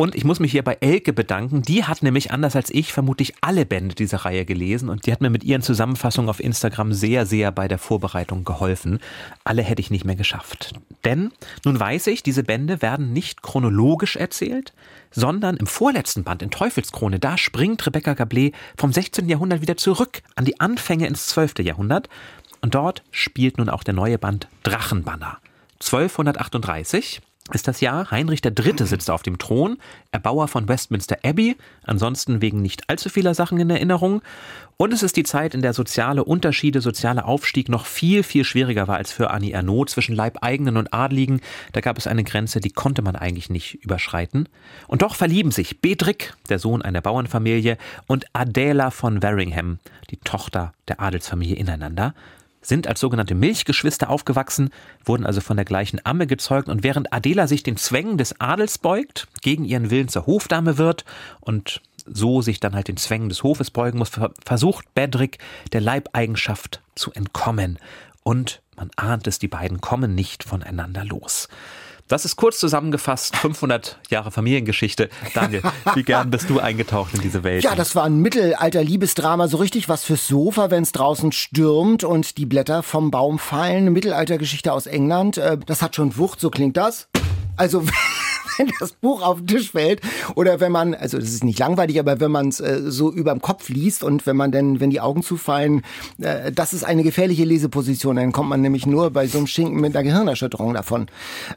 Und 0.00 0.14
ich 0.14 0.22
muss 0.22 0.38
mich 0.38 0.52
hier 0.52 0.62
bei 0.62 0.78
Elke 0.80 1.12
bedanken. 1.12 1.62
Die 1.62 1.82
hat 1.82 2.04
nämlich 2.04 2.30
anders 2.30 2.54
als 2.54 2.70
ich 2.70 2.92
vermutlich 2.92 3.34
alle 3.40 3.66
Bände 3.66 3.96
dieser 3.96 4.18
Reihe 4.18 4.44
gelesen 4.44 4.90
und 4.90 5.06
die 5.06 5.10
hat 5.10 5.20
mir 5.20 5.28
mit 5.28 5.42
ihren 5.42 5.60
Zusammenfassungen 5.60 6.30
auf 6.30 6.38
Instagram 6.38 6.92
sehr, 6.92 7.26
sehr 7.26 7.50
bei 7.50 7.66
der 7.66 7.78
Vorbereitung 7.78 8.44
geholfen. 8.44 9.00
Alle 9.42 9.62
hätte 9.62 9.80
ich 9.80 9.90
nicht 9.90 10.04
mehr 10.04 10.14
geschafft. 10.14 10.74
Denn 11.04 11.32
nun 11.64 11.80
weiß 11.80 12.06
ich, 12.06 12.22
diese 12.22 12.44
Bände 12.44 12.80
werden 12.80 13.12
nicht 13.12 13.42
chronologisch 13.42 14.14
erzählt, 14.14 14.72
sondern 15.10 15.56
im 15.56 15.66
vorletzten 15.66 16.22
Band 16.22 16.42
in 16.42 16.52
Teufelskrone, 16.52 17.18
da 17.18 17.36
springt 17.36 17.84
Rebecca 17.84 18.12
Gablé 18.12 18.52
vom 18.76 18.92
16. 18.92 19.28
Jahrhundert 19.28 19.62
wieder 19.62 19.76
zurück 19.76 20.22
an 20.36 20.44
die 20.44 20.60
Anfänge 20.60 21.08
ins 21.08 21.26
12. 21.26 21.58
Jahrhundert. 21.58 22.08
Und 22.60 22.76
dort 22.76 23.02
spielt 23.10 23.58
nun 23.58 23.68
auch 23.68 23.82
der 23.82 23.94
neue 23.94 24.18
Band 24.18 24.46
Drachenbanner. 24.62 25.38
1238 25.80 27.20
ist 27.54 27.68
das 27.68 27.80
Jahr. 27.80 28.10
Heinrich 28.10 28.44
III. 28.44 28.86
sitzt 28.86 29.10
auf 29.10 29.22
dem 29.22 29.38
Thron, 29.38 29.78
Erbauer 30.10 30.48
von 30.48 30.68
Westminster 30.68 31.18
Abbey, 31.24 31.56
ansonsten 31.84 32.40
wegen 32.42 32.62
nicht 32.62 32.88
allzu 32.88 33.08
vieler 33.08 33.34
Sachen 33.34 33.58
in 33.58 33.70
Erinnerung. 33.70 34.22
Und 34.76 34.92
es 34.92 35.02
ist 35.02 35.16
die 35.16 35.24
Zeit, 35.24 35.54
in 35.54 35.62
der 35.62 35.72
soziale 35.72 36.24
Unterschiede, 36.24 36.80
sozialer 36.80 37.26
Aufstieg 37.26 37.68
noch 37.68 37.84
viel, 37.84 38.22
viel 38.22 38.44
schwieriger 38.44 38.86
war 38.86 38.96
als 38.96 39.10
für 39.10 39.30
Annie 39.30 39.52
Ernaux 39.52 39.92
zwischen 39.92 40.14
Leibeigenen 40.14 40.76
und 40.76 40.94
Adligen. 40.94 41.40
Da 41.72 41.80
gab 41.80 41.98
es 41.98 42.06
eine 42.06 42.22
Grenze, 42.22 42.60
die 42.60 42.70
konnte 42.70 43.02
man 43.02 43.16
eigentlich 43.16 43.50
nicht 43.50 43.74
überschreiten. 43.82 44.48
Und 44.86 45.02
doch 45.02 45.16
verlieben 45.16 45.50
sich 45.50 45.80
Bedrick, 45.80 46.34
der 46.48 46.58
Sohn 46.60 46.82
einer 46.82 47.00
Bauernfamilie, 47.00 47.76
und 48.06 48.26
Adela 48.32 48.90
von 48.90 49.22
Waringham, 49.22 49.78
die 50.10 50.18
Tochter 50.18 50.72
der 50.86 51.00
Adelsfamilie, 51.00 51.56
ineinander 51.56 52.14
sind 52.60 52.86
als 52.86 53.00
sogenannte 53.00 53.34
Milchgeschwister 53.34 54.10
aufgewachsen, 54.10 54.70
wurden 55.04 55.26
also 55.26 55.40
von 55.40 55.56
der 55.56 55.64
gleichen 55.64 56.00
Amme 56.04 56.26
gezeugt 56.26 56.68
und 56.68 56.82
während 56.82 57.12
Adela 57.12 57.46
sich 57.46 57.62
den 57.62 57.76
Zwängen 57.76 58.18
des 58.18 58.40
Adels 58.40 58.78
beugt, 58.78 59.28
gegen 59.42 59.64
ihren 59.64 59.90
Willen 59.90 60.08
zur 60.08 60.26
Hofdame 60.26 60.78
wird 60.78 61.04
und 61.40 61.80
so 62.06 62.42
sich 62.42 62.60
dann 62.60 62.74
halt 62.74 62.88
den 62.88 62.96
Zwängen 62.96 63.28
des 63.28 63.42
Hofes 63.42 63.70
beugen 63.70 63.98
muss, 63.98 64.10
versucht 64.44 64.94
Bedrick 64.94 65.38
der 65.72 65.80
Leibeigenschaft 65.80 66.80
zu 66.94 67.12
entkommen. 67.12 67.78
Und 68.22 68.62
man 68.76 68.90
ahnt 68.96 69.26
es, 69.26 69.38
die 69.38 69.48
beiden 69.48 69.80
kommen 69.80 70.14
nicht 70.14 70.44
voneinander 70.44 71.04
los. 71.04 71.48
Das 72.08 72.24
ist 72.24 72.36
kurz 72.36 72.58
zusammengefasst 72.58 73.36
500 73.36 73.98
Jahre 74.08 74.30
Familiengeschichte. 74.30 75.10
Daniel, 75.34 75.62
wie 75.94 76.02
gern 76.02 76.30
bist 76.30 76.48
du 76.48 76.58
eingetaucht 76.58 77.12
in 77.12 77.20
diese 77.20 77.44
Welt? 77.44 77.62
Ja, 77.62 77.74
das 77.74 77.94
war 77.94 78.04
ein 78.04 78.20
Mittelalter-Liebesdrama, 78.20 79.46
so 79.46 79.58
richtig 79.58 79.90
was 79.90 80.04
fürs 80.04 80.26
Sofa, 80.26 80.70
wenn 80.70 80.82
es 80.82 80.92
draußen 80.92 81.32
stürmt 81.32 82.04
und 82.04 82.38
die 82.38 82.46
Blätter 82.46 82.82
vom 82.82 83.10
Baum 83.10 83.38
fallen. 83.38 83.76
Eine 83.76 83.90
Mittelaltergeschichte 83.90 84.72
aus 84.72 84.86
England. 84.86 85.36
Äh, 85.36 85.58
das 85.58 85.82
hat 85.82 85.96
schon 85.96 86.16
Wucht, 86.16 86.40
so 86.40 86.48
klingt 86.48 86.78
das. 86.78 87.08
Also 87.56 87.84
wenn 88.58 88.70
das 88.80 88.92
Buch 88.92 89.22
auf 89.22 89.38
den 89.38 89.46
Tisch 89.46 89.72
fällt 89.72 90.00
oder 90.34 90.60
wenn 90.60 90.72
man, 90.72 90.94
also 90.94 91.18
das 91.18 91.30
ist 91.30 91.44
nicht 91.44 91.58
langweilig, 91.58 91.98
aber 91.98 92.20
wenn 92.20 92.30
man 92.30 92.48
es 92.48 92.60
äh, 92.60 92.80
so 92.86 93.12
überm 93.12 93.40
Kopf 93.40 93.68
liest 93.68 94.02
und 94.02 94.26
wenn 94.26 94.36
man 94.36 94.52
dann, 94.52 94.80
wenn 94.80 94.90
die 94.90 95.00
Augen 95.00 95.22
zufallen, 95.22 95.82
äh, 96.20 96.52
das 96.52 96.72
ist 96.72 96.84
eine 96.84 97.02
gefährliche 97.02 97.44
Leseposition. 97.44 98.16
Dann 98.16 98.32
kommt 98.32 98.48
man 98.48 98.60
nämlich 98.60 98.86
nur 98.86 99.10
bei 99.10 99.26
so 99.26 99.38
einem 99.38 99.46
Schinken 99.46 99.80
mit 99.80 99.94
einer 99.94 100.04
Gehirnerschütterung 100.04 100.74
davon. 100.74 101.06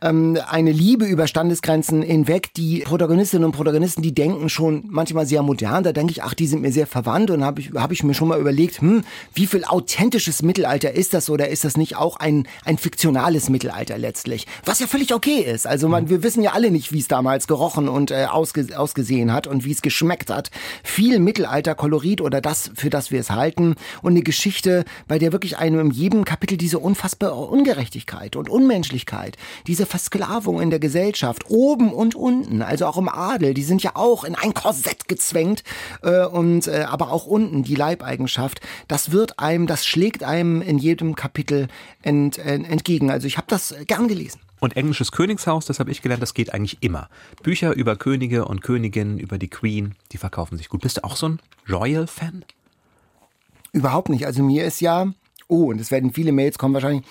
Ähm, 0.02 0.38
eine 0.48 0.72
Liebe 0.72 1.06
über 1.06 1.28
Standesgrenzen 1.28 2.02
hinweg. 2.02 2.54
Die 2.56 2.80
Protagonistinnen 2.80 3.46
und 3.46 3.52
Protagonisten, 3.52 4.02
die 4.02 4.14
denken 4.14 4.50
schon 4.50 4.84
manchmal 4.88 5.26
sehr 5.26 5.44
modern. 5.44 5.84
Da 5.84 5.94
denke 5.94 6.12
ich, 6.12 6.24
ach, 6.24 6.34
die 6.34 6.48
sind 6.48 6.62
mir 6.62 6.72
sehr 6.72 6.88
verwandt 6.88 7.32
und 7.32 7.44
habe 7.44 7.62
ich, 7.62 7.72
hab 7.74 7.92
ich 7.92 8.04
mir 8.04 8.14
schon 8.14 8.28
mal 8.28 8.40
überlegt, 8.40 8.82
hm, 8.82 9.04
wie 9.34 9.48
viel 9.48 9.64
authentisches 9.64 10.42
Mittelalter 10.42 10.94
ist 10.94 11.14
das 11.14 11.30
oder 11.30 11.50
ist 11.50 11.64
das 11.64 11.78
nicht 11.78 11.96
auch 11.96 12.18
ein, 12.18 12.48
ein 12.66 12.78
fiktionales 12.78 13.50
Mittelalter 13.50 13.98
letztlich? 13.98 14.48
Was 14.66 14.80
ja 14.80 14.88
völlig 14.88 15.14
okay 15.14 15.42
ist. 15.42 15.68
Also 15.68 15.88
man, 15.88 16.10
wir 16.10 16.24
wissen 16.24 16.42
ja 16.42 16.52
alle 16.54 16.72
nicht, 16.72 16.81
wie 16.92 17.00
es 17.00 17.08
damals 17.08 17.48
gerochen 17.48 17.88
und 17.88 18.12
äh, 18.12 18.26
ausge 18.26 18.68
ausgesehen 18.76 19.32
hat 19.34 19.48
und 19.48 19.66
wie 19.66 19.72
es 19.72 19.82
geschmeckt 19.82 20.30
hat. 20.30 20.50
Viel 20.84 21.20
Mittelalter-Kolorit 21.20 22.22
oder 22.22 22.42
das, 22.42 22.72
für 22.76 22.90
das 22.90 23.12
wir 23.12 23.20
es 23.20 23.30
halten. 23.30 23.76
Und 24.02 24.14
eine 24.14 24.24
Geschichte, 24.24 24.86
bei 25.08 25.20
der 25.20 25.32
wirklich 25.32 25.58
einem 25.58 25.80
in 25.80 25.92
jedem 25.92 26.26
Kapitel 26.26 26.58
diese 26.58 26.80
unfassbare 26.80 27.36
Ungerechtigkeit 27.36 28.36
und 28.36 28.50
Unmenschlichkeit, 28.50 29.38
diese 29.68 29.86
Versklavung 29.86 30.62
in 30.62 30.70
der 30.70 30.80
Gesellschaft, 30.80 31.50
oben 31.50 31.94
und 31.94 32.16
unten, 32.16 32.62
also 32.62 32.86
auch 32.86 32.98
im 32.98 33.10
Adel, 33.10 33.54
die 33.54 33.64
sind 33.64 33.84
ja 33.84 33.92
auch 33.96 34.24
in 34.24 34.36
ein 34.36 34.54
Korsett 34.54 35.08
gezwängt 35.08 35.64
äh, 36.04 36.26
und 36.26 36.68
äh, 36.68 36.86
aber 36.88 37.12
auch 37.12 37.26
unten 37.26 37.64
die 37.64 37.76
Leibeigenschaft, 37.76 38.62
das 38.88 39.12
wird 39.12 39.40
einem, 39.40 39.68
das 39.68 39.86
schlägt 39.86 40.24
einem 40.24 40.62
in 40.62 40.78
jedem 40.78 41.16
Kapitel 41.16 41.68
ent, 42.02 42.38
ent, 42.38 42.70
entgegen. 42.70 43.12
Also 43.12 43.28
ich 43.28 43.38
habe 43.38 43.48
das 43.50 43.76
gern 43.88 44.08
gelesen. 44.08 44.40
Und 44.62 44.78
englisches 44.78 45.12
Königshaus, 45.12 45.66
das 45.66 45.80
habe 45.80 45.90
ich 45.90 46.04
gelernt, 46.04 46.22
das 46.22 46.36
geht 46.36 46.54
eigentlich 46.54 46.78
immer. 46.82 47.10
Bücher 47.42 47.74
über 47.74 47.96
Könige 47.96 48.46
und 48.46 48.62
Königinnen, 48.62 49.18
über 49.18 49.40
die 49.40 49.50
Queen, 49.50 49.96
die 50.12 50.18
verkaufen 50.18 50.56
sich 50.56 50.70
gut. 50.70 50.82
Bist 50.82 50.98
du 50.98 51.04
auch 51.04 51.16
so 51.16 51.30
ein 51.30 51.42
Royal-Fan? 51.68 52.46
Überhaupt 53.74 54.10
nicht. 54.10 54.28
Also 54.28 54.44
mir 54.44 54.64
ist 54.64 54.80
ja, 54.80 55.12
oh, 55.48 55.72
und 55.72 55.82
es 55.82 55.90
werden 55.90 56.14
viele 56.14 56.32
Mails 56.32 56.60
kommen 56.60 56.76
wahrscheinlich, 56.76 57.04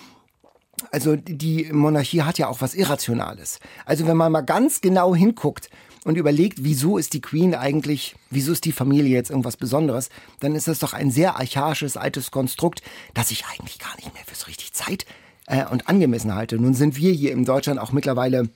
also 0.93 1.17
die 1.17 1.73
Monarchie 1.73 2.23
hat 2.23 2.39
ja 2.39 2.47
auch 2.47 2.61
was 2.61 2.75
Irrationales. 2.75 3.59
Also 3.85 4.07
wenn 4.07 4.17
man 4.17 4.31
mal 4.31 4.43
ganz 4.43 4.81
genau 4.81 5.13
hinguckt 5.17 5.71
und 6.05 6.17
überlegt, 6.17 6.63
wieso 6.63 6.99
ist 6.99 7.15
die 7.15 7.21
Queen 7.21 7.57
eigentlich, 7.57 8.15
wieso 8.31 8.53
ist 8.53 8.65
die 8.65 8.73
Familie 8.73 9.11
jetzt 9.11 9.31
irgendwas 9.31 9.57
Besonderes, 9.57 10.09
dann 10.39 10.55
ist 10.55 10.69
das 10.69 10.79
doch 10.79 10.93
ein 10.93 11.11
sehr 11.11 11.37
archaisches, 11.37 11.97
altes 11.97 12.31
Konstrukt, 12.31 12.81
das 13.13 13.33
ich 13.33 13.45
eigentlich 13.47 13.81
gar 13.81 13.97
nicht 13.97 14.15
mehr 14.15 14.23
für 14.25 14.37
so 14.37 14.47
richtig 14.47 14.73
Zeit 14.73 15.05
äh, 15.51 15.67
und 15.67 15.89
angemessen 15.89 16.35
halte. 16.35 16.57
Nun 16.57 16.75
sind 16.75 16.97
wir 16.97 17.13
hier 17.13 17.33
in 17.33 17.45
Deutschland 17.45 17.81
auch 17.81 17.93
mittlerweile 17.93 18.49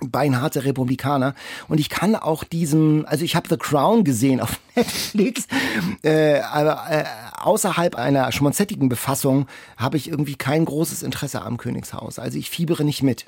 beinharte 0.00 0.64
Republikaner. 0.64 1.34
Und 1.68 1.80
ich 1.80 1.88
kann 1.88 2.14
auch 2.14 2.44
diesem, 2.44 3.06
also 3.08 3.24
ich 3.24 3.34
habe 3.34 3.48
The 3.48 3.56
Crown 3.56 4.04
gesehen 4.04 4.40
auf 4.40 4.60
Netflix, 4.76 5.46
äh, 6.02 6.40
aber 6.40 6.84
äh, 6.90 7.04
außerhalb 7.40 7.94
einer 7.94 8.30
schmonzettigen 8.30 8.90
Befassung 8.90 9.46
habe 9.78 9.96
ich 9.96 10.08
irgendwie 10.08 10.36
kein 10.36 10.66
großes 10.66 11.02
Interesse 11.02 11.40
am 11.40 11.56
Königshaus. 11.56 12.18
Also 12.18 12.38
ich 12.38 12.50
fiebere 12.50 12.84
nicht 12.84 13.02
mit. 13.02 13.24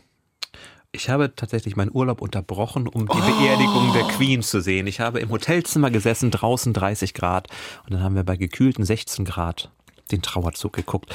Ich 0.93 1.09
habe 1.09 1.35
tatsächlich 1.35 1.77
meinen 1.77 1.91
Urlaub 1.93 2.21
unterbrochen, 2.21 2.87
um 2.87 3.07
die 3.07 3.19
oh. 3.19 3.41
Beerdigung 3.41 3.93
der 3.95 4.05
Queen 4.05 4.43
zu 4.43 4.61
sehen. 4.61 4.87
Ich 4.87 5.01
habe 5.01 5.21
im 5.21 5.31
Hotelzimmer 5.31 5.91
gesessen, 5.91 6.31
draußen 6.31 6.73
30 6.75 7.15
Grad 7.15 7.49
und 7.85 7.95
dann 7.95 8.03
haben 8.03 8.15
wir 8.15 8.25
bei 8.25 8.37
gekühlten 8.37 8.85
16 8.85 9.25
Grad 9.25 9.71
den 10.11 10.23
Trauerzug 10.23 10.75
geguckt 10.75 11.15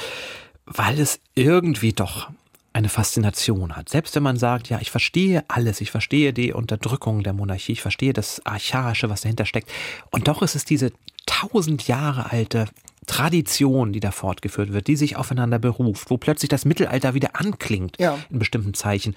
weil 0.65 0.99
es 0.99 1.19
irgendwie 1.35 1.93
doch 1.93 2.29
eine 2.73 2.89
Faszination 2.89 3.75
hat. 3.75 3.89
Selbst 3.89 4.15
wenn 4.15 4.23
man 4.23 4.37
sagt, 4.37 4.69
ja, 4.69 4.79
ich 4.81 4.89
verstehe 4.89 5.43
alles, 5.47 5.79
ich 5.79 5.91
verstehe 5.91 6.33
die 6.33 6.53
Unterdrückung 6.53 7.21
der 7.21 7.33
Monarchie, 7.33 7.73
ich 7.73 7.81
verstehe 7.81 8.13
das 8.13 8.43
Archaische, 8.45 9.09
was 9.09 9.21
dahinter 9.21 9.45
steckt. 9.45 9.71
Und 10.09 10.27
doch 10.27 10.41
ist 10.41 10.55
es 10.55 10.65
diese 10.65 10.91
tausend 11.27 11.87
Jahre 11.87 12.31
alte 12.31 12.65
Tradition, 13.05 13.93
die 13.93 13.99
da 13.99 14.11
fortgeführt 14.11 14.73
wird, 14.73 14.87
die 14.87 14.95
sich 14.95 15.17
aufeinander 15.17 15.59
beruft, 15.59 16.09
wo 16.09 16.17
plötzlich 16.17 16.49
das 16.49 16.65
Mittelalter 16.65 17.13
wieder 17.13 17.31
anklingt 17.39 17.97
ja. 17.99 18.17
in 18.29 18.39
bestimmten 18.39 18.73
Zeichen. 18.73 19.15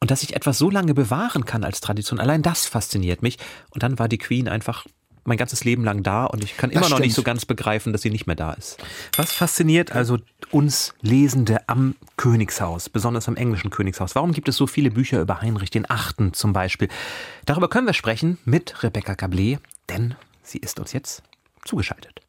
Und 0.00 0.10
dass 0.10 0.22
ich 0.22 0.36
etwas 0.36 0.58
so 0.58 0.70
lange 0.70 0.94
bewahren 0.94 1.44
kann 1.44 1.64
als 1.64 1.80
Tradition, 1.80 2.20
allein 2.20 2.42
das 2.42 2.66
fasziniert 2.66 3.22
mich. 3.22 3.38
Und 3.70 3.82
dann 3.82 3.98
war 3.98 4.08
die 4.08 4.18
Queen 4.18 4.48
einfach 4.48 4.86
mein 5.24 5.36
ganzes 5.36 5.64
Leben 5.64 5.84
lang 5.84 6.02
da 6.02 6.24
und 6.24 6.44
ich 6.44 6.56
kann 6.56 6.70
immer 6.70 6.88
noch 6.88 6.98
nicht 6.98 7.14
so 7.14 7.22
ganz 7.22 7.44
begreifen, 7.44 7.92
dass 7.92 8.02
sie 8.02 8.10
nicht 8.10 8.26
mehr 8.26 8.36
da 8.36 8.52
ist. 8.52 8.78
Was 9.16 9.32
fasziniert 9.32 9.92
also 9.92 10.18
uns 10.50 10.94
Lesende 11.00 11.68
am 11.68 11.94
Königshaus, 12.16 12.88
besonders 12.88 13.28
am 13.28 13.36
englischen 13.36 13.70
Königshaus? 13.70 14.14
Warum 14.14 14.32
gibt 14.32 14.48
es 14.48 14.56
so 14.56 14.66
viele 14.66 14.90
Bücher 14.90 15.20
über 15.20 15.40
Heinrich 15.40 15.70
den 15.70 15.88
Achten 15.90 16.32
zum 16.32 16.52
Beispiel? 16.52 16.88
Darüber 17.46 17.68
können 17.68 17.86
wir 17.86 17.94
sprechen 17.94 18.38
mit 18.44 18.82
Rebecca 18.82 19.12
Gablé, 19.12 19.58
denn 19.88 20.14
sie 20.42 20.58
ist 20.58 20.78
uns 20.80 20.92
jetzt 20.92 21.22
zugeschaltet. 21.64 22.20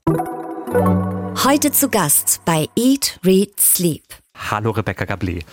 Heute 1.43 1.71
zu 1.71 1.89
Gast 1.89 2.41
bei 2.45 2.67
Eat, 2.75 3.19
Read, 3.25 3.59
Sleep. 3.59 4.03
Hallo 4.49 4.71
Rebecca 4.71 5.05
Gablé. 5.05 5.43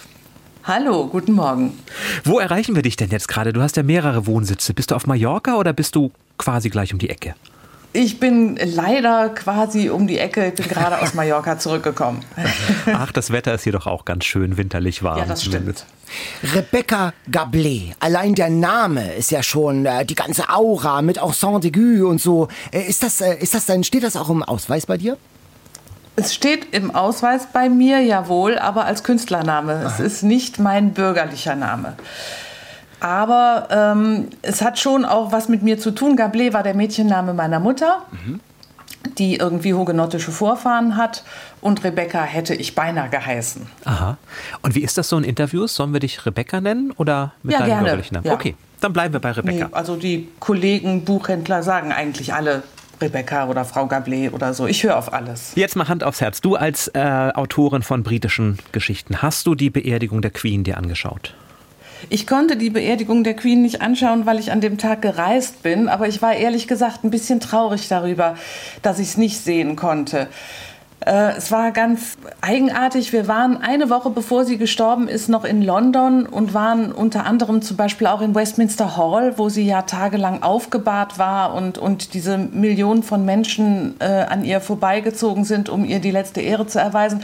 Hallo, 0.64 1.06
guten 1.06 1.32
Morgen. 1.32 1.78
Wo 2.24 2.40
erreichen 2.40 2.74
wir 2.74 2.82
dich 2.82 2.96
denn 2.96 3.10
jetzt 3.10 3.28
gerade? 3.28 3.52
Du 3.52 3.62
hast 3.62 3.76
ja 3.76 3.84
mehrere 3.84 4.26
Wohnsitze. 4.26 4.74
Bist 4.74 4.90
du 4.90 4.96
auf 4.96 5.06
Mallorca 5.06 5.54
oder 5.58 5.72
bist 5.72 5.94
du 5.94 6.10
quasi 6.38 6.70
gleich 6.70 6.92
um 6.92 6.98
die 6.98 7.10
Ecke? 7.10 7.34
Ich 7.92 8.20
bin 8.20 8.58
leider 8.62 9.30
quasi 9.30 9.88
um 9.88 10.06
die 10.06 10.18
Ecke. 10.18 10.48
Ich 10.48 10.54
bin 10.54 10.68
gerade 10.68 11.00
aus 11.00 11.14
Mallorca 11.14 11.58
zurückgekommen. 11.58 12.20
Ach, 12.92 13.10
das 13.10 13.30
Wetter 13.32 13.54
ist 13.54 13.62
hier 13.62 13.72
doch 13.72 13.86
auch 13.86 14.04
ganz 14.04 14.26
schön 14.26 14.58
winterlich 14.58 15.02
warm. 15.02 15.18
Ja, 15.18 15.24
das 15.24 15.44
stimmt. 15.44 15.86
Rebecca 16.54 17.14
Gablé. 17.30 17.94
Allein 17.98 18.34
der 18.34 18.50
Name 18.50 19.14
ist 19.14 19.30
ja 19.30 19.42
schon 19.42 19.86
äh, 19.86 20.04
die 20.04 20.14
ganze 20.14 20.50
Aura 20.50 21.00
mit 21.00 21.18
auch 21.18 21.32
Saint-Aigu 21.32 22.06
und 22.06 22.20
so. 22.20 22.48
Äh, 22.70 22.82
ist 22.82 23.02
das, 23.02 23.22
äh, 23.22 23.34
ist 23.36 23.54
das 23.54 23.64
dann, 23.64 23.82
steht 23.82 24.02
das 24.02 24.16
auch 24.16 24.28
im 24.28 24.42
Ausweis 24.42 24.84
bei 24.84 24.98
dir? 24.98 25.16
Es 26.16 26.34
steht 26.34 26.74
im 26.74 26.94
Ausweis 26.94 27.48
bei 27.52 27.68
mir, 27.68 28.00
jawohl, 28.00 28.58
aber 28.58 28.84
als 28.84 29.04
Künstlername. 29.04 29.72
Aha. 29.72 29.86
Es 29.86 30.00
ist 30.00 30.22
nicht 30.22 30.58
mein 30.58 30.92
bürgerlicher 30.92 31.56
Name. 31.56 31.96
Aber 33.00 33.68
ähm, 33.70 34.28
es 34.42 34.62
hat 34.62 34.78
schon 34.78 35.04
auch 35.04 35.32
was 35.32 35.48
mit 35.48 35.62
mir 35.62 35.78
zu 35.78 35.90
tun. 35.90 36.16
Gablé 36.18 36.52
war 36.52 36.62
der 36.62 36.74
Mädchenname 36.74 37.34
meiner 37.34 37.60
Mutter, 37.60 38.02
mhm. 38.10 38.40
die 39.18 39.36
irgendwie 39.36 39.74
hugenottische 39.74 40.32
Vorfahren 40.32 40.96
hat. 40.96 41.24
Und 41.60 41.84
Rebecca 41.84 42.22
hätte 42.22 42.54
ich 42.54 42.74
beinahe 42.74 43.08
geheißen. 43.08 43.66
Aha. 43.84 44.16
Und 44.62 44.74
wie 44.74 44.82
ist 44.82 44.96
das 44.96 45.08
so 45.08 45.18
in 45.18 45.24
Interviews? 45.24 45.74
Sollen 45.74 45.92
wir 45.92 46.00
dich 46.00 46.24
Rebecca 46.24 46.60
nennen 46.60 46.92
oder 46.96 47.32
mit 47.42 47.52
ja, 47.52 47.58
deinem 47.58 47.68
gerne. 47.68 47.82
bürgerlichen 47.82 48.14
Namen? 48.14 48.26
Ja. 48.26 48.34
Okay, 48.34 48.54
dann 48.80 48.92
bleiben 48.92 49.12
wir 49.12 49.20
bei 49.20 49.32
Rebecca. 49.32 49.66
Nee, 49.66 49.72
also 49.72 49.96
die 49.96 50.28
Kollegen, 50.40 51.04
Buchhändler 51.04 51.62
sagen 51.62 51.92
eigentlich 51.92 52.32
alle 52.32 52.62
Rebecca 53.00 53.46
oder 53.48 53.64
Frau 53.64 53.86
Gablé 53.86 54.32
oder 54.32 54.54
so. 54.54 54.66
Ich 54.66 54.82
höre 54.82 54.96
auf 54.96 55.12
alles. 55.12 55.52
Jetzt 55.54 55.76
mal 55.76 55.88
Hand 55.88 56.02
aufs 56.02 56.20
Herz. 56.20 56.40
Du 56.40 56.56
als 56.56 56.88
äh, 56.88 57.30
Autorin 57.34 57.82
von 57.82 58.02
britischen 58.02 58.58
Geschichten, 58.72 59.20
hast 59.22 59.46
du 59.46 59.54
die 59.54 59.70
Beerdigung 59.70 60.22
der 60.22 60.30
Queen 60.30 60.64
dir 60.64 60.78
angeschaut? 60.78 61.34
Ich 62.08 62.26
konnte 62.26 62.56
die 62.56 62.70
Beerdigung 62.70 63.24
der 63.24 63.34
Queen 63.34 63.62
nicht 63.62 63.82
anschauen, 63.82 64.26
weil 64.26 64.38
ich 64.38 64.52
an 64.52 64.60
dem 64.60 64.78
Tag 64.78 65.02
gereist 65.02 65.62
bin, 65.62 65.88
aber 65.88 66.06
ich 66.06 66.22
war 66.22 66.34
ehrlich 66.34 66.68
gesagt 66.68 67.02
ein 67.04 67.10
bisschen 67.10 67.40
traurig 67.40 67.88
darüber, 67.88 68.36
dass 68.82 69.00
ich 69.00 69.08
es 69.08 69.16
nicht 69.16 69.42
sehen 69.42 69.74
konnte. 69.74 70.28
Äh, 71.04 71.36
es 71.36 71.50
war 71.52 71.72
ganz 71.72 72.16
eigenartig. 72.40 73.12
Wir 73.12 73.28
waren 73.28 73.56
eine 73.60 73.90
Woche 73.90 74.10
bevor 74.10 74.44
sie 74.44 74.56
gestorben 74.56 75.08
ist 75.08 75.28
noch 75.28 75.44
in 75.44 75.62
London 75.62 76.26
und 76.26 76.54
waren 76.54 76.92
unter 76.92 77.26
anderem 77.26 77.60
zum 77.60 77.76
Beispiel 77.76 78.06
auch 78.06 78.22
in 78.22 78.34
Westminster 78.34 78.96
Hall, 78.96 79.36
wo 79.36 79.48
sie 79.48 79.66
ja 79.66 79.82
tagelang 79.82 80.42
aufgebahrt 80.42 81.18
war 81.18 81.54
und, 81.54 81.76
und 81.76 82.14
diese 82.14 82.38
Millionen 82.38 83.02
von 83.02 83.24
Menschen 83.24 83.96
äh, 83.98 84.04
an 84.04 84.44
ihr 84.44 84.60
vorbeigezogen 84.60 85.44
sind, 85.44 85.68
um 85.68 85.84
ihr 85.84 85.98
die 85.98 86.12
letzte 86.12 86.40
Ehre 86.40 86.66
zu 86.66 86.78
erweisen. 86.78 87.22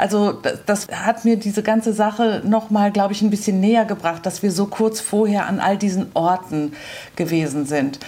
Also 0.00 0.32
das, 0.32 0.64
das 0.64 0.88
hat 0.88 1.26
mir 1.26 1.36
diese 1.36 1.62
ganze 1.62 1.92
Sache 1.92 2.40
noch 2.44 2.70
mal, 2.70 2.90
glaube 2.90 3.12
ich, 3.12 3.20
ein 3.20 3.28
bisschen 3.28 3.60
näher 3.60 3.84
gebracht, 3.84 4.24
dass 4.24 4.42
wir 4.42 4.50
so 4.50 4.66
kurz 4.66 4.98
vorher 4.98 5.46
an 5.46 5.60
all 5.60 5.76
diesen 5.76 6.06
Orten 6.14 6.72
gewesen 7.16 7.66
sind. 7.66 8.00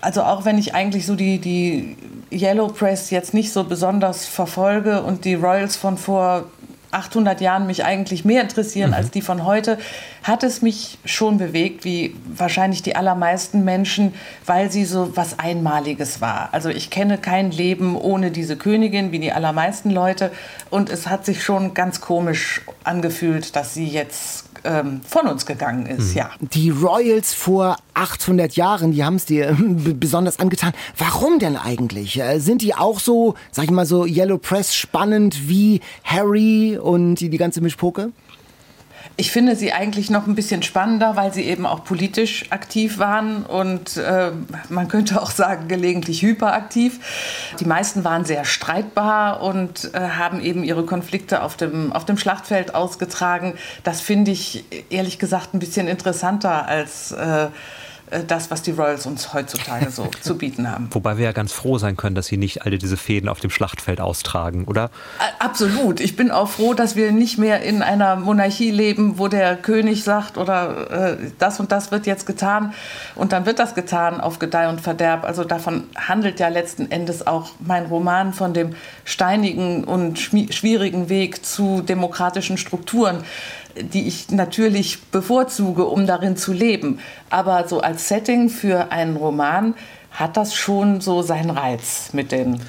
Also 0.00 0.22
auch 0.22 0.44
wenn 0.44 0.58
ich 0.58 0.74
eigentlich 0.74 1.06
so 1.06 1.16
die, 1.16 1.38
die 1.40 1.96
Yellow 2.30 2.68
Press 2.68 3.10
jetzt 3.10 3.34
nicht 3.34 3.52
so 3.52 3.64
besonders 3.64 4.26
verfolge 4.26 5.02
und 5.02 5.24
die 5.24 5.34
Royals 5.34 5.74
von 5.76 5.98
vor 5.98 6.44
800 6.90 7.40
Jahren 7.40 7.66
mich 7.66 7.84
eigentlich 7.84 8.24
mehr 8.24 8.42
interessieren 8.42 8.90
mhm. 8.90 8.96
als 8.96 9.10
die 9.10 9.22
von 9.22 9.44
heute, 9.44 9.78
hat 10.22 10.42
es 10.42 10.62
mich 10.62 10.98
schon 11.04 11.38
bewegt, 11.38 11.84
wie 11.84 12.14
wahrscheinlich 12.26 12.82
die 12.82 12.96
allermeisten 12.96 13.64
Menschen, 13.64 14.14
weil 14.46 14.70
sie 14.70 14.84
so 14.84 15.16
was 15.16 15.38
Einmaliges 15.38 16.20
war. 16.20 16.48
Also 16.52 16.68
ich 16.68 16.90
kenne 16.90 17.18
kein 17.18 17.50
Leben 17.50 17.96
ohne 17.96 18.30
diese 18.30 18.56
Königin, 18.56 19.12
wie 19.12 19.18
die 19.18 19.32
allermeisten 19.32 19.90
Leute. 19.90 20.30
Und 20.68 20.90
es 20.90 21.06
hat 21.06 21.24
sich 21.24 21.42
schon 21.42 21.74
ganz 21.74 22.00
komisch 22.00 22.62
angefühlt, 22.84 23.56
dass 23.56 23.74
sie 23.74 23.86
jetzt 23.86 24.49
ähm, 24.64 25.00
von 25.06 25.26
uns 25.26 25.46
gegangen 25.46 25.86
ist, 25.86 26.10
mhm. 26.10 26.18
ja. 26.18 26.30
Die 26.40 26.70
Royals 26.70 27.34
vor 27.34 27.76
800 27.94 28.56
Jahren, 28.56 28.92
die 28.92 29.04
haben 29.04 29.16
es 29.16 29.26
dir 29.26 29.56
besonders 29.58 30.38
angetan. 30.38 30.72
Warum 30.96 31.38
denn 31.38 31.56
eigentlich? 31.56 32.20
Äh, 32.20 32.38
sind 32.38 32.62
die 32.62 32.74
auch 32.74 33.00
so, 33.00 33.34
sag 33.50 33.64
ich 33.64 33.70
mal 33.70 33.86
so, 33.86 34.06
Yellow 34.06 34.38
Press 34.38 34.74
spannend 34.74 35.48
wie 35.48 35.80
Harry 36.04 36.78
und 36.78 37.16
die, 37.16 37.30
die 37.30 37.38
ganze 37.38 37.60
Mischpoke? 37.60 38.12
Ich 39.20 39.32
finde 39.32 39.54
sie 39.54 39.74
eigentlich 39.74 40.08
noch 40.08 40.26
ein 40.26 40.34
bisschen 40.34 40.62
spannender, 40.62 41.14
weil 41.14 41.34
sie 41.34 41.42
eben 41.42 41.66
auch 41.66 41.84
politisch 41.84 42.46
aktiv 42.48 42.98
waren 42.98 43.44
und 43.44 43.98
äh, 43.98 44.30
man 44.70 44.88
könnte 44.88 45.20
auch 45.20 45.30
sagen 45.30 45.68
gelegentlich 45.68 46.22
hyperaktiv. 46.22 47.52
Die 47.60 47.66
meisten 47.66 48.02
waren 48.02 48.24
sehr 48.24 48.46
streitbar 48.46 49.42
und 49.42 49.92
äh, 49.92 50.00
haben 50.00 50.40
eben 50.40 50.64
ihre 50.64 50.86
Konflikte 50.86 51.42
auf 51.42 51.58
dem, 51.58 51.92
auf 51.92 52.06
dem 52.06 52.16
Schlachtfeld 52.16 52.74
ausgetragen. 52.74 53.58
Das 53.84 54.00
finde 54.00 54.30
ich 54.30 54.64
ehrlich 54.88 55.18
gesagt 55.18 55.52
ein 55.52 55.58
bisschen 55.58 55.86
interessanter 55.86 56.66
als 56.66 57.12
äh, 57.12 57.48
das, 58.26 58.50
was 58.50 58.62
die 58.62 58.72
Royals 58.72 59.06
uns 59.06 59.32
heutzutage 59.32 59.90
so 59.90 60.06
zu 60.20 60.36
bieten 60.36 60.70
haben. 60.70 60.88
Wobei 60.90 61.16
wir 61.16 61.26
ja 61.26 61.32
ganz 61.32 61.52
froh 61.52 61.78
sein 61.78 61.96
können, 61.96 62.14
dass 62.14 62.26
sie 62.26 62.36
nicht 62.36 62.64
alle 62.64 62.78
diese 62.78 62.96
Fäden 62.96 63.28
auf 63.28 63.40
dem 63.40 63.50
Schlachtfeld 63.50 64.00
austragen, 64.00 64.64
oder? 64.64 64.90
Absolut. 65.38 66.00
Ich 66.00 66.16
bin 66.16 66.30
auch 66.30 66.48
froh, 66.48 66.74
dass 66.74 66.96
wir 66.96 67.12
nicht 67.12 67.38
mehr 67.38 67.62
in 67.62 67.82
einer 67.82 68.16
Monarchie 68.16 68.70
leben, 68.70 69.18
wo 69.18 69.28
der 69.28 69.56
König 69.56 70.04
sagt, 70.04 70.38
oder 70.38 70.90
äh, 70.90 71.16
das 71.38 71.60
und 71.60 71.72
das 71.72 71.90
wird 71.90 72.06
jetzt 72.06 72.26
getan 72.26 72.74
und 73.14 73.32
dann 73.32 73.46
wird 73.46 73.58
das 73.58 73.74
getan 73.74 74.20
auf 74.20 74.38
Gedeih 74.38 74.68
und 74.68 74.80
Verderb. 74.80 75.24
Also 75.24 75.44
davon 75.44 75.84
handelt 75.96 76.40
ja 76.40 76.48
letzten 76.48 76.90
Endes 76.90 77.26
auch 77.26 77.50
mein 77.60 77.86
Roman 77.86 78.32
von 78.32 78.54
dem 78.54 78.74
steinigen 79.04 79.84
und 79.84 80.18
schwierigen 80.18 81.08
Weg 81.08 81.44
zu 81.44 81.82
demokratischen 81.82 82.58
Strukturen 82.58 83.24
die 83.76 84.06
ich 84.06 84.30
natürlich 84.30 85.02
bevorzuge, 85.04 85.84
um 85.84 86.06
darin 86.06 86.36
zu 86.36 86.52
leben. 86.52 86.98
Aber 87.30 87.68
so 87.68 87.80
als 87.80 88.08
Setting 88.08 88.48
für 88.48 88.92
einen 88.92 89.16
Roman 89.16 89.74
hat 90.10 90.36
das 90.36 90.54
schon 90.54 91.00
so 91.00 91.22
seinen 91.22 91.50
Reiz 91.50 92.10
mit 92.12 92.32
den 92.32 92.60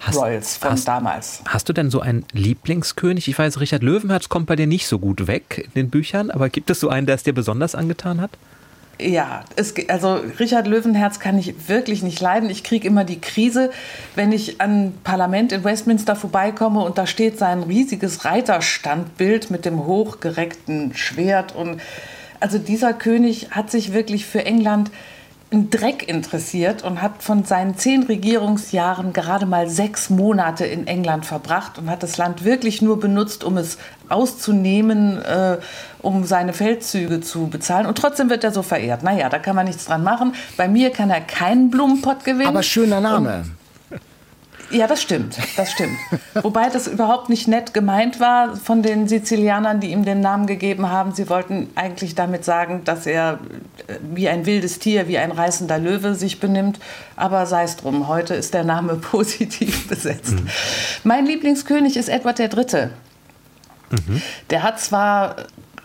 hast, 0.00 0.16
Royals 0.16 0.56
von 0.56 0.72
hast, 0.72 0.88
damals. 0.88 1.42
Hast 1.46 1.68
du 1.68 1.72
denn 1.72 1.90
so 1.90 2.00
einen 2.00 2.24
Lieblingskönig? 2.32 3.28
Ich 3.28 3.38
weiß, 3.38 3.60
Richard 3.60 3.82
Löwenherz 3.82 4.28
kommt 4.28 4.46
bei 4.46 4.56
dir 4.56 4.66
nicht 4.66 4.86
so 4.86 4.98
gut 4.98 5.26
weg 5.26 5.64
in 5.66 5.72
den 5.74 5.90
Büchern, 5.90 6.30
aber 6.30 6.48
gibt 6.48 6.70
es 6.70 6.80
so 6.80 6.88
einen, 6.88 7.06
der 7.06 7.14
es 7.14 7.22
dir 7.22 7.32
besonders 7.32 7.74
angetan 7.74 8.20
hat? 8.20 8.30
Ja, 9.00 9.44
es, 9.54 9.74
also 9.88 10.14
Richard 10.40 10.66
Löwenherz 10.66 11.20
kann 11.20 11.38
ich 11.38 11.68
wirklich 11.68 12.02
nicht 12.02 12.20
leiden. 12.20 12.50
Ich 12.50 12.64
kriege 12.64 12.88
immer 12.88 13.04
die 13.04 13.20
Krise, 13.20 13.70
wenn 14.16 14.32
ich 14.32 14.60
an 14.60 14.92
Parlament 15.04 15.52
in 15.52 15.62
Westminster 15.62 16.16
vorbeikomme 16.16 16.80
und 16.80 16.98
da 16.98 17.06
steht 17.06 17.38
sein 17.38 17.62
riesiges 17.62 18.24
Reiterstandbild 18.24 19.52
mit 19.52 19.64
dem 19.64 19.86
hochgereckten 19.86 20.96
Schwert. 20.96 21.54
Und 21.54 21.80
also 22.40 22.58
dieser 22.58 22.92
König 22.92 23.52
hat 23.52 23.70
sich 23.70 23.92
wirklich 23.92 24.26
für 24.26 24.44
England 24.44 24.90
Dreck 25.50 26.06
interessiert 26.06 26.84
und 26.84 27.00
hat 27.00 27.22
von 27.22 27.44
seinen 27.44 27.76
zehn 27.76 28.02
Regierungsjahren 28.02 29.14
gerade 29.14 29.46
mal 29.46 29.68
sechs 29.68 30.10
Monate 30.10 30.66
in 30.66 30.86
England 30.86 31.24
verbracht 31.24 31.78
und 31.78 31.88
hat 31.88 32.02
das 32.02 32.18
Land 32.18 32.44
wirklich 32.44 32.82
nur 32.82 33.00
benutzt, 33.00 33.44
um 33.44 33.56
es 33.56 33.78
auszunehmen, 34.10 35.22
äh, 35.22 35.56
um 36.00 36.24
seine 36.24 36.52
Feldzüge 36.52 37.22
zu 37.22 37.46
bezahlen. 37.46 37.86
Und 37.86 37.96
trotzdem 37.96 38.28
wird 38.28 38.44
er 38.44 38.52
so 38.52 38.62
verehrt. 38.62 39.02
Naja, 39.02 39.30
da 39.30 39.38
kann 39.38 39.56
man 39.56 39.66
nichts 39.66 39.86
dran 39.86 40.02
machen. 40.02 40.34
Bei 40.58 40.68
mir 40.68 40.90
kann 40.90 41.08
er 41.08 41.22
keinen 41.22 41.70
Blumenpott 41.70 42.24
gewinnen. 42.24 42.48
Aber 42.48 42.62
schöner 42.62 43.00
Name. 43.00 43.38
Und 43.38 43.57
ja, 44.70 44.86
das 44.86 45.02
stimmt, 45.02 45.38
das 45.56 45.72
stimmt. 45.72 45.96
Wobei 46.34 46.68
das 46.68 46.86
überhaupt 46.86 47.28
nicht 47.28 47.48
nett 47.48 47.72
gemeint 47.72 48.20
war 48.20 48.56
von 48.56 48.82
den 48.82 49.08
Sizilianern, 49.08 49.80
die 49.80 49.92
ihm 49.92 50.04
den 50.04 50.20
Namen 50.20 50.46
gegeben 50.46 50.90
haben. 50.90 51.12
Sie 51.12 51.28
wollten 51.28 51.70
eigentlich 51.74 52.14
damit 52.14 52.44
sagen, 52.44 52.82
dass 52.84 53.06
er 53.06 53.38
äh, 53.86 53.94
wie 54.02 54.28
ein 54.28 54.46
wildes 54.46 54.78
Tier, 54.78 55.08
wie 55.08 55.18
ein 55.18 55.32
reißender 55.32 55.78
Löwe 55.78 56.14
sich 56.14 56.40
benimmt. 56.40 56.78
Aber 57.16 57.46
sei 57.46 57.64
es 57.64 57.76
drum, 57.76 58.08
heute 58.08 58.34
ist 58.34 58.54
der 58.54 58.64
Name 58.64 58.94
positiv 58.96 59.88
besetzt. 59.88 60.32
Mhm. 60.32 60.48
Mein 61.04 61.26
Lieblingskönig 61.26 61.96
ist 61.96 62.08
Edward 62.08 62.38
III. 62.38 62.90
Mhm. 63.90 64.22
Der 64.50 64.62
hat 64.62 64.80
zwar 64.80 65.36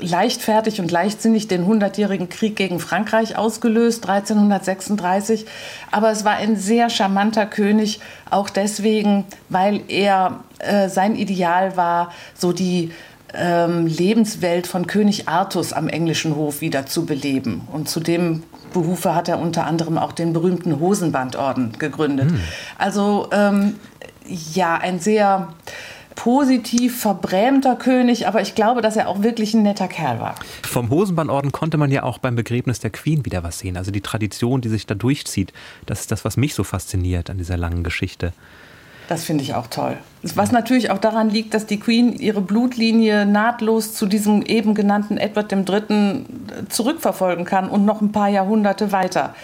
leichtfertig 0.04 0.80
und 0.80 0.92
leichtsinnig 0.92 1.48
den 1.48 1.66
Hundertjährigen 1.66 2.30
Krieg 2.30 2.56
gegen 2.56 2.80
Frankreich 2.80 3.38
ausgelöst, 3.38 4.08
1336. 4.08 5.46
Aber 5.92 6.12
es 6.12 6.26
war 6.26 6.34
ein 6.34 6.56
sehr 6.56 6.90
charmanter 6.90 7.46
König, 7.46 8.00
auch 8.30 8.50
deswegen, 8.50 9.26
weil 9.50 9.82
er 9.88 10.40
äh, 10.60 10.90
sein 10.90 11.16
Ideal 11.16 11.78
war, 11.78 12.12
so 12.36 12.52
die 12.52 12.92
ähm, 13.34 13.88
Lebenswelt 13.88 14.68
von 14.68 14.86
König 14.86 15.28
Artus 15.28 15.74
am 15.74 15.88
englischen 15.88 16.36
Hof 16.36 16.62
wieder 16.62 16.86
zu 16.86 17.06
beleben. 17.06 17.68
Und 17.72 17.90
zu 17.90 18.00
dem 18.00 18.44
Behufe 18.74 19.16
hat 19.16 19.28
er 19.28 19.40
unter 19.40 19.66
anderem 19.66 19.98
auch 19.98 20.12
den 20.12 20.34
berühmten 20.34 20.80
Hosenbandorden 20.80 21.74
gegründet. 21.80 22.32
Hm. 22.32 22.40
Also 22.78 23.30
ähm, 23.32 23.76
ja, 24.28 24.76
ein 24.76 25.00
sehr 25.00 25.50
positiv 26.24 27.02
verbrämter 27.02 27.76
König, 27.76 28.30
aber 28.30 28.42
ich 28.42 28.56
glaube, 28.56 28.82
dass 28.82 28.96
er 28.96 29.10
auch 29.10 29.24
wirklich 29.24 29.54
ein 29.54 29.64
netter 29.64 29.90
Kerl 29.90 30.22
war. 30.22 30.36
Vom 30.62 30.90
Hosenbandorden 30.90 31.52
konnte 31.52 31.78
man 31.78 31.92
ja 31.92 32.04
auch 32.04 32.18
beim 32.18 32.38
Begräbnis 32.38 32.80
der 32.80 32.92
Queen 32.92 33.26
wieder 33.26 33.44
was 33.44 33.60
sehen. 33.60 33.76
Also 33.76 33.92
die 33.92 34.00
Tradition, 34.00 34.62
die 34.62 34.70
sich 34.70 34.86
da 34.86 34.96
durchzieht, 34.96 35.52
das 35.86 36.00
ist 36.00 36.14
das, 36.14 36.24
was 36.24 36.38
mich 36.38 36.56
so 36.56 36.64
fasziniert 36.64 37.30
an 37.30 37.40
dieser 37.40 37.58
langen 37.58 37.84
Geschichte. 37.84 38.32
Das 39.10 39.26
finde 39.26 39.44
ich 39.44 39.54
auch 39.54 39.68
toll. 39.68 39.98
Was 40.22 40.54
natürlich 40.54 40.92
auch 40.92 40.98
daran 40.98 41.30
liegt, 41.30 41.54
dass 41.54 41.66
die 41.66 41.78
Queen 41.78 42.14
ihre 42.14 42.40
Blutlinie 42.40 43.26
nahtlos 43.26 43.94
zu 43.94 44.06
diesem 44.06 44.44
eben 44.44 44.76
genannten 44.76 45.18
Edward 45.18 45.52
III. 45.52 46.24
zurückverfolgen 46.70 47.44
kann 47.44 47.68
und 47.68 47.84
noch 47.84 48.00
ein 48.00 48.14
paar 48.14 48.30
Jahrhunderte 48.30 48.94
weiter. 48.94 49.36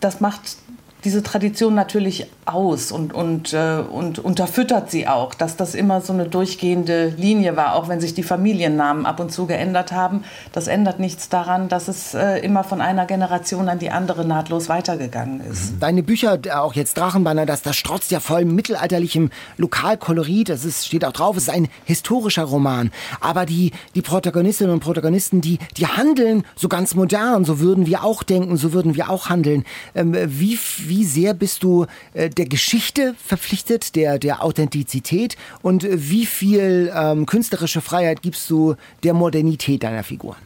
Das 0.00 0.20
macht 0.20 0.56
diese 1.04 1.22
Tradition 1.22 1.74
natürlich 1.74 2.26
aus 2.46 2.90
und, 2.90 3.12
und, 3.12 3.52
äh, 3.52 3.82
und 3.90 4.18
unterfüttert 4.18 4.90
sie 4.90 5.06
auch, 5.06 5.34
dass 5.34 5.56
das 5.56 5.74
immer 5.74 6.00
so 6.00 6.12
eine 6.12 6.26
durchgehende 6.26 7.08
Linie 7.16 7.56
war, 7.56 7.74
auch 7.74 7.88
wenn 7.88 8.00
sich 8.00 8.14
die 8.14 8.22
Familiennamen 8.22 9.04
ab 9.04 9.20
und 9.20 9.30
zu 9.30 9.46
geändert 9.46 9.92
haben. 9.92 10.24
Das 10.52 10.66
ändert 10.66 11.00
nichts 11.00 11.28
daran, 11.28 11.68
dass 11.68 11.88
es 11.88 12.14
äh, 12.14 12.38
immer 12.38 12.64
von 12.64 12.80
einer 12.80 13.04
Generation 13.04 13.68
an 13.68 13.78
die 13.78 13.90
andere 13.90 14.24
nahtlos 14.24 14.68
weitergegangen 14.68 15.40
ist. 15.40 15.72
Mhm. 15.72 15.80
Deine 15.80 16.02
Bücher, 16.02 16.38
auch 16.54 16.74
jetzt 16.74 16.96
Drachenbanner, 16.96 17.44
das, 17.44 17.62
das 17.62 17.76
strotzt 17.76 18.10
ja 18.10 18.20
voll 18.20 18.46
mittelalterlichem 18.46 19.30
Lokalkolorit. 19.58 20.48
Das 20.48 20.64
ist, 20.64 20.86
steht 20.86 21.04
auch 21.04 21.12
drauf, 21.12 21.36
es 21.36 21.44
ist 21.44 21.54
ein 21.54 21.68
historischer 21.84 22.44
Roman. 22.44 22.90
Aber 23.20 23.44
die, 23.44 23.72
die 23.94 24.02
Protagonistinnen 24.02 24.72
und 24.72 24.80
Protagonisten, 24.80 25.42
die, 25.42 25.58
die 25.76 25.86
handeln 25.86 26.44
so 26.56 26.68
ganz 26.68 26.94
modern. 26.94 27.44
So 27.44 27.60
würden 27.60 27.86
wir 27.86 28.04
auch 28.04 28.22
denken, 28.22 28.56
so 28.56 28.72
würden 28.72 28.94
wir 28.94 29.10
auch 29.10 29.28
handeln. 29.28 29.64
Ähm, 29.94 30.14
wie, 30.14 30.58
wie 30.78 30.93
wie 30.94 31.04
sehr 31.04 31.34
bist 31.34 31.64
du 31.64 31.86
äh, 32.12 32.30
der 32.30 32.46
Geschichte 32.46 33.14
verpflichtet, 33.18 33.96
der, 33.96 34.18
der 34.18 34.44
Authentizität 34.44 35.36
und 35.62 35.82
äh, 35.82 35.90
wie 36.10 36.24
viel 36.24 36.92
ähm, 36.94 37.26
künstlerische 37.26 37.80
Freiheit 37.80 38.22
gibst 38.22 38.48
du 38.48 38.76
der 39.02 39.12
Modernität 39.12 39.82
deiner 39.82 40.04
Figuren? 40.04 40.36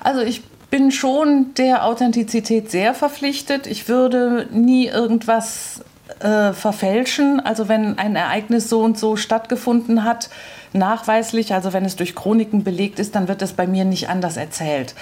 Also 0.00 0.22
ich 0.22 0.42
bin 0.70 0.90
schon 0.90 1.52
der 1.58 1.84
Authentizität 1.84 2.70
sehr 2.70 2.94
verpflichtet. 2.94 3.66
Ich 3.66 3.88
würde 3.88 4.48
nie 4.52 4.86
irgendwas 4.86 5.82
äh, 6.20 6.54
verfälschen. 6.54 7.40
Also 7.40 7.68
wenn 7.68 7.98
ein 7.98 8.16
Ereignis 8.16 8.70
so 8.70 8.80
und 8.80 8.98
so 8.98 9.16
stattgefunden 9.16 10.04
hat, 10.04 10.30
nachweislich, 10.72 11.52
also 11.52 11.74
wenn 11.74 11.84
es 11.84 11.96
durch 11.96 12.14
Chroniken 12.14 12.64
belegt 12.64 12.98
ist, 12.98 13.14
dann 13.14 13.28
wird 13.28 13.42
es 13.42 13.52
bei 13.52 13.66
mir 13.66 13.84
nicht 13.84 14.08
anders 14.08 14.38
erzählt. 14.38 14.94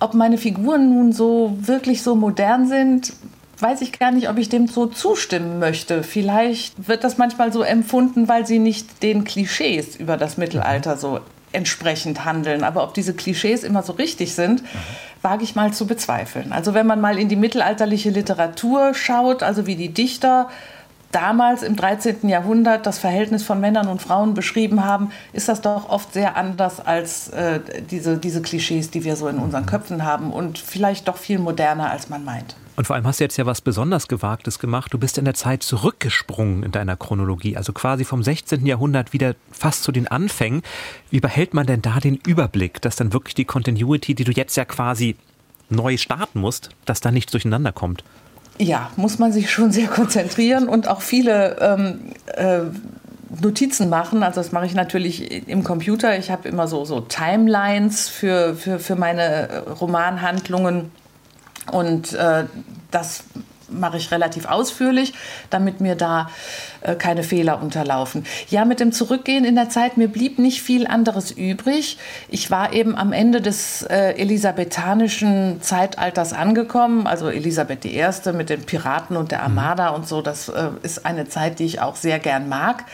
Ob 0.00 0.14
meine 0.14 0.38
Figuren 0.38 0.88
nun 0.90 1.12
so 1.12 1.56
wirklich 1.60 2.02
so 2.02 2.16
modern 2.16 2.66
sind, 2.66 3.12
weiß 3.60 3.80
ich 3.80 3.98
gar 3.98 4.10
nicht, 4.10 4.28
ob 4.28 4.38
ich 4.38 4.48
dem 4.48 4.66
so 4.66 4.86
zustimmen 4.86 5.58
möchte. 5.58 6.02
Vielleicht 6.02 6.88
wird 6.88 7.04
das 7.04 7.18
manchmal 7.18 7.52
so 7.52 7.62
empfunden, 7.62 8.28
weil 8.28 8.46
sie 8.46 8.58
nicht 8.58 9.02
den 9.02 9.24
Klischees 9.24 9.96
über 9.96 10.16
das 10.16 10.36
Mittelalter 10.36 10.96
so 10.96 11.20
entsprechend 11.52 12.24
handeln. 12.24 12.62
Aber 12.62 12.84
ob 12.84 12.94
diese 12.94 13.14
Klischees 13.14 13.64
immer 13.64 13.82
so 13.82 13.94
richtig 13.94 14.34
sind, 14.34 14.62
wage 15.22 15.44
ich 15.44 15.54
mal 15.54 15.72
zu 15.72 15.86
bezweifeln. 15.86 16.52
Also 16.52 16.74
wenn 16.74 16.86
man 16.86 17.00
mal 17.00 17.18
in 17.18 17.28
die 17.28 17.36
mittelalterliche 17.36 18.10
Literatur 18.10 18.94
schaut, 18.94 19.42
also 19.42 19.66
wie 19.66 19.76
die 19.76 19.88
Dichter 19.88 20.48
damals 21.10 21.62
im 21.62 21.74
13. 21.74 22.28
Jahrhundert 22.28 22.86
das 22.86 22.98
Verhältnis 22.98 23.42
von 23.42 23.60
Männern 23.60 23.88
und 23.88 24.02
Frauen 24.02 24.34
beschrieben 24.34 24.84
haben, 24.84 25.10
ist 25.32 25.48
das 25.48 25.62
doch 25.62 25.88
oft 25.88 26.12
sehr 26.12 26.36
anders 26.36 26.80
als 26.84 27.28
äh, 27.30 27.60
diese, 27.90 28.18
diese 28.18 28.42
Klischees, 28.42 28.90
die 28.90 29.04
wir 29.04 29.16
so 29.16 29.26
in 29.28 29.38
unseren 29.38 29.64
Köpfen 29.64 30.04
haben 30.04 30.32
und 30.32 30.58
vielleicht 30.58 31.08
doch 31.08 31.16
viel 31.16 31.38
moderner, 31.38 31.90
als 31.90 32.10
man 32.10 32.24
meint. 32.24 32.56
Und 32.78 32.86
vor 32.86 32.94
allem 32.94 33.08
hast 33.08 33.18
du 33.18 33.24
jetzt 33.24 33.36
ja 33.36 33.44
was 33.44 33.60
besonders 33.60 34.06
Gewagtes 34.06 34.60
gemacht. 34.60 34.94
Du 34.94 34.98
bist 34.98 35.18
in 35.18 35.24
der 35.24 35.34
Zeit 35.34 35.64
zurückgesprungen 35.64 36.62
in 36.62 36.70
deiner 36.70 36.96
Chronologie, 36.96 37.56
also 37.56 37.72
quasi 37.72 38.04
vom 38.04 38.22
16. 38.22 38.64
Jahrhundert 38.66 39.12
wieder 39.12 39.34
fast 39.50 39.82
zu 39.82 39.90
den 39.90 40.06
Anfängen. 40.06 40.62
Wie 41.10 41.18
behält 41.18 41.54
man 41.54 41.66
denn 41.66 41.82
da 41.82 41.98
den 41.98 42.20
Überblick, 42.24 42.80
dass 42.80 42.94
dann 42.94 43.12
wirklich 43.12 43.34
die 43.34 43.46
Continuity, 43.46 44.14
die 44.14 44.22
du 44.22 44.30
jetzt 44.30 44.56
ja 44.56 44.64
quasi 44.64 45.16
neu 45.70 45.96
starten 45.96 46.38
musst, 46.38 46.68
dass 46.84 47.00
da 47.00 47.10
nichts 47.10 47.32
durcheinander 47.32 47.72
kommt? 47.72 48.04
Ja, 48.58 48.92
muss 48.94 49.18
man 49.18 49.32
sich 49.32 49.50
schon 49.50 49.72
sehr 49.72 49.88
konzentrieren 49.88 50.68
und 50.68 50.86
auch 50.86 51.00
viele 51.00 51.56
ähm, 51.60 52.12
äh, 52.26 52.60
Notizen 53.42 53.88
machen. 53.88 54.22
Also 54.22 54.40
das 54.40 54.52
mache 54.52 54.66
ich 54.66 54.74
natürlich 54.74 55.48
im 55.48 55.64
Computer. 55.64 56.16
Ich 56.16 56.30
habe 56.30 56.48
immer 56.48 56.68
so, 56.68 56.84
so 56.84 57.00
Timelines 57.00 58.08
für, 58.08 58.54
für, 58.54 58.78
für 58.78 58.94
meine 58.94 59.64
Romanhandlungen. 59.80 60.92
Und 61.70 62.12
äh, 62.14 62.44
das 62.90 63.24
mache 63.70 63.96
ich 63.96 64.10
relativ 64.10 64.46
ausführlich, 64.46 65.12
damit 65.50 65.80
mir 65.80 65.94
da 65.94 66.30
äh, 66.80 66.94
keine 66.94 67.22
Fehler 67.22 67.60
unterlaufen. 67.62 68.24
Ja, 68.48 68.64
mit 68.64 68.80
dem 68.80 68.92
Zurückgehen 68.92 69.44
in 69.44 69.54
der 69.54 69.68
Zeit, 69.68 69.96
mir 69.96 70.08
blieb 70.08 70.38
nicht 70.38 70.62
viel 70.62 70.86
anderes 70.86 71.30
übrig. 71.30 71.98
Ich 72.28 72.50
war 72.50 72.72
eben 72.72 72.96
am 72.96 73.12
Ende 73.12 73.40
des 73.40 73.82
äh, 73.82 74.12
elisabethanischen 74.12 75.60
Zeitalters 75.60 76.32
angekommen, 76.32 77.06
also 77.06 77.28
Elisabeth 77.28 77.84
I. 77.84 78.04
mit 78.32 78.50
den 78.50 78.64
Piraten 78.64 79.16
und 79.16 79.30
der 79.30 79.42
Armada 79.42 79.90
und 79.90 80.08
so. 80.08 80.22
Das 80.22 80.48
äh, 80.48 80.70
ist 80.82 81.04
eine 81.04 81.28
Zeit, 81.28 81.58
die 81.58 81.64
ich 81.64 81.80
auch 81.80 81.96
sehr 81.96 82.18
gern 82.18 82.48
mag. 82.48 82.84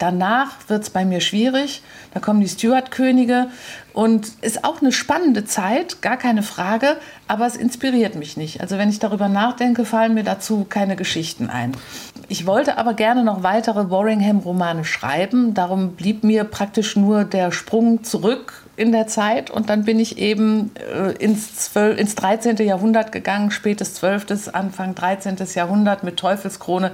Danach 0.00 0.52
wird 0.68 0.82
es 0.82 0.90
bei 0.90 1.04
mir 1.04 1.20
schwierig. 1.20 1.82
Da 2.14 2.20
kommen 2.20 2.40
die 2.40 2.48
Stuart-Könige 2.48 3.48
und 3.92 4.32
ist 4.40 4.64
auch 4.64 4.80
eine 4.80 4.92
spannende 4.92 5.44
Zeit, 5.44 6.00
gar 6.00 6.16
keine 6.16 6.42
Frage, 6.42 6.96
aber 7.28 7.46
es 7.46 7.54
inspiriert 7.54 8.14
mich 8.14 8.38
nicht. 8.38 8.62
Also 8.62 8.78
wenn 8.78 8.88
ich 8.88 8.98
darüber 8.98 9.28
nachdenke, 9.28 9.84
fallen 9.84 10.14
mir 10.14 10.24
dazu 10.24 10.64
keine 10.66 10.96
Geschichten 10.96 11.50
ein. 11.50 11.76
Ich 12.28 12.46
wollte 12.46 12.78
aber 12.78 12.94
gerne 12.94 13.24
noch 13.24 13.42
weitere 13.42 13.90
Warringham-Romane 13.90 14.86
schreiben. 14.86 15.52
Darum 15.52 15.92
blieb 15.92 16.24
mir 16.24 16.44
praktisch 16.44 16.96
nur 16.96 17.24
der 17.24 17.52
Sprung 17.52 18.02
zurück 18.02 18.64
in 18.80 18.92
der 18.92 19.06
Zeit 19.06 19.50
und 19.50 19.68
dann 19.68 19.84
bin 19.84 20.00
ich 20.00 20.16
eben 20.16 20.70
äh, 20.76 21.12
ins, 21.22 21.70
12, 21.70 21.98
ins 21.98 22.14
13. 22.14 22.56
Jahrhundert 22.56 23.12
gegangen, 23.12 23.50
spätes 23.50 23.92
12., 23.94 24.48
Anfang 24.54 24.94
13. 24.94 25.36
Jahrhundert 25.54 26.02
mit 26.02 26.16
Teufelskrone 26.16 26.92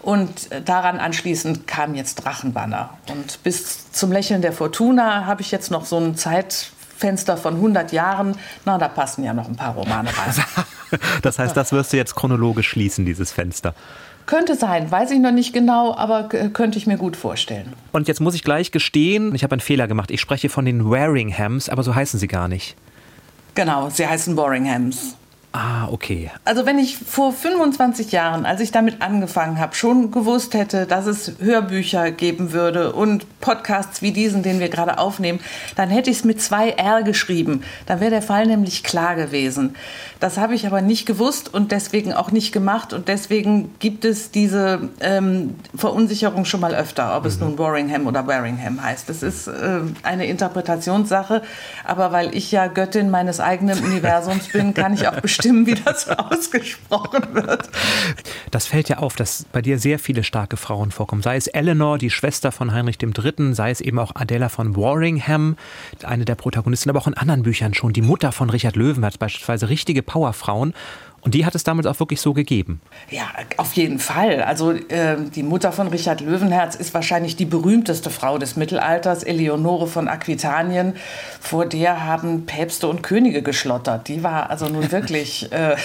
und 0.00 0.50
daran 0.64 0.98
anschließend 0.98 1.68
kam 1.68 1.94
jetzt 1.94 2.16
Drachenbanner. 2.16 2.90
Und 3.08 3.40
bis 3.44 3.92
zum 3.92 4.10
Lächeln 4.10 4.42
der 4.42 4.52
Fortuna 4.52 5.24
habe 5.24 5.42
ich 5.42 5.52
jetzt 5.52 5.70
noch 5.70 5.84
so 5.84 5.96
ein 5.96 6.16
Zeitfenster 6.16 7.36
von 7.36 7.54
100 7.54 7.92
Jahren. 7.92 8.36
Na, 8.64 8.78
da 8.78 8.88
passen 8.88 9.22
ja 9.22 9.32
noch 9.32 9.46
ein 9.46 9.54
paar 9.54 9.74
Romane 9.74 10.10
rein. 10.10 11.00
das 11.22 11.38
heißt, 11.38 11.56
das 11.56 11.70
wirst 11.70 11.92
du 11.92 11.98
jetzt 11.98 12.16
chronologisch 12.16 12.68
schließen, 12.68 13.04
dieses 13.06 13.30
Fenster. 13.30 13.76
Könnte 14.26 14.54
sein, 14.54 14.90
weiß 14.90 15.10
ich 15.10 15.18
noch 15.18 15.32
nicht 15.32 15.52
genau, 15.52 15.94
aber 15.94 16.24
könnte 16.24 16.78
ich 16.78 16.86
mir 16.86 16.96
gut 16.96 17.16
vorstellen. 17.16 17.72
Und 17.92 18.08
jetzt 18.08 18.20
muss 18.20 18.34
ich 18.34 18.44
gleich 18.44 18.70
gestehen, 18.70 19.34
ich 19.34 19.42
habe 19.42 19.52
einen 19.52 19.60
Fehler 19.60 19.88
gemacht. 19.88 20.10
Ich 20.10 20.20
spreche 20.20 20.48
von 20.48 20.64
den 20.64 20.88
Waringhams, 20.88 21.68
aber 21.68 21.82
so 21.82 21.94
heißen 21.94 22.18
sie 22.18 22.28
gar 22.28 22.48
nicht. 22.48 22.76
Genau, 23.54 23.90
sie 23.90 24.06
heißen 24.06 24.36
Waringhams. 24.36 25.16
Ah, 25.54 25.88
okay. 25.90 26.30
Also 26.46 26.64
wenn 26.64 26.78
ich 26.78 26.96
vor 26.96 27.30
25 27.30 28.10
Jahren, 28.10 28.46
als 28.46 28.62
ich 28.62 28.72
damit 28.72 29.02
angefangen 29.02 29.60
habe, 29.60 29.74
schon 29.74 30.10
gewusst 30.10 30.54
hätte, 30.54 30.86
dass 30.86 31.04
es 31.04 31.34
Hörbücher 31.40 32.10
geben 32.10 32.52
würde 32.52 32.94
und 32.94 33.26
Podcasts 33.42 34.00
wie 34.00 34.12
diesen, 34.12 34.42
den 34.42 34.60
wir 34.60 34.70
gerade 34.70 34.96
aufnehmen, 34.96 35.40
dann 35.76 35.90
hätte 35.90 36.08
ich 36.08 36.18
es 36.18 36.24
mit 36.24 36.40
zwei 36.40 36.70
R 36.70 37.02
geschrieben. 37.02 37.64
Dann 37.84 38.00
wäre 38.00 38.10
der 38.10 38.22
Fall 38.22 38.46
nämlich 38.46 38.82
klar 38.82 39.14
gewesen. 39.14 39.76
Das 40.20 40.38
habe 40.38 40.54
ich 40.54 40.66
aber 40.66 40.80
nicht 40.80 41.04
gewusst 41.04 41.52
und 41.52 41.70
deswegen 41.70 42.14
auch 42.14 42.30
nicht 42.30 42.52
gemacht 42.52 42.94
und 42.94 43.08
deswegen 43.08 43.74
gibt 43.78 44.06
es 44.06 44.30
diese 44.30 44.88
ähm, 45.00 45.56
Verunsicherung 45.74 46.46
schon 46.46 46.60
mal 46.60 46.74
öfter, 46.74 47.14
ob 47.14 47.26
es 47.26 47.40
mhm. 47.40 47.48
nun 47.48 47.58
Warringham 47.58 48.06
oder 48.06 48.26
Waringham 48.26 48.82
heißt. 48.82 49.06
Das 49.08 49.22
ist 49.22 49.48
äh, 49.48 49.80
eine 50.02 50.26
Interpretationssache, 50.26 51.42
aber 51.84 52.10
weil 52.12 52.34
ich 52.34 52.52
ja 52.52 52.68
Göttin 52.68 53.10
meines 53.10 53.38
eigenen 53.38 53.80
Universums 53.80 54.48
bin, 54.48 54.72
kann 54.72 54.94
ich 54.94 55.08
auch 55.08 55.20
bestimmt 55.20 55.41
bestimmen, 55.42 55.66
wie 55.66 55.74
das 55.74 56.08
ausgesprochen 56.18 57.34
wird. 57.34 57.68
Das 58.50 58.66
fällt 58.66 58.88
ja 58.88 58.98
auf, 58.98 59.16
dass 59.16 59.44
bei 59.52 59.60
dir 59.60 59.78
sehr 59.78 59.98
viele 59.98 60.22
starke 60.22 60.56
Frauen 60.56 60.90
vorkommen. 60.92 61.22
Sei 61.22 61.36
es 61.36 61.48
Eleanor, 61.48 61.98
die 61.98 62.10
Schwester 62.10 62.52
von 62.52 62.72
Heinrich 62.72 62.98
III., 63.02 63.54
sei 63.54 63.70
es 63.70 63.80
eben 63.80 63.98
auch 63.98 64.12
Adela 64.14 64.48
von 64.48 64.76
Warringham, 64.76 65.56
eine 66.04 66.24
der 66.24 66.36
Protagonisten, 66.36 66.90
aber 66.90 67.00
auch 67.00 67.08
in 67.08 67.14
anderen 67.14 67.42
Büchern 67.42 67.74
schon. 67.74 67.92
Die 67.92 68.02
Mutter 68.02 68.30
von 68.30 68.50
Richard 68.50 68.76
Löwenherz 68.76 69.18
beispielsweise 69.18 69.68
richtige 69.68 70.02
Powerfrauen. 70.02 70.74
Und 71.22 71.34
die 71.34 71.46
hat 71.46 71.54
es 71.54 71.62
damals 71.62 71.86
auch 71.86 71.98
wirklich 72.00 72.20
so 72.20 72.32
gegeben. 72.32 72.80
Ja, 73.10 73.22
auf 73.56 73.74
jeden 73.74 74.00
Fall. 74.00 74.42
Also 74.42 74.72
äh, 74.72 75.16
die 75.34 75.44
Mutter 75.44 75.70
von 75.70 75.86
Richard 75.86 76.20
Löwenherz 76.20 76.74
ist 76.74 76.92
wahrscheinlich 76.94 77.36
die 77.36 77.44
berühmteste 77.44 78.10
Frau 78.10 78.38
des 78.38 78.56
Mittelalters, 78.56 79.22
Eleonore 79.22 79.86
von 79.86 80.08
Aquitanien. 80.08 80.94
Vor 81.40 81.64
der 81.64 82.04
haben 82.04 82.44
Päpste 82.46 82.88
und 82.88 83.04
Könige 83.04 83.42
geschlottert. 83.42 84.08
Die 84.08 84.24
war 84.24 84.50
also 84.50 84.68
nun 84.68 84.90
wirklich 84.92 85.52
äh, 85.52 85.76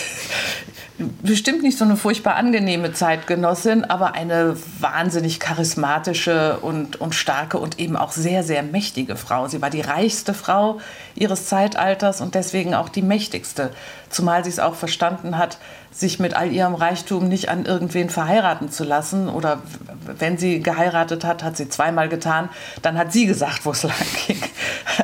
bestimmt 1.21 1.61
nicht 1.61 1.77
so 1.77 1.85
eine 1.85 1.97
furchtbar 1.97 2.35
angenehme 2.35 2.93
Zeitgenossin, 2.93 3.83
aber 3.83 4.15
eine 4.15 4.57
wahnsinnig 4.79 5.39
charismatische 5.39 6.57
und, 6.61 6.99
und 6.99 7.13
starke 7.13 7.59
und 7.59 7.79
eben 7.79 7.95
auch 7.95 8.11
sehr, 8.11 8.43
sehr 8.43 8.63
mächtige 8.63 9.15
Frau. 9.15 9.47
Sie 9.47 9.61
war 9.61 9.69
die 9.69 9.81
reichste 9.81 10.33
Frau 10.33 10.79
ihres 11.13 11.45
Zeitalters 11.45 12.21
und 12.21 12.33
deswegen 12.33 12.73
auch 12.73 12.89
die 12.89 13.03
mächtigste. 13.03 13.71
Zumal 14.09 14.43
sie 14.43 14.49
es 14.49 14.59
auch 14.59 14.75
verstanden 14.75 15.37
hat, 15.37 15.57
sich 15.91 16.19
mit 16.19 16.35
all 16.35 16.51
ihrem 16.51 16.75
Reichtum 16.75 17.27
nicht 17.27 17.49
an 17.49 17.65
irgendwen 17.65 18.09
verheiraten 18.09 18.71
zu 18.71 18.83
lassen. 18.83 19.29
Oder 19.29 19.61
wenn 20.05 20.37
sie 20.37 20.61
geheiratet 20.61 21.25
hat, 21.25 21.43
hat 21.43 21.57
sie 21.57 21.69
zweimal 21.69 22.07
getan, 22.07 22.49
dann 22.81 22.97
hat 22.97 23.11
sie 23.11 23.25
gesagt, 23.25 23.65
wo 23.65 23.71
es 23.71 23.83
lang 23.83 23.95
ging. 24.27 24.41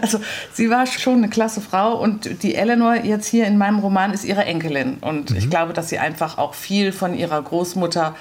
Also 0.01 0.19
sie 0.53 0.69
war 0.69 0.85
schon 0.87 1.17
eine 1.17 1.29
klasse 1.29 1.61
Frau 1.61 1.95
und 1.99 2.43
die 2.43 2.55
Eleanor 2.55 2.95
jetzt 2.95 3.27
hier 3.27 3.45
in 3.47 3.57
meinem 3.57 3.79
Roman 3.79 4.13
ist 4.13 4.23
ihre 4.23 4.45
Enkelin. 4.45 4.97
Und 5.01 5.31
mhm. 5.31 5.37
ich 5.37 5.49
glaube, 5.49 5.73
dass 5.73 5.89
sie 5.89 5.99
einfach 5.99 6.37
auch 6.37 6.53
viel 6.53 6.91
von 6.91 7.13
ihrer 7.13 7.41
Großmutter 7.41 8.15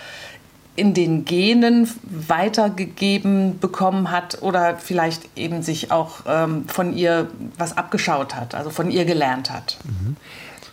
in 0.74 0.94
den 0.94 1.24
Genen 1.24 1.88
weitergegeben 2.02 3.58
bekommen 3.58 4.10
hat 4.10 4.40
oder 4.40 4.76
vielleicht 4.78 5.28
eben 5.36 5.62
sich 5.62 5.90
auch 5.90 6.20
ähm, 6.26 6.66
von 6.66 6.96
ihr 6.96 7.28
was 7.58 7.76
abgeschaut 7.76 8.34
hat, 8.34 8.54
also 8.54 8.70
von 8.70 8.90
ihr 8.90 9.04
gelernt 9.04 9.50
hat. 9.50 9.76
Mhm. 9.84 10.16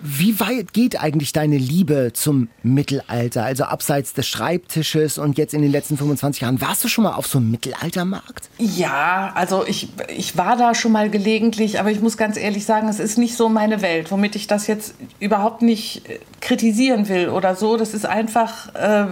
Wie 0.02 0.40
weit 0.40 0.72
geht 0.74 1.02
eigentlich 1.02 1.34
deine 1.34 1.58
Liebe 1.58 2.12
zum 2.14 2.48
Mittelalter? 2.64 3.44
Also 3.44 3.66
abseits 3.66 4.14
des 4.14 4.28
Schreibtisches 4.28 5.18
und 5.18 5.38
jetzt 5.38 5.54
in 5.54 5.62
den 5.62 5.72
letzten 5.72 5.98
25 5.98 6.42
Jahren. 6.42 6.62
Warst 6.62 6.84
du 6.84 6.88
schon 6.88 7.04
mal 7.04 7.16
auf 7.16 7.28
so 7.28 7.40
einem 7.40 7.52
Mittelaltermarkt? 7.52 8.50
Ja, 8.58 9.32
also 9.36 9.66
ich, 9.66 9.90
ich 10.08 10.38
war 10.38 10.56
da 10.56 10.74
schon 10.74 10.94
mal 10.94 11.10
gelegentlich, 11.10 11.80
aber 11.80 11.92
ich 11.92 12.00
muss 12.00 12.16
ganz 12.16 12.38
ehrlich 12.38 12.66
sagen, 12.66 12.88
es 12.88 13.00
ist 13.00 13.18
nicht 13.18 13.36
so 13.36 13.50
meine 13.50 13.82
Welt, 13.82 14.10
womit 14.12 14.36
ich 14.36 14.48
das 14.48 14.68
jetzt 14.68 14.96
überhaupt 15.20 15.62
nicht 15.62 16.08
äh, 16.08 16.20
kritisieren 16.40 17.10
will 17.10 17.28
oder 17.28 17.56
so. 17.56 17.76
Das 17.76 17.94
ist 17.94 18.06
einfach 18.06 18.74
äh, 18.76 19.06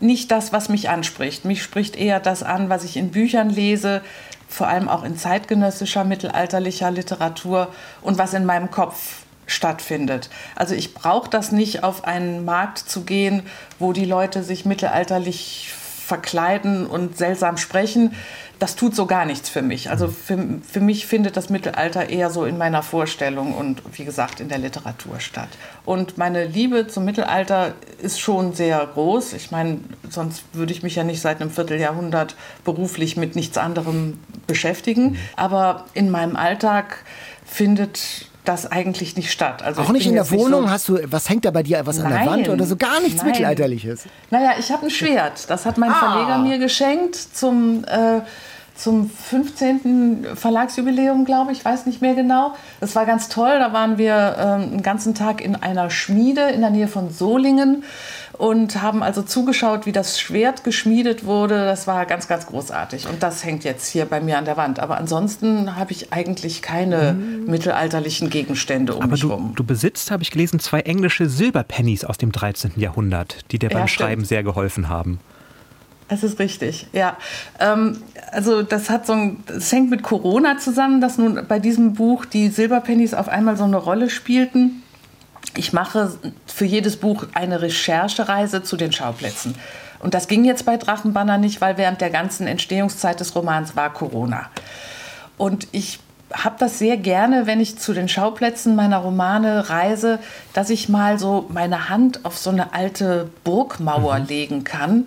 nicht 0.00 0.32
das, 0.32 0.52
was 0.52 0.68
mich 0.68 0.88
anspricht. 0.88 1.44
Mich 1.44 1.62
spricht 1.62 1.94
eher 1.94 2.18
das 2.18 2.42
an, 2.42 2.68
was 2.68 2.82
ich 2.82 2.96
in 2.96 3.12
Büchern 3.12 3.50
lese, 3.50 4.02
vor 4.48 4.66
allem 4.66 4.88
auch 4.88 5.04
in 5.04 5.16
zeitgenössischer 5.16 6.04
mittelalterlicher 6.04 6.90
Literatur 6.90 7.68
und 8.02 8.18
was 8.18 8.34
in 8.34 8.44
meinem 8.44 8.70
Kopf 8.70 9.23
stattfindet. 9.46 10.30
Also 10.56 10.74
ich 10.74 10.94
brauche 10.94 11.30
das 11.30 11.52
nicht, 11.52 11.84
auf 11.84 12.04
einen 12.04 12.44
Markt 12.44 12.78
zu 12.78 13.02
gehen, 13.02 13.42
wo 13.78 13.92
die 13.92 14.04
Leute 14.04 14.42
sich 14.42 14.64
mittelalterlich 14.64 15.72
verkleiden 16.04 16.86
und 16.86 17.16
seltsam 17.16 17.56
sprechen. 17.56 18.14
Das 18.58 18.76
tut 18.76 18.94
so 18.94 19.06
gar 19.06 19.24
nichts 19.24 19.48
für 19.48 19.62
mich. 19.62 19.90
Also 19.90 20.08
für, 20.08 20.38
für 20.62 20.80
mich 20.80 21.06
findet 21.06 21.36
das 21.36 21.50
Mittelalter 21.50 22.08
eher 22.08 22.30
so 22.30 22.44
in 22.44 22.56
meiner 22.56 22.82
Vorstellung 22.82 23.54
und 23.54 23.82
wie 23.92 24.04
gesagt 24.04 24.38
in 24.40 24.48
der 24.48 24.58
Literatur 24.58 25.18
statt. 25.18 25.48
Und 25.84 26.18
meine 26.18 26.44
Liebe 26.46 26.86
zum 26.86 27.04
Mittelalter 27.04 27.74
ist 28.00 28.20
schon 28.20 28.52
sehr 28.52 28.86
groß. 28.86 29.32
Ich 29.32 29.50
meine, 29.50 29.80
sonst 30.08 30.44
würde 30.52 30.72
ich 30.72 30.82
mich 30.82 30.94
ja 30.94 31.04
nicht 31.04 31.20
seit 31.20 31.40
einem 31.40 31.50
Vierteljahrhundert 31.50 32.36
beruflich 32.64 33.16
mit 33.16 33.34
nichts 33.34 33.58
anderem 33.58 34.20
beschäftigen. 34.46 35.18
Aber 35.36 35.86
in 35.94 36.10
meinem 36.10 36.36
Alltag 36.36 37.04
findet 37.44 38.28
das 38.44 38.70
eigentlich 38.70 39.16
nicht 39.16 39.30
statt. 39.30 39.62
Also 39.62 39.82
auch 39.82 39.90
nicht 39.90 40.06
in 40.06 40.14
der 40.14 40.30
Wohnung? 40.30 40.64
So 40.64 40.70
hast 40.70 40.88
du, 40.88 40.98
was 41.06 41.28
hängt 41.28 41.44
da 41.44 41.50
bei 41.50 41.62
dir, 41.62 41.84
was 41.84 41.98
nein, 41.98 42.06
an 42.06 42.12
der 42.12 42.26
Wand 42.26 42.48
oder 42.48 42.66
so? 42.66 42.76
Gar 42.76 43.00
nichts 43.00 43.18
nein. 43.22 43.30
Mittelalterliches? 43.30 44.04
Naja, 44.30 44.52
ich 44.58 44.70
habe 44.70 44.86
ein 44.86 44.90
Schwert. 44.90 45.48
Das 45.48 45.66
hat 45.66 45.78
mein 45.78 45.90
ah. 45.90 45.94
Verleger 45.94 46.38
mir 46.38 46.58
geschenkt 46.58 47.16
zum... 47.16 47.84
Äh, 47.84 48.20
zum 48.74 49.08
15. 49.08 50.26
Verlagsjubiläum, 50.34 51.24
glaube 51.24 51.52
ich, 51.52 51.64
weiß 51.64 51.86
nicht 51.86 52.02
mehr 52.02 52.14
genau. 52.14 52.54
Das 52.80 52.96
war 52.96 53.06
ganz 53.06 53.28
toll. 53.28 53.58
Da 53.58 53.72
waren 53.72 53.98
wir 53.98 54.36
ähm, 54.38 54.62
einen 54.62 54.82
ganzen 54.82 55.14
Tag 55.14 55.40
in 55.40 55.54
einer 55.54 55.90
Schmiede 55.90 56.42
in 56.50 56.60
der 56.60 56.70
Nähe 56.70 56.88
von 56.88 57.10
Solingen 57.10 57.84
und 58.32 58.82
haben 58.82 59.02
also 59.02 59.22
zugeschaut, 59.22 59.86
wie 59.86 59.92
das 59.92 60.20
Schwert 60.20 60.64
geschmiedet 60.64 61.24
wurde. 61.24 61.64
Das 61.64 61.86
war 61.86 62.04
ganz, 62.04 62.26
ganz 62.26 62.46
großartig. 62.46 63.08
Und 63.08 63.22
das 63.22 63.44
hängt 63.44 63.62
jetzt 63.62 63.86
hier 63.86 64.06
bei 64.06 64.20
mir 64.20 64.38
an 64.38 64.44
der 64.44 64.56
Wand. 64.56 64.80
Aber 64.80 64.96
ansonsten 64.98 65.76
habe 65.76 65.92
ich 65.92 66.12
eigentlich 66.12 66.60
keine 66.60 67.12
mhm. 67.12 67.44
mittelalterlichen 67.46 68.28
Gegenstände 68.28 68.94
um 68.94 69.02
Aber 69.02 69.12
mich 69.12 69.20
du, 69.20 69.28
rum. 69.28 69.52
Du 69.54 69.62
besitzt, 69.62 70.10
habe 70.10 70.24
ich 70.24 70.32
gelesen, 70.32 70.58
zwei 70.58 70.80
englische 70.80 71.28
Silberpennies 71.28 72.04
aus 72.04 72.18
dem 72.18 72.32
13. 72.32 72.72
Jahrhundert, 72.76 73.50
die 73.52 73.60
dir 73.60 73.68
beim 73.68 73.80
ja, 73.80 73.88
Schreiben 73.88 74.24
sehr 74.24 74.42
geholfen 74.42 74.88
haben. 74.88 75.20
Das 76.08 76.22
ist 76.22 76.38
richtig, 76.38 76.86
ja. 76.92 77.16
Ähm, 77.58 78.02
also 78.30 78.62
das 78.62 78.90
hat 78.90 79.06
so 79.06 79.14
ein, 79.14 79.42
das 79.46 79.72
hängt 79.72 79.90
mit 79.90 80.02
Corona 80.02 80.58
zusammen, 80.58 81.00
dass 81.00 81.16
nun 81.16 81.46
bei 81.48 81.58
diesem 81.58 81.94
Buch 81.94 82.24
die 82.26 82.48
Silberpennies 82.48 83.14
auf 83.14 83.28
einmal 83.28 83.56
so 83.56 83.64
eine 83.64 83.76
Rolle 83.76 84.10
spielten. 84.10 84.82
Ich 85.56 85.72
mache 85.72 86.14
für 86.46 86.64
jedes 86.64 86.96
Buch 86.96 87.26
eine 87.32 87.62
Recherchereise 87.62 88.62
zu 88.62 88.76
den 88.76 88.92
Schauplätzen. 88.92 89.54
Und 90.00 90.12
das 90.12 90.28
ging 90.28 90.44
jetzt 90.44 90.66
bei 90.66 90.76
Drachenbanner 90.76 91.38
nicht, 91.38 91.60
weil 91.60 91.78
während 91.78 92.00
der 92.00 92.10
ganzen 92.10 92.46
Entstehungszeit 92.46 93.20
des 93.20 93.34
Romans 93.34 93.74
war 93.74 93.92
Corona. 93.92 94.50
Und 95.38 95.68
ich 95.72 96.00
habe 96.32 96.56
das 96.58 96.78
sehr 96.78 96.96
gerne, 96.96 97.46
wenn 97.46 97.60
ich 97.60 97.78
zu 97.78 97.94
den 97.94 98.08
Schauplätzen 98.08 98.76
meiner 98.76 98.98
Romane 98.98 99.70
reise, 99.70 100.18
dass 100.52 100.68
ich 100.68 100.88
mal 100.88 101.18
so 101.18 101.46
meine 101.48 101.88
Hand 101.88 102.24
auf 102.24 102.36
so 102.36 102.50
eine 102.50 102.74
alte 102.74 103.30
Burgmauer 103.44 104.18
mhm. 104.18 104.26
legen 104.26 104.64
kann 104.64 105.06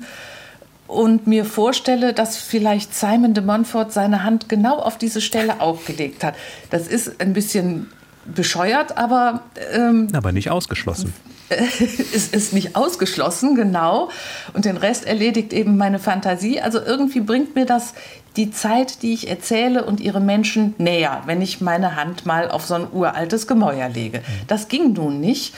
und 0.88 1.28
mir 1.28 1.46
vorstelle, 1.46 2.14
dass 2.14 2.38
vielleicht 2.38 2.96
Simon 2.96 3.34
de 3.34 3.44
Montfort 3.44 3.92
seine 3.92 4.24
Hand 4.24 4.50
genau 4.50 4.78
auf 4.80 4.98
diese 4.98 5.22
Stelle 5.22 5.62
auch 5.62 5.86
gelegt 5.86 6.24
hat. 6.24 6.36
Das 6.70 6.88
ist 6.88 7.22
ein 7.22 7.34
bisschen 7.34 7.88
bescheuert, 8.26 8.98
aber. 8.98 9.42
Ähm, 9.74 10.08
aber 10.14 10.32
nicht 10.32 10.50
ausgeschlossen. 10.50 11.14
es 11.50 12.28
ist 12.28 12.54
nicht 12.54 12.76
ausgeschlossen, 12.76 13.56
genau. 13.56 14.10
Und 14.54 14.66
den 14.66 14.78
Rest 14.78 15.06
erledigt 15.06 15.54
eben 15.54 15.78
meine 15.78 16.00
Fantasie. 16.00 16.60
Also 16.60 16.80
irgendwie 16.82 17.22
bringt 17.22 17.56
mir 17.56 17.66
das 17.66 17.94
die 18.36 18.52
Zeit, 18.52 19.02
die 19.02 19.14
ich 19.14 19.30
erzähle 19.30 19.86
und 19.86 20.00
ihre 20.00 20.20
Menschen 20.20 20.76
näher, 20.78 21.24
wenn 21.26 21.42
ich 21.42 21.62
meine 21.62 21.96
Hand 21.96 22.26
mal 22.26 22.52
auf 22.52 22.66
so 22.66 22.76
ein 22.76 22.88
uraltes 22.92 23.48
Gemäuer 23.48 23.90
lege. 23.90 24.22
Das 24.48 24.68
ging 24.68 24.94
nun 24.94 25.20
nicht. 25.20 25.56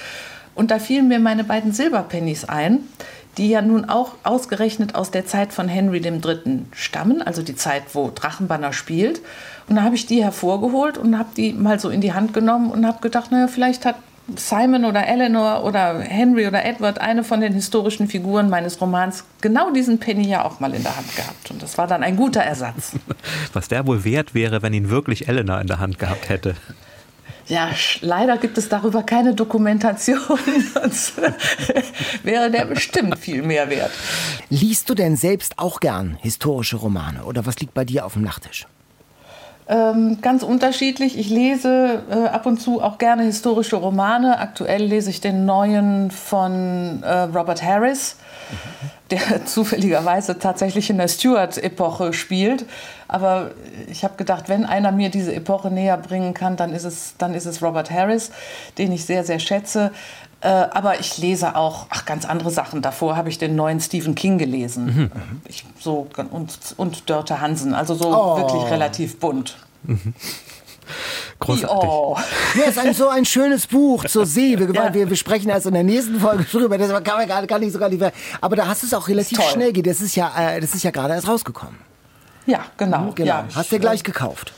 Und 0.55 0.71
da 0.71 0.79
fielen 0.79 1.07
mir 1.07 1.19
meine 1.19 1.43
beiden 1.43 1.71
Silberpennies 1.71 2.45
ein, 2.45 2.79
die 3.39 3.49
ja 3.49 3.61
nun 3.61 3.85
auch 3.85 4.15
ausgerechnet 4.23 4.93
aus 4.95 5.11
der 5.11 5.25
Zeit 5.25 5.53
von 5.53 5.67
Henry 5.67 5.99
III. 5.99 6.65
stammen, 6.73 7.21
also 7.21 7.41
die 7.41 7.55
Zeit, 7.55 7.83
wo 7.93 8.11
Drachenbanner 8.13 8.73
spielt. 8.73 9.21
Und 9.67 9.77
da 9.77 9.83
habe 9.83 9.95
ich 9.95 10.05
die 10.05 10.23
hervorgeholt 10.23 10.97
und 10.97 11.17
habe 11.17 11.29
die 11.35 11.53
mal 11.53 11.79
so 11.79 11.89
in 11.89 12.01
die 12.01 12.13
Hand 12.13 12.33
genommen 12.33 12.69
und 12.69 12.85
habe 12.85 12.99
gedacht, 13.01 13.31
naja, 13.31 13.47
vielleicht 13.47 13.85
hat 13.85 13.95
Simon 14.35 14.85
oder 14.85 15.07
Eleanor 15.07 15.63
oder 15.63 15.99
Henry 16.01 16.47
oder 16.47 16.63
Edward, 16.65 16.99
eine 16.99 17.23
von 17.23 17.41
den 17.41 17.53
historischen 17.53 18.07
Figuren 18.07 18.49
meines 18.49 18.79
Romans, 18.79 19.23
genau 19.41 19.71
diesen 19.71 19.99
Penny 19.99 20.27
ja 20.27 20.45
auch 20.45 20.59
mal 20.59 20.73
in 20.73 20.83
der 20.83 20.95
Hand 20.95 21.15
gehabt. 21.15 21.49
Und 21.49 21.63
das 21.63 21.77
war 21.77 21.87
dann 21.87 22.03
ein 22.03 22.15
guter 22.15 22.41
Ersatz. 22.41 22.91
Was 23.53 23.69
der 23.69 23.87
wohl 23.87 24.03
wert 24.03 24.35
wäre, 24.35 24.61
wenn 24.61 24.73
ihn 24.73 24.89
wirklich 24.89 25.27
Eleanor 25.27 25.61
in 25.61 25.67
der 25.67 25.79
Hand 25.79 25.97
gehabt 25.97 26.29
hätte. 26.29 26.55
Ja, 27.49 27.71
leider 28.01 28.37
gibt 28.37 28.59
es 28.59 28.69
darüber 28.69 29.01
keine 29.01 29.33
Dokumentation, 29.33 30.19
sonst 30.73 31.13
wäre 32.23 32.51
der 32.51 32.65
bestimmt 32.65 33.17
viel 33.17 33.41
mehr 33.41 33.69
wert. 33.71 33.91
Liest 34.49 34.87
du 34.89 34.93
denn 34.93 35.15
selbst 35.15 35.57
auch 35.57 35.79
gern 35.79 36.15
historische 36.21 36.77
Romane 36.77 37.25
oder 37.25 37.47
was 37.47 37.59
liegt 37.59 37.73
bei 37.73 37.85
dir 37.85 38.05
auf 38.05 38.13
dem 38.13 38.21
Nachttisch? 38.21 38.67
Ähm, 39.69 40.17
ganz 40.21 40.41
unterschiedlich. 40.41 41.15
Ich 41.19 41.29
lese 41.29 42.01
äh, 42.09 42.27
ab 42.27 42.47
und 42.47 42.59
zu 42.59 42.81
auch 42.81 42.97
gerne 42.97 43.21
historische 43.21 43.75
Romane. 43.75 44.39
Aktuell 44.39 44.83
lese 44.83 45.11
ich 45.11 45.21
den 45.21 45.45
neuen 45.45 46.09
von 46.09 47.03
äh, 47.03 47.19
Robert 47.35 47.61
Harris, 47.61 48.15
der 49.11 49.19
zufälligerweise 49.45 50.39
tatsächlich 50.39 50.89
in 50.89 50.97
der 50.97 51.07
Stuart-Epoche 51.07 52.13
spielt. 52.13 52.65
Aber 53.07 53.51
ich 53.91 54.03
habe 54.03 54.15
gedacht, 54.17 54.49
wenn 54.49 54.65
einer 54.65 54.91
mir 54.91 55.09
diese 55.09 55.35
Epoche 55.35 55.69
näher 55.69 55.97
bringen 55.97 56.33
kann, 56.33 56.57
dann 56.57 56.73
ist 56.73 56.85
es, 56.85 57.13
dann 57.19 57.35
ist 57.35 57.45
es 57.45 57.61
Robert 57.61 57.91
Harris, 57.91 58.31
den 58.79 58.91
ich 58.91 59.05
sehr, 59.05 59.23
sehr 59.23 59.37
schätze. 59.37 59.91
Äh, 60.41 60.47
aber 60.47 60.99
ich 60.99 61.17
lese 61.17 61.55
auch 61.55 61.87
ach, 61.89 62.05
ganz 62.05 62.25
andere 62.25 62.49
Sachen. 62.49 62.81
Davor 62.81 63.17
habe 63.17 63.29
ich 63.29 63.37
den 63.37 63.55
neuen 63.55 63.81
Stephen 63.81 64.15
King 64.15 64.37
gelesen. 64.37 64.85
Mhm. 64.85 65.11
Ich, 65.47 65.65
so, 65.79 66.07
und, 66.31 66.57
und 66.77 67.09
Dörte 67.09 67.41
Hansen. 67.41 67.73
Also 67.73 67.93
so 67.95 68.07
oh. 68.07 68.37
wirklich 68.37 68.71
relativ 68.71 69.19
bunt. 69.19 69.57
Mhm. 69.83 70.13
Großartig. 71.39 71.89
Oh. 71.89 72.17
Ja, 72.55 72.63
ist 72.65 72.79
ein, 72.79 72.93
so 72.93 73.09
ein 73.09 73.25
schönes 73.25 73.67
Buch 73.67 74.05
zur 74.05 74.25
See. 74.25 74.57
Wir, 74.57 74.73
ja. 74.73 74.93
wir, 74.93 75.09
wir, 75.09 75.15
sprechen 75.15 75.49
erst 75.49 75.65
in 75.65 75.73
der 75.73 75.83
nächsten 75.83 76.19
Folge 76.19 76.43
drüber. 76.45 76.77
Das 76.77 76.89
kann 77.03 77.17
man 77.17 77.27
gar, 77.27 77.45
gar 77.45 77.59
nicht 77.59 77.73
so 77.73 77.79
gar 77.79 77.89
nicht 77.89 77.99
mehr. 77.99 78.11
Aber 78.41 78.55
da 78.55 78.67
hast 78.67 78.83
du 78.83 78.87
es 78.87 78.93
auch 78.93 79.07
relativ 79.07 79.41
schnell. 79.43 79.73
Das 79.73 80.01
ist 80.01 80.15
ja, 80.15 80.31
äh, 80.37 80.59
das 80.59 80.73
ist 80.73 80.83
ja 80.83 80.91
gerade 80.91 81.13
erst 81.13 81.27
rausgekommen. 81.27 81.75
Ja, 82.45 82.65
genau. 82.77 83.11
genau. 83.13 83.27
Ja, 83.27 83.45
hast 83.53 83.71
du 83.71 83.79
gleich 83.79 84.03
gekauft. 84.03 84.53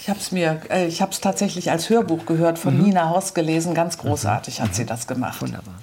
Ich 0.00 0.08
habe 0.08 0.18
es 0.18 0.32
mir, 0.32 0.60
äh, 0.70 0.86
ich 0.86 1.00
habe 1.00 1.12
es 1.12 1.20
tatsächlich 1.20 1.70
als 1.70 1.88
Hörbuch 1.90 2.26
gehört 2.26 2.58
von 2.58 2.76
mhm. 2.76 2.84
Nina 2.84 3.10
Hoss 3.10 3.34
gelesen. 3.34 3.74
Ganz 3.74 3.98
großartig 3.98 4.58
mhm. 4.58 4.64
hat 4.64 4.74
sie 4.74 4.86
das 4.86 5.06
gemacht. 5.06 5.40
Wunderbar. 5.40 5.74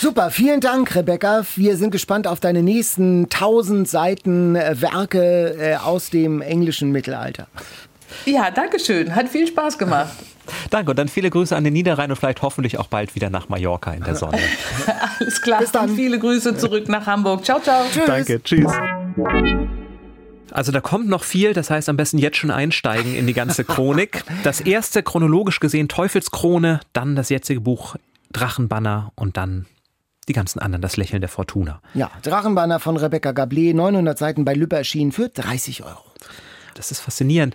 Super, 0.00 0.30
vielen 0.30 0.60
Dank, 0.60 0.94
Rebecca. 0.94 1.44
Wir 1.56 1.76
sind 1.76 1.90
gespannt 1.90 2.26
auf 2.26 2.40
deine 2.40 2.62
nächsten 2.62 3.28
tausend 3.28 3.86
Seiten 3.86 4.56
äh, 4.56 4.80
Werke 4.80 5.56
äh, 5.58 5.76
aus 5.76 6.08
dem 6.08 6.40
englischen 6.40 6.90
Mittelalter. 6.90 7.46
Ja, 8.24 8.50
danke 8.50 8.80
schön. 8.80 9.14
Hat 9.14 9.28
viel 9.28 9.46
Spaß 9.46 9.78
gemacht. 9.78 10.12
Danke 10.70 10.90
und 10.90 10.98
dann 10.98 11.06
viele 11.06 11.30
Grüße 11.30 11.54
an 11.54 11.62
den 11.62 11.74
Niederrhein 11.74 12.10
und 12.10 12.16
vielleicht 12.16 12.42
hoffentlich 12.42 12.78
auch 12.78 12.88
bald 12.88 13.14
wieder 13.14 13.30
nach 13.30 13.48
Mallorca 13.48 13.92
in 13.92 14.02
der 14.02 14.16
Sonne. 14.16 14.38
Alles 15.20 15.40
klar. 15.42 15.60
Bis 15.60 15.70
dann. 15.70 15.90
Und 15.90 15.96
viele 15.96 16.18
Grüße 16.18 16.56
zurück 16.56 16.88
nach 16.88 17.06
Hamburg. 17.06 17.44
Ciao, 17.44 17.60
ciao. 17.60 17.84
Tschüss. 17.92 18.06
Danke, 18.06 18.42
tschüss. 18.42 18.72
Also 20.52 20.72
da 20.72 20.80
kommt 20.80 21.08
noch 21.08 21.24
viel, 21.24 21.52
das 21.52 21.70
heißt 21.70 21.88
am 21.88 21.96
besten 21.96 22.18
jetzt 22.18 22.36
schon 22.36 22.50
einsteigen 22.50 23.14
in 23.14 23.26
die 23.26 23.34
ganze 23.34 23.64
Chronik. 23.64 24.24
Das 24.42 24.60
erste 24.60 25.02
chronologisch 25.02 25.60
gesehen 25.60 25.88
Teufelskrone, 25.88 26.80
dann 26.92 27.14
das 27.14 27.28
jetzige 27.28 27.60
Buch 27.60 27.96
Drachenbanner 28.32 29.12
und 29.16 29.36
dann 29.36 29.66
die 30.28 30.32
ganzen 30.32 30.60
anderen, 30.60 30.80
das 30.82 30.96
Lächeln 30.96 31.20
der 31.20 31.28
Fortuna. 31.28 31.82
Ja, 31.94 32.10
Drachenbanner 32.22 32.80
von 32.80 32.96
Rebecca 32.96 33.30
Gablé, 33.30 33.74
900 33.74 34.16
Seiten 34.16 34.44
bei 34.44 34.54
Lübbe 34.54 34.76
erschienen 34.76 35.12
für 35.12 35.28
30 35.28 35.82
Euro. 35.82 36.04
Das 36.74 36.90
ist 36.90 37.00
faszinierend 37.00 37.54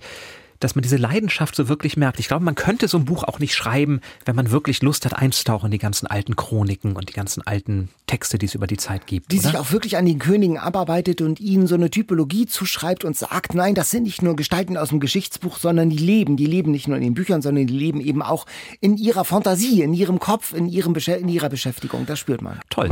dass 0.60 0.76
man 0.76 0.84
diese 0.84 0.98
Leidenschaft 0.98 1.56
so 1.56 1.68
wirklich 1.68 1.98
merkt. 1.98 2.20
Ich 2.20 2.28
glaube, 2.28 2.44
man 2.44 2.56
könnte 2.56 2.88
so 2.88 2.98
ein 2.98 3.06
Buch 3.06 3.24
auch 3.24 3.40
nicht 3.40 3.56
schreiben, 3.56 4.02
wenn 4.26 4.36
man 4.36 4.52
wirklich 4.52 4.82
Lust 4.82 5.06
hat, 5.06 5.14
einzutauchen 5.14 5.68
in 5.68 5.72
die 5.72 5.78
ganzen 5.78 6.08
alten 6.08 6.36
Chroniken 6.36 6.96
und 6.96 7.10
die 7.10 7.14
ganzen 7.14 7.46
alten 7.46 7.90
Texte, 8.08 8.38
die 8.38 8.46
es 8.46 8.56
über 8.56 8.68
die 8.68 8.78
Zeit 8.78 9.08
gibt. 9.08 9.32
Die 9.32 9.40
oder? 9.40 9.50
sich 9.50 9.58
auch 9.58 9.72
wirklich 9.72 9.98
an 9.98 10.06
den 10.06 10.20
Königen 10.20 10.58
abarbeitet 10.58 11.22
und 11.22 11.40
ihnen 11.40 11.68
so 11.68 11.76
eine 11.76 11.90
Typologie 11.90 12.46
zuschreibt 12.46 13.04
und 13.04 13.18
sagt, 13.18 13.54
nein, 13.56 13.76
das 13.76 13.92
sind 13.92 14.04
nicht 14.04 14.22
nur 14.22 14.36
Gestalten 14.36 14.78
aus 14.78 14.90
dem 14.90 15.00
Geschichtsbuch, 15.00 15.58
sondern 15.58 15.90
die 15.90 15.98
leben. 15.98 16.38
Die 16.38 16.46
leben 16.46 16.72
nicht 16.72 16.88
nur 16.88 16.98
in 16.98 17.04
den 17.04 17.14
Büchern, 17.14 17.42
sondern 17.42 17.68
die 17.68 17.78
leben 17.78 18.00
eben 18.00 18.22
auch 18.22 18.46
in 18.82 18.98
ihrer 18.98 19.26
Fantasie, 19.26 19.82
in 19.82 19.94
ihrem 19.94 20.20
Kopf, 20.20 20.54
in, 20.54 20.68
ihrem 20.68 20.96
in 20.96 21.30
ihrer 21.30 21.50
Beschäftigung. 21.50 22.06
Das 22.06 22.20
spürt 22.20 22.42
man. 22.42 22.60
Toll. 22.70 22.90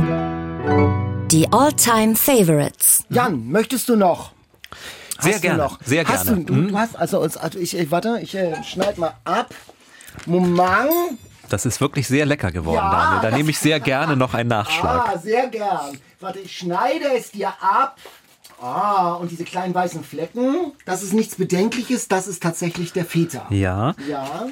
Die 1.30 1.50
All-Time 1.52 2.16
Favorites. 2.16 3.04
Jan, 3.08 3.48
möchtest 3.50 3.88
du 3.88 3.96
noch? 3.96 4.32
Sehr 5.20 5.38
gerne. 5.38 5.58
Noch? 5.58 5.78
Sehr 5.84 6.06
hast 6.06 6.26
gerne. 6.26 6.44
Du, 6.44 6.54
du, 6.54 6.68
du 6.68 6.78
hast 6.78 6.96
also, 6.96 7.20
also 7.20 7.58
ich, 7.58 7.76
ich 7.76 7.90
warte, 7.90 8.18
ich 8.22 8.34
äh, 8.34 8.62
schneide 8.64 9.00
mal 9.00 9.14
ab. 9.24 9.54
Moment. 10.26 11.18
Das 11.48 11.66
ist 11.66 11.80
wirklich 11.80 12.06
sehr 12.08 12.26
lecker 12.26 12.50
geworden, 12.50 12.76
ja, 12.76 12.90
Daniel. 12.90 13.30
Da 13.30 13.36
nehme 13.36 13.50
ich 13.50 13.58
sehr 13.58 13.78
gerne 13.80 14.16
noch 14.16 14.34
einen 14.34 14.48
Nachschlag. 14.48 15.08
Ah, 15.08 15.18
sehr 15.18 15.48
gern. 15.48 15.98
Warte, 16.20 16.38
ich 16.40 16.56
schneide 16.56 17.04
es 17.16 17.30
dir 17.30 17.48
ab. 17.60 17.98
Ah, 18.60 19.14
und 19.14 19.30
diese 19.30 19.44
kleinen 19.44 19.74
weißen 19.74 20.04
Flecken, 20.04 20.72
das 20.86 21.02
ist 21.02 21.12
nichts 21.12 21.34
Bedenkliches, 21.34 22.08
das 22.08 22.26
ist 22.26 22.42
tatsächlich 22.42 22.92
der 22.92 23.04
Feta. 23.04 23.46
Ja. 23.50 23.94
Ja. 24.08 24.46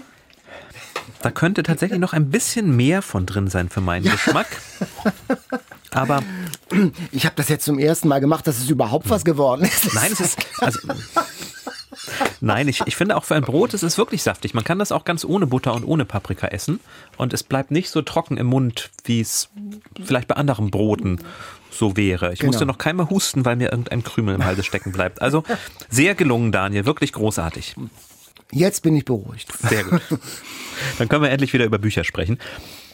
Da 1.22 1.30
könnte 1.30 1.62
tatsächlich 1.62 1.98
noch 1.98 2.12
ein 2.12 2.30
bisschen 2.30 2.76
mehr 2.76 3.00
von 3.00 3.26
drin 3.26 3.48
sein 3.48 3.68
für 3.68 3.80
meinen 3.80 4.04
ja. 4.04 4.12
Geschmack. 4.12 4.48
Aber 5.94 6.22
ich 7.10 7.26
habe 7.26 7.36
das 7.36 7.48
jetzt 7.48 7.64
zum 7.64 7.78
ersten 7.78 8.08
Mal 8.08 8.20
gemacht, 8.20 8.46
dass 8.46 8.58
es 8.58 8.68
überhaupt 8.70 9.10
was 9.10 9.24
geworden 9.24 9.64
ist. 9.64 9.94
Nein, 9.94 10.12
es 10.12 10.20
ist 10.20 10.38
also, 10.60 10.78
Nein, 12.40 12.68
ich, 12.68 12.82
ich 12.86 12.96
finde 12.96 13.16
auch 13.16 13.24
für 13.24 13.34
ein 13.34 13.42
Brot, 13.42 13.74
es 13.74 13.82
ist 13.82 13.98
wirklich 13.98 14.22
saftig. 14.22 14.54
Man 14.54 14.64
kann 14.64 14.78
das 14.78 14.92
auch 14.92 15.04
ganz 15.04 15.24
ohne 15.24 15.46
Butter 15.46 15.74
und 15.74 15.84
ohne 15.84 16.04
Paprika 16.04 16.48
essen. 16.48 16.80
Und 17.16 17.32
es 17.32 17.42
bleibt 17.42 17.70
nicht 17.70 17.90
so 17.90 18.02
trocken 18.02 18.36
im 18.36 18.46
Mund, 18.46 18.90
wie 19.04 19.20
es 19.20 19.48
vielleicht 20.02 20.28
bei 20.28 20.36
anderen 20.36 20.70
Broten 20.70 21.20
so 21.70 21.96
wäre. 21.96 22.32
Ich 22.32 22.40
genau. 22.40 22.50
musste 22.50 22.66
noch 22.66 22.78
keinmal 22.78 23.08
husten, 23.10 23.44
weil 23.44 23.56
mir 23.56 23.70
irgendein 23.70 24.02
Krümel 24.02 24.34
im 24.34 24.44
Halse 24.44 24.62
stecken 24.62 24.92
bleibt. 24.92 25.22
Also 25.22 25.44
sehr 25.88 26.14
gelungen, 26.14 26.52
Daniel. 26.52 26.84
Wirklich 26.84 27.12
großartig. 27.12 27.76
Jetzt 28.52 28.82
bin 28.82 28.94
ich 28.94 29.06
beruhigt. 29.06 29.50
Sehr 29.68 29.84
gut. 29.84 30.02
Dann 30.98 31.08
können 31.08 31.22
wir 31.22 31.30
endlich 31.30 31.52
wieder 31.52 31.64
über 31.64 31.78
Bücher 31.78 32.04
sprechen. 32.04 32.38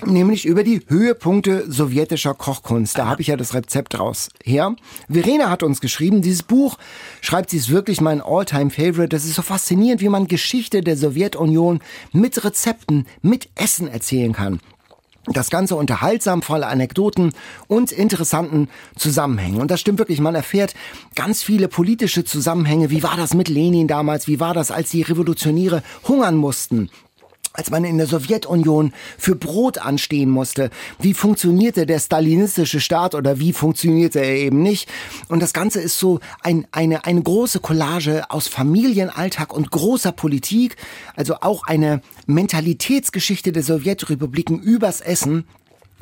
Nämlich 0.07 0.47
über 0.47 0.63
die 0.63 0.83
Höhepunkte 0.87 1.71
sowjetischer 1.71 2.35
Kochkunst. 2.35 2.97
Da 2.97 3.07
habe 3.07 3.21
ich 3.21 3.29
ja 3.29 3.37
das 3.37 3.55
Rezept 3.55 3.99
raus 3.99 4.29
her. 4.45 4.77
Verena 5.09 5.51
hat 5.51 5.65
uns 5.65 5.81
geschrieben, 5.81 6.23
dieses 6.23 6.45
Buch, 6.45 6.79
schreibt 7.21 7.51
sie, 7.51 7.57
ist 7.57 7.71
wirklich 7.71 8.01
mein 8.01 8.21
All-Time-Favorite. 8.21 9.09
Das 9.09 9.25
ist 9.25 9.35
so 9.35 9.43
faszinierend, 9.43 10.01
wie 10.01 10.09
man 10.09 10.29
Geschichte 10.29 10.83
der 10.83 10.97
Sowjetunion 10.97 11.81
mit 12.13 12.45
Rezepten, 12.45 13.07
mit 13.23 13.49
Essen 13.57 13.89
erzählen 13.89 14.33
kann. 14.33 14.61
Das 15.33 15.51
Ganze 15.51 15.77
unterhaltsam, 15.77 16.43
voller 16.43 16.69
Anekdoten 16.69 17.33
und 17.67 17.93
interessanten 17.93 18.69
Zusammenhängen. 18.97 19.61
Und 19.61 19.71
das 19.71 19.81
stimmt 19.81 19.99
wirklich. 19.99 20.21
Man 20.21 20.35
erfährt 20.35 20.75
ganz 21.15 21.43
viele 21.43 21.69
politische 21.69 22.25
Zusammenhänge. 22.25 22.91
Wie 22.91 23.03
war 23.03 23.17
das 23.17 23.35
mit 23.35 23.49
Lenin 23.49 23.89
damals? 23.89 24.27
Wie 24.27 24.41
war 24.41 24.55
das, 24.55 24.71
als 24.71 24.91
die 24.91 25.03
Revolutionäre 25.03 25.83
hungern 26.07 26.37
mussten? 26.37 26.91
Als 27.59 27.71
man 27.71 27.85
in 27.85 27.99
der 27.99 28.07
Sowjetunion 28.07 28.93
für 29.19 29.35
Brot 29.35 29.79
anstehen 29.79 30.31
musste. 30.31 30.71
Wie 31.01 31.13
funktionierte 31.13 31.87
der 31.87 31.99
stalinistische 31.99 32.81
Staat 32.81 33.17
oder 33.17 33.41
wie 33.41 33.53
funktionierte 33.53 34.21
er 34.21 34.37
eben 34.37 34.63
nicht? 34.63 34.89
Und 35.29 35.43
das 35.43 35.53
Ganze 35.53 35.81
ist 35.81 35.99
so 35.99 36.21
ein, 36.43 36.69
eine, 36.71 37.05
eine 37.05 37.21
große 37.21 37.59
Collage 37.59 38.31
aus 38.31 38.47
Familienalltag 38.47 39.53
und 39.53 39.71
großer 39.73 40.13
Politik, 40.13 40.77
also 41.17 41.37
auch 41.41 41.67
eine 41.67 42.01
Mentalitätsgeschichte 42.27 43.51
der 43.51 43.65
Sowjetrepubliken 43.65 44.61
übers 44.61 45.01
Essen 45.01 45.45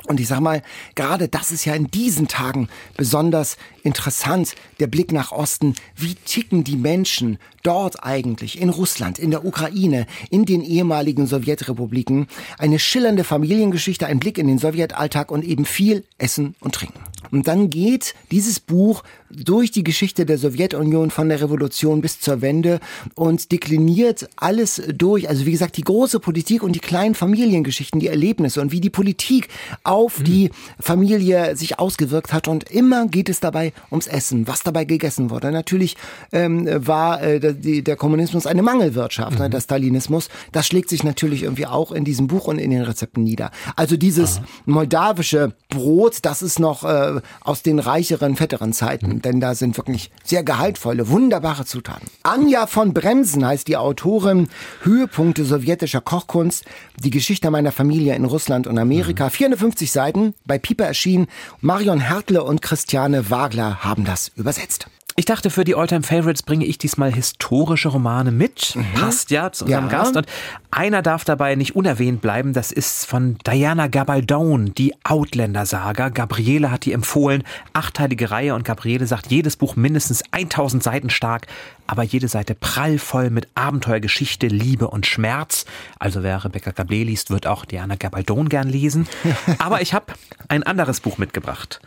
und 0.05 0.19
ich 0.19 0.27
sag 0.27 0.39
mal, 0.39 0.61
gerade 0.95 1.27
das 1.27 1.51
ist 1.51 1.65
ja 1.65 1.73
in 1.73 1.91
diesen 1.91 2.27
Tagen 2.27 2.69
besonders 2.95 3.57
interessant, 3.83 4.55
der 4.79 4.87
Blick 4.87 5.11
nach 5.11 5.31
Osten. 5.31 5.75
Wie 5.95 6.15
ticken 6.15 6.63
die 6.63 6.77
Menschen 6.77 7.39
dort 7.67 8.03
eigentlich, 8.03 8.61
in 8.61 8.69
Russland, 8.69 9.19
in 9.19 9.29
der 9.29 9.45
Ukraine, 9.45 10.07
in 10.29 10.45
den 10.45 10.63
ehemaligen 10.63 11.27
Sowjetrepubliken? 11.27 12.27
Eine 12.57 12.79
schillernde 12.79 13.25
Familiengeschichte, 13.25 14.07
ein 14.07 14.19
Blick 14.19 14.37
in 14.37 14.47
den 14.47 14.57
Sowjetalltag 14.57 15.31
und 15.31 15.43
eben 15.43 15.65
viel 15.65 16.05
Essen 16.17 16.55
und 16.61 16.73
Trinken. 16.73 16.99
Und 17.31 17.47
dann 17.47 17.69
geht 17.69 18.15
dieses 18.31 18.59
Buch 18.59 19.03
durch 19.29 19.71
die 19.71 19.83
Geschichte 19.83 20.25
der 20.25 20.37
Sowjetunion 20.37 21.11
von 21.11 21.27
der 21.27 21.41
Revolution 21.41 22.01
bis 22.01 22.19
zur 22.19 22.41
Wende 22.41 22.79
und 23.15 23.51
dekliniert 23.51 24.29
alles 24.37 24.81
durch. 24.93 25.27
Also 25.27 25.45
wie 25.45 25.51
gesagt, 25.51 25.77
die 25.77 25.83
große 25.83 26.19
Politik 26.19 26.63
und 26.63 26.73
die 26.73 26.79
kleinen 26.79 27.15
Familiengeschichten, 27.15 27.99
die 27.99 28.07
Erlebnisse 28.07 28.61
und 28.61 28.71
wie 28.71 28.79
die 28.79 28.89
Politik 28.89 29.49
auf 29.83 30.19
mhm. 30.19 30.23
die 30.23 30.51
Familie 30.79 31.55
sich 31.57 31.79
ausgewirkt 31.79 32.31
hat. 32.31 32.47
Und 32.47 32.69
immer 32.71 33.07
geht 33.07 33.29
es 33.29 33.39
dabei 33.39 33.73
ums 33.91 34.07
Essen, 34.07 34.47
was 34.47 34.63
dabei 34.63 34.85
gegessen 34.85 35.29
wurde. 35.29 35.51
Natürlich 35.51 35.97
ähm, 36.31 36.67
war 36.85 37.21
äh, 37.21 37.55
die, 37.57 37.83
der 37.83 37.95
Kommunismus 37.95 38.47
eine 38.47 38.61
Mangelwirtschaft, 38.61 39.31
ne, 39.31 39.37
mhm. 39.37 39.43
ne, 39.43 39.49
der 39.49 39.61
Stalinismus. 39.61 40.29
Das 40.51 40.67
schlägt 40.67 40.89
sich 40.89 41.03
natürlich 41.03 41.43
irgendwie 41.43 41.65
auch 41.65 41.91
in 41.91 42.05
diesem 42.05 42.27
Buch 42.27 42.47
und 42.47 42.59
in 42.59 42.71
den 42.71 42.81
Rezepten 42.81 43.23
nieder. 43.23 43.51
Also 43.75 43.97
dieses 43.97 44.37
Aha. 44.37 44.45
moldawische 44.65 45.53
Brot, 45.69 46.19
das 46.21 46.41
ist 46.41 46.59
noch 46.59 46.83
äh, 46.83 47.21
aus 47.41 47.63
den 47.63 47.79
reicheren, 47.79 48.35
fetteren 48.35 48.73
Zeiten, 48.73 49.07
mhm. 49.07 49.21
denn 49.21 49.39
da 49.39 49.55
sind 49.55 49.77
wirklich 49.77 50.11
sehr 50.23 50.43
gehaltvolle, 50.43 51.09
wunderbare 51.09 51.65
Zutaten. 51.65 52.07
Anja 52.23 52.67
von 52.67 52.93
Bremsen 52.93 53.45
heißt 53.45 53.67
die 53.67 53.77
Autorin, 53.77 54.47
Höhepunkte 54.83 55.45
sowjetischer 55.45 56.01
Kochkunst, 56.01 56.65
die 57.03 57.09
Geschichte 57.09 57.49
meiner 57.51 57.71
Familie 57.71 58.15
in 58.15 58.25
Russland 58.25 58.67
und 58.67 58.77
Amerika, 58.77 59.25
mhm. 59.25 59.31
450 59.31 59.91
Seiten, 59.91 60.33
bei 60.45 60.57
Pieper 60.57 60.85
erschienen. 60.85 61.27
Marion 61.61 61.99
Hertle 61.99 62.43
und 62.43 62.61
Christiane 62.61 63.29
Wagler 63.29 63.83
haben 63.83 64.05
das 64.05 64.31
übersetzt. 64.35 64.87
Ich 65.19 65.25
dachte, 65.25 65.49
für 65.49 65.63
die 65.63 65.73
Alltime 65.73 66.03
Favorites 66.03 66.43
bringe 66.43 66.65
ich 66.65 66.77
diesmal 66.77 67.11
historische 67.11 67.89
Romane 67.89 68.29
mit. 68.29 68.75
Mhm. 68.75 68.85
Passt 68.93 69.31
ja 69.31 69.51
zu 69.51 69.65
unserem 69.65 69.85
ja. 69.85 69.89
Gast. 69.89 70.15
Und 70.15 70.27
einer 70.69 71.01
darf 71.01 71.25
dabei 71.25 71.55
nicht 71.55 71.75
unerwähnt 71.75 72.21
bleiben. 72.21 72.53
Das 72.53 72.71
ist 72.71 73.07
von 73.07 73.35
Diana 73.39 73.87
Gabaldon, 73.87 74.75
die 74.75 74.93
Outlander-Saga. 75.03 76.09
Gabriele 76.09 76.69
hat 76.69 76.85
die 76.85 76.93
empfohlen. 76.93 77.41
Achtteilige 77.73 78.29
Reihe. 78.29 78.53
Und 78.53 78.63
Gabriele 78.63 79.07
sagt, 79.07 79.31
jedes 79.31 79.55
Buch 79.55 79.75
mindestens 79.75 80.21
1000 80.29 80.83
Seiten 80.83 81.09
stark. 81.09 81.47
Aber 81.87 82.03
jede 82.03 82.27
Seite 82.27 82.53
prallvoll 82.53 83.31
mit 83.31 83.47
Abenteuergeschichte, 83.55 84.45
Liebe 84.45 84.87
und 84.87 85.07
Schmerz. 85.07 85.65
Also 85.97 86.21
wer 86.21 86.45
Rebecca 86.45 86.69
Gabriel 86.69 87.07
liest, 87.07 87.31
wird 87.31 87.47
auch 87.47 87.65
Diana 87.65 87.95
Gabaldon 87.95 88.49
gern 88.49 88.69
lesen. 88.69 89.07
Aber 89.57 89.81
ich 89.81 89.95
habe 89.95 90.13
ein 90.47 90.61
anderes 90.61 90.99
Buch 90.99 91.17
mitgebracht. 91.17 91.81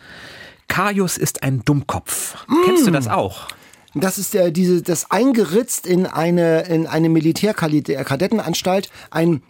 Kaius 0.71 1.19
ist 1.19 1.43
ein 1.43 1.63
Dummkopf. 1.65 2.47
Mm. 2.47 2.65
Kennst 2.65 2.87
du 2.87 2.91
das 2.91 3.09
auch? 3.09 3.49
Das 3.95 4.19
ist 4.19 4.35
der, 4.35 4.53
diese, 4.53 4.83
das 4.83 5.11
eingeritzt 5.11 5.85
in 5.85 6.07
eine, 6.07 6.63
in 6.63 6.87
eine 6.87 7.09
Militärkadettenanstalt, 7.09 8.89
ein 9.11 9.43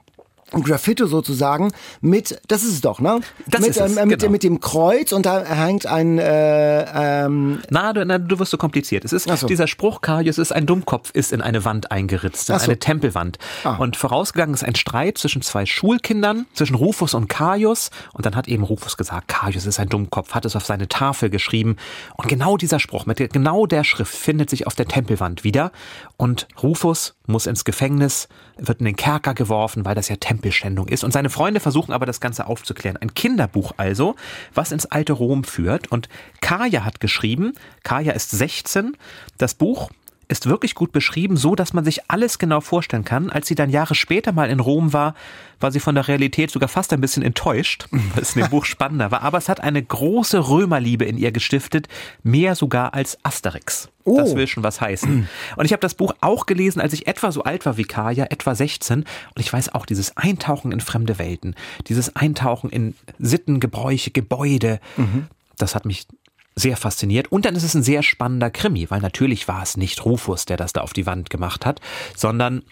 Graffito 0.53 1.07
sozusagen 1.07 1.73
mit, 2.01 2.41
das 2.49 2.63
ist 2.63 2.73
es 2.73 2.81
doch, 2.81 3.01
ne? 3.01 3.21
Das 3.47 3.61
mit, 3.61 3.71
ist 3.71 3.81
es, 3.81 3.97
äh, 3.97 4.07
mit, 4.07 4.21
genau. 4.21 4.33
mit 4.33 4.43
dem 4.43 4.61
Kreuz 4.61 5.13
und 5.13 5.27
da 5.27 5.45
hängt 5.45 5.87
ein 5.87 6.19
äh, 6.19 7.25
ähm 7.25 7.61
Na, 7.71 7.93
du, 7.93 8.05
na, 8.05 8.19
du 8.19 8.39
wirst 8.39 8.51
so 8.51 8.59
kompliziert. 8.59 9.05
Es 9.05 9.13
ist 9.13 9.29
so. 9.29 9.47
dieser 9.47 9.67
Spruch, 9.67 10.01
Karius 10.01 10.39
ist 10.39 10.53
ein 10.53 10.67
Dummkopf, 10.67 11.11
ist 11.13 11.33
in 11.33 11.41
eine 11.41 11.65
Wand 11.65 11.91
eingeritzt, 11.91 12.51
in 12.51 12.59
so. 12.59 12.65
eine 12.65 12.79
Tempelwand. 12.79 13.39
Ah. 13.65 13.77
Und 13.77 13.97
vorausgegangen 13.97 14.55
ist 14.55 14.65
ein 14.65 14.75
Streit 14.75 15.19
zwischen 15.19 15.43
zwei 15.43 15.67
Schulkindern, 15.67 16.47
zwischen 16.55 16.75
Rufus 16.75 17.15
und 17.15 17.29
Karius. 17.29 17.91
Und 18.13 18.27
dann 18.27 18.37
hat 18.37 18.49
eben 18.49 18.65
Rufus 18.65 18.97
gesagt, 18.97 19.29
Karius 19.29 19.67
ist 19.67 19.79
ein 19.79 19.89
Dummkopf, 19.89 20.35
hat 20.35 20.45
es 20.45 20.57
auf 20.57 20.65
seine 20.65 20.89
Tafel 20.89 21.31
geschrieben. 21.31 21.77
Und 22.17 22.29
genau 22.29 22.57
dieser 22.57 22.81
Spruch 22.81 23.07
mit 23.07 23.21
genau 23.33 23.67
der 23.67 23.85
Schrift 23.85 24.15
findet 24.15 24.51
sich 24.51 24.67
auf 24.67 24.75
der 24.75 24.87
Tempelwand 24.87 25.45
wieder. 25.45 25.73
Und 26.17 26.49
Rufus 26.63 27.15
muss 27.27 27.47
ins 27.47 27.65
Gefängnis, 27.65 28.29
wird 28.57 28.81
in 28.81 28.87
den 28.87 28.97
Kerker 28.97 29.35
geworfen, 29.35 29.85
weil 29.85 29.95
das 29.95 30.09
ja 30.09 30.17
Tempelschändung 30.41 30.89
ist. 30.89 31.05
Und 31.05 31.13
seine 31.13 31.29
Freunde 31.29 31.61
versuchen 31.61 31.93
aber 31.93 32.07
das 32.07 32.21
Ganze 32.21 32.47
aufzuklären. 32.47 32.97
Ein 32.97 33.13
Kinderbuch 33.13 33.73
also, 33.77 34.17
was 34.55 34.73
ins 34.73 34.87
alte 34.87 35.13
Rom 35.13 35.45
führt. 35.45 35.93
Und 35.93 36.09
Kaya 36.41 36.85
hat 36.85 37.01
geschrieben, 37.01 37.53
Kaya 37.83 38.13
ist 38.13 38.31
16, 38.31 38.97
das 39.37 39.55
Buch 39.55 39.91
ist 40.31 40.47
wirklich 40.47 40.75
gut 40.75 40.93
beschrieben, 40.93 41.37
so 41.37 41.55
dass 41.55 41.73
man 41.73 41.85
sich 41.85 42.09
alles 42.09 42.39
genau 42.39 42.61
vorstellen 42.61 43.05
kann. 43.05 43.31
Als 43.31 43.49
sie 43.49 43.55
dann 43.55 43.69
Jahre 43.69 43.95
später 43.95 44.33
mal 44.33 44.49
in 44.49 44.61
Rom 44.61 44.93
war, 44.93 45.15
war 45.59 45.73
sie 45.73 45.81
von 45.81 45.95
der 45.95 46.09
Realität 46.09 46.51
sogar 46.51 46.69
fast 46.69 46.93
ein 46.93 47.01
bisschen 47.01 47.23
enttäuscht, 47.23 47.87
weil 47.91 48.23
es 48.23 48.37
in 48.37 48.43
dem 48.43 48.51
Buch 48.51 48.65
spannender 48.65 49.11
war. 49.11 49.23
Aber 49.23 49.39
es 49.39 49.49
hat 49.49 49.61
eine 49.61 49.83
große 49.83 50.49
Römerliebe 50.49 51.05
in 51.05 51.19
ihr 51.19 51.33
gestiftet, 51.33 51.89
mehr 52.23 52.55
sogar 52.55 52.95
als 52.95 53.19
Asterix. 53.25 53.89
Oh. 54.05 54.17
Das 54.17 54.35
will 54.37 54.47
schon 54.47 54.63
was 54.63 54.81
heißen. 54.81 55.29
Und 55.57 55.65
ich 55.65 55.73
habe 55.73 55.81
das 55.81 55.95
Buch 55.95 56.15
auch 56.21 56.47
gelesen, 56.47 56.81
als 56.81 56.93
ich 56.93 57.07
etwa 57.07 57.33
so 57.33 57.43
alt 57.43 57.67
war 57.67 57.77
wie 57.77 57.85
Kaya, 57.85 58.27
etwa 58.31 58.55
16. 58.55 59.01
Und 59.01 59.07
ich 59.37 59.53
weiß 59.53 59.75
auch, 59.75 59.85
dieses 59.85 60.17
Eintauchen 60.17 60.73
in 60.73 60.81
fremde 60.81 61.19
Welten, 61.19 61.55
dieses 61.89 62.15
Eintauchen 62.17 62.71
in 62.71 62.95
Sitten, 63.19 63.61
Gebräuche, 63.61 64.13
Gebäude, 64.13 64.81
mhm. 64.97 65.27
das 65.59 65.75
hat 65.75 65.85
mich 65.85 66.07
sehr 66.55 66.77
fasziniert. 66.77 67.31
Und 67.31 67.45
dann 67.45 67.57
ist 67.57 67.63
es 67.63 67.75
ein 67.75 67.83
sehr 67.83 68.03
spannender 68.03 68.51
Krimi, 68.51 68.91
weil 68.91 69.01
natürlich 69.01 69.49
war 69.49 69.63
es 69.63 69.77
nicht 69.77 70.05
Rufus, 70.05 70.45
der 70.45 70.57
das 70.57 70.73
da 70.73 70.81
auf 70.81 70.93
die 70.93 71.07
Wand 71.07 71.31
gemacht 71.31 71.65
hat, 71.67 71.81
sondern, 72.17 72.63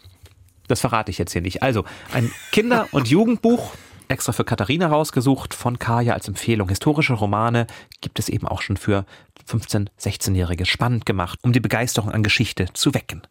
das 0.66 0.80
verrate 0.80 1.10
ich 1.10 1.18
jetzt 1.18 1.32
hier 1.32 1.42
nicht. 1.42 1.62
Also, 1.62 1.84
ein 2.12 2.30
Kinder- 2.52 2.88
und 2.92 3.08
Jugendbuch, 3.08 3.72
extra 4.08 4.32
für 4.32 4.44
Katharina 4.44 4.88
rausgesucht, 4.88 5.54
von 5.54 5.78
Kaya 5.78 6.14
als 6.14 6.28
Empfehlung. 6.28 6.68
Historische 6.68 7.14
Romane 7.14 7.66
gibt 8.00 8.18
es 8.18 8.28
eben 8.28 8.46
auch 8.46 8.62
schon 8.62 8.76
für 8.76 9.04
15-, 9.48 9.88
16-Jährige. 10.00 10.66
Spannend 10.66 11.06
gemacht, 11.06 11.38
um 11.42 11.52
die 11.52 11.60
Begeisterung 11.60 12.10
an 12.10 12.22
Geschichte 12.22 12.66
zu 12.72 12.94
wecken. 12.94 13.22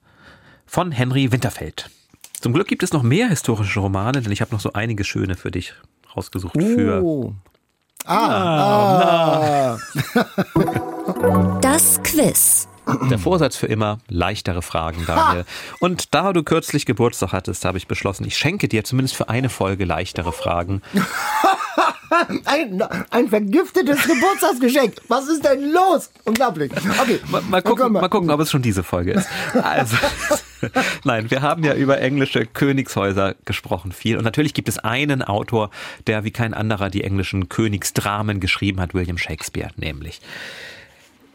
Von 0.66 0.92
Henry 0.92 1.32
Winterfeld. 1.32 1.90
Zum 2.40 2.54
Glück 2.54 2.68
gibt 2.68 2.84
es 2.84 2.94
noch 2.94 3.04
mehr 3.04 3.30
historische 3.30 3.80
Romane, 3.80 4.22
denn 4.22 4.32
ich 4.32 4.42
habe 4.42 4.54
noch 4.54 4.60
so 4.60 4.74
einige 4.74 5.04
schöne 5.04 5.36
für 5.36 5.52
dich 5.52 5.74
rausgesucht 6.16 6.56
oh. 6.56 6.62
für 6.62 7.34
Ah, 8.08 9.76
ah. 9.76 9.78
Das 11.62 12.02
Quiz. 12.04 12.68
Der 13.10 13.20
Vorsatz 13.20 13.58
für 13.58 13.68
immer, 13.68 14.00
leichtere 14.08 14.62
Fragen, 14.62 15.06
Daniel. 15.06 15.46
Und 15.80 16.14
da 16.14 16.32
du 16.32 16.44
kürzlich 16.44 16.86
Geburtstag 16.86 17.34
hattest, 17.34 17.66
habe 17.66 17.78
ich 17.78 17.88
beschlossen, 17.88 18.26
ich 18.26 18.38
schenke 18.38 18.70
dir 18.70 18.86
zumindest 18.86 19.16
für 19.16 19.28
eine 19.28 19.50
Folge 19.50 19.84
leichtere 19.84 20.32
Fragen. 20.32 20.82
ein, 22.46 22.82
ein 23.10 23.28
vergiftetes 23.30 24.04
Geburtstagsgeschenk. 24.04 24.96
Was 25.08 25.28
ist 25.28 25.44
denn 25.44 25.72
los? 25.72 26.10
Unglaublich. 26.26 26.72
Okay. 26.72 27.20
Mal, 27.30 27.42
mal 27.42 27.62
gucken, 27.62 27.92
mal 27.92 28.10
gucken, 28.10 28.30
ob 28.30 28.40
es 28.40 28.52
schon 28.52 28.62
diese 28.62 28.84
Folge 28.84 29.14
ist. 29.14 29.28
Also. 29.62 29.98
Nein, 31.04 31.30
wir 31.30 31.42
haben 31.42 31.64
ja 31.64 31.74
über 31.74 32.00
englische 32.00 32.46
Königshäuser 32.46 33.36
gesprochen 33.46 33.92
viel. 33.92 34.18
Und 34.18 34.24
natürlich 34.24 34.54
gibt 34.54 34.70
es 34.70 34.80
einen 34.80 35.22
Autor, 35.22 35.70
der 36.08 36.24
wie 36.24 36.32
kein 36.32 36.54
anderer 36.54 36.90
die 36.90 37.04
englischen 37.04 37.50
Königsdramen 37.50 38.40
geschrieben 38.40 38.80
hat, 38.80 38.94
William 38.94 39.18
Shakespeare 39.18 39.72
nämlich. 39.76 40.22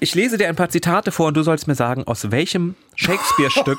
Ich 0.00 0.14
lese 0.16 0.36
dir 0.36 0.48
ein 0.48 0.56
paar 0.56 0.68
Zitate 0.68 1.12
vor 1.12 1.28
und 1.28 1.36
du 1.36 1.44
sollst 1.44 1.68
mir 1.68 1.76
sagen, 1.76 2.04
aus 2.04 2.30
welchem 2.32 2.74
Shakespeare-Stück 2.96 3.78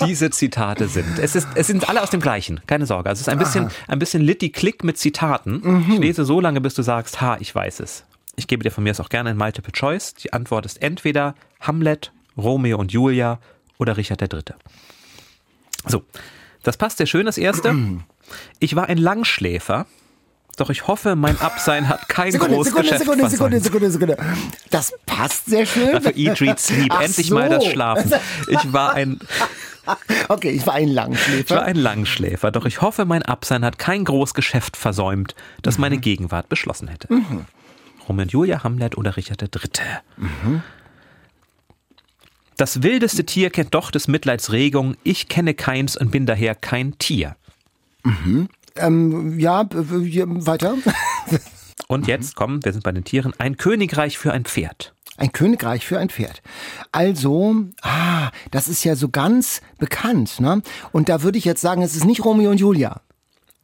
diese 0.00 0.30
Zitate 0.30 0.88
sind. 0.88 1.18
Es, 1.18 1.34
ist, 1.34 1.48
es 1.54 1.66
sind 1.66 1.88
alle 1.88 2.02
aus 2.02 2.10
dem 2.10 2.20
gleichen, 2.20 2.60
keine 2.66 2.86
Sorge. 2.86 3.08
Also 3.08 3.20
es 3.20 3.26
ist 3.26 3.32
ein 3.32 3.38
bisschen, 3.38 3.70
ein 3.88 3.98
bisschen 3.98 4.22
Litty-Click 4.22 4.84
mit 4.84 4.98
Zitaten. 4.98 5.60
Mhm. 5.62 5.92
Ich 5.92 5.98
lese 5.98 6.24
so 6.24 6.40
lange, 6.40 6.60
bis 6.60 6.74
du 6.74 6.82
sagst, 6.82 7.20
ha, 7.20 7.36
ich 7.40 7.54
weiß 7.54 7.80
es. 7.80 8.04
Ich 8.36 8.46
gebe 8.46 8.62
dir 8.62 8.70
von 8.70 8.84
mir 8.84 8.90
aus 8.90 9.00
auch 9.00 9.08
gerne 9.08 9.30
ein 9.30 9.36
Multiple 9.36 9.72
Choice. 9.72 10.14
Die 10.14 10.32
Antwort 10.32 10.66
ist 10.66 10.82
entweder 10.82 11.34
Hamlet, 11.60 12.12
Romeo 12.36 12.78
und 12.78 12.92
Julia 12.92 13.38
oder 13.78 13.96
Richard 13.96 14.22
III. 14.22 14.42
So, 15.86 16.04
das 16.62 16.76
passt 16.76 16.98
sehr 16.98 17.06
schön, 17.06 17.26
das 17.26 17.38
erste. 17.38 17.74
Ich 18.60 18.76
war 18.76 18.88
ein 18.88 18.98
Langschläfer, 18.98 19.86
doch 20.60 20.68
ich 20.68 20.86
hoffe, 20.86 21.16
mein 21.16 21.40
Absein 21.40 21.88
hat 21.88 22.08
kein 22.08 22.32
Sekunde, 22.32 22.54
großes 22.54 22.72
Sekunde, 22.72 22.90
Geschäft 22.90 23.04
Sekunde, 23.04 23.30
Sekunde, 23.30 23.60
Sekunde, 23.60 23.90
Sekunde. 23.90 24.16
Das 24.70 24.92
passt 25.06 25.46
sehr 25.46 25.64
schön. 25.64 25.92
Dafür 25.92 26.16
Eat, 26.16 26.40
Read, 26.40 26.60
Sleep. 26.60 26.92
Endlich 27.00 27.28
so. 27.28 27.34
mal 27.34 27.48
das 27.48 27.64
Schlafen. 27.64 28.12
Ich 28.48 28.72
war 28.72 28.92
ein... 28.92 29.18
Okay, 30.28 30.50
ich 30.50 30.66
war 30.66 30.74
ein 30.74 30.88
Langschläfer. 30.88 31.40
Ich 31.40 31.50
war 31.50 31.62
ein 31.62 31.76
Langschläfer, 31.76 32.50
doch 32.50 32.66
ich 32.66 32.80
hoffe, 32.80 33.04
mein 33.04 33.22
Absein 33.22 33.64
hat 33.64 33.78
kein 33.78 34.04
Großgeschäft 34.04 34.76
versäumt, 34.76 35.34
das 35.62 35.76
mhm. 35.76 35.82
meine 35.82 35.98
Gegenwart 35.98 36.48
beschlossen 36.48 36.88
hätte. 36.88 37.12
Mhm. 37.12 37.46
Romeo 38.08 38.22
und 38.22 38.32
Julia, 38.32 38.62
Hamlet 38.62 38.96
oder 38.96 39.16
Richard 39.16 39.42
III. 39.42 39.84
Mhm. 40.16 40.62
Das 42.56 42.82
wildeste 42.82 43.24
Tier 43.24 43.48
kennt 43.48 43.74
doch 43.74 43.90
des 43.90 44.06
Mitleids 44.06 44.52
Regung. 44.52 44.94
Ich 45.02 45.28
kenne 45.28 45.54
keins 45.54 45.96
und 45.96 46.10
bin 46.10 46.26
daher 46.26 46.54
kein 46.54 46.98
Tier. 46.98 47.36
Mhm. 48.04 48.48
Ähm, 48.76 49.38
ja, 49.38 49.64
weiter. 49.70 50.74
und 51.88 52.06
jetzt, 52.06 52.36
komm, 52.36 52.62
wir 52.62 52.72
sind 52.72 52.84
bei 52.84 52.92
den 52.92 53.04
Tieren. 53.04 53.32
Ein 53.38 53.56
Königreich 53.56 54.18
für 54.18 54.32
ein 54.32 54.44
Pferd. 54.44 54.92
Ein 55.16 55.32
Königreich 55.32 55.86
für 55.86 55.98
ein 55.98 56.10
Pferd. 56.10 56.42
Also, 56.92 57.56
ah, 57.80 58.19
das 58.50 58.68
ist 58.68 58.84
ja 58.84 58.96
so 58.96 59.08
ganz 59.08 59.60
bekannt, 59.78 60.40
ne? 60.40 60.62
Und 60.92 61.08
da 61.08 61.22
würde 61.22 61.38
ich 61.38 61.44
jetzt 61.44 61.60
sagen, 61.60 61.82
es 61.82 61.96
ist 61.96 62.04
nicht 62.04 62.24
Romeo 62.24 62.50
und 62.50 62.60
Julia. 62.60 63.00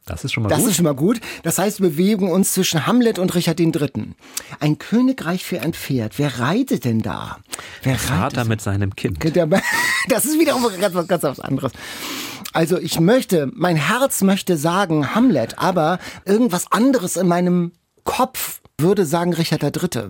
Das 0.06 0.22
ist 0.22 0.32
schon 0.32 0.44
mal 0.44 0.48
das 0.48 0.58
gut. 0.58 0.64
Das 0.64 0.70
ist 0.70 0.76
schon 0.76 0.84
mal 0.84 0.94
gut. 0.94 1.20
Das 1.42 1.58
heißt, 1.58 1.82
wir 1.82 1.90
bewegen 1.90 2.30
uns 2.30 2.52
zwischen 2.54 2.86
Hamlet 2.86 3.18
und 3.18 3.34
Richard 3.34 3.58
III. 3.58 3.90
Ein 4.60 4.78
Königreich 4.78 5.44
für 5.44 5.60
ein 5.60 5.72
Pferd. 5.72 6.18
Wer 6.18 6.38
reitet 6.38 6.84
denn 6.84 7.00
da? 7.00 7.38
Wer 7.82 7.98
Vater 7.98 8.44
mit 8.44 8.60
seinem 8.60 8.94
Kind. 8.94 9.18
Das 10.08 10.24
ist 10.24 10.38
wiederum 10.38 10.62
ganz, 10.80 10.94
ganz, 10.94 11.08
ganz 11.08 11.22
was 11.24 11.40
anderes. 11.40 11.72
Also 12.52 12.78
ich 12.78 13.00
möchte, 13.00 13.50
mein 13.52 13.74
Herz 13.74 14.22
möchte 14.22 14.56
sagen 14.56 15.14
Hamlet, 15.14 15.58
aber 15.58 15.98
irgendwas 16.24 16.70
anderes 16.70 17.16
in 17.16 17.26
meinem 17.26 17.72
Kopf 18.06 18.60
würde 18.78 19.06
sagen 19.06 19.32
Richard 19.32 19.62
III. 19.62 20.08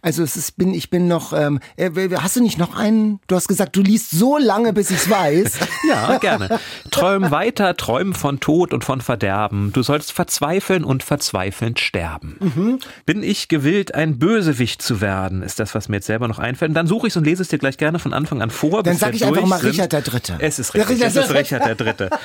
Also 0.00 0.22
es 0.22 0.36
ist, 0.36 0.56
bin, 0.56 0.72
ich 0.74 0.90
bin 0.90 1.08
noch, 1.08 1.32
ähm, 1.32 1.58
äh, 1.76 1.90
hast 2.16 2.36
du 2.36 2.42
nicht 2.42 2.56
noch 2.56 2.76
einen? 2.76 3.18
Du 3.26 3.34
hast 3.34 3.48
gesagt, 3.48 3.74
du 3.74 3.82
liest 3.82 4.12
so 4.12 4.38
lange, 4.38 4.72
bis 4.72 4.90
ich's 4.90 5.10
weiß. 5.10 5.58
ja, 5.88 6.18
gerne. 6.18 6.60
Träum 6.92 7.32
weiter, 7.32 7.76
träum 7.76 8.14
von 8.14 8.38
Tod 8.38 8.72
und 8.72 8.84
von 8.84 9.00
Verderben. 9.00 9.72
Du 9.72 9.82
sollst 9.82 10.12
verzweifeln 10.12 10.84
und 10.84 11.02
verzweifelnd 11.02 11.80
sterben. 11.80 12.36
Mhm. 12.38 12.78
Bin 13.06 13.24
ich 13.24 13.48
gewillt, 13.48 13.94
ein 13.94 14.20
Bösewicht 14.20 14.82
zu 14.82 15.00
werden? 15.00 15.42
Ist 15.42 15.58
das, 15.58 15.74
was 15.74 15.88
mir 15.88 15.96
jetzt 15.96 16.06
selber 16.06 16.28
noch 16.28 16.38
einfällt? 16.38 16.70
Und 16.70 16.74
dann 16.74 16.86
suche 16.86 17.08
ich 17.08 17.12
es 17.12 17.16
und 17.16 17.24
lese 17.24 17.42
es 17.42 17.48
dir 17.48 17.58
gleich 17.58 17.76
gerne 17.76 17.98
von 17.98 18.14
Anfang 18.14 18.40
an 18.40 18.50
vor. 18.50 18.84
Dann 18.84 18.96
sag 18.96 19.14
ich 19.14 19.24
einfach 19.24 19.46
mal. 19.46 19.58
Richard 19.58 19.92
III. 19.92 20.36
Es 20.38 20.60
ist 20.60 20.74
richtig, 20.74 21.02
es 21.02 21.16
ist 21.16 21.34
Richard 21.34 21.80
III. 21.80 22.08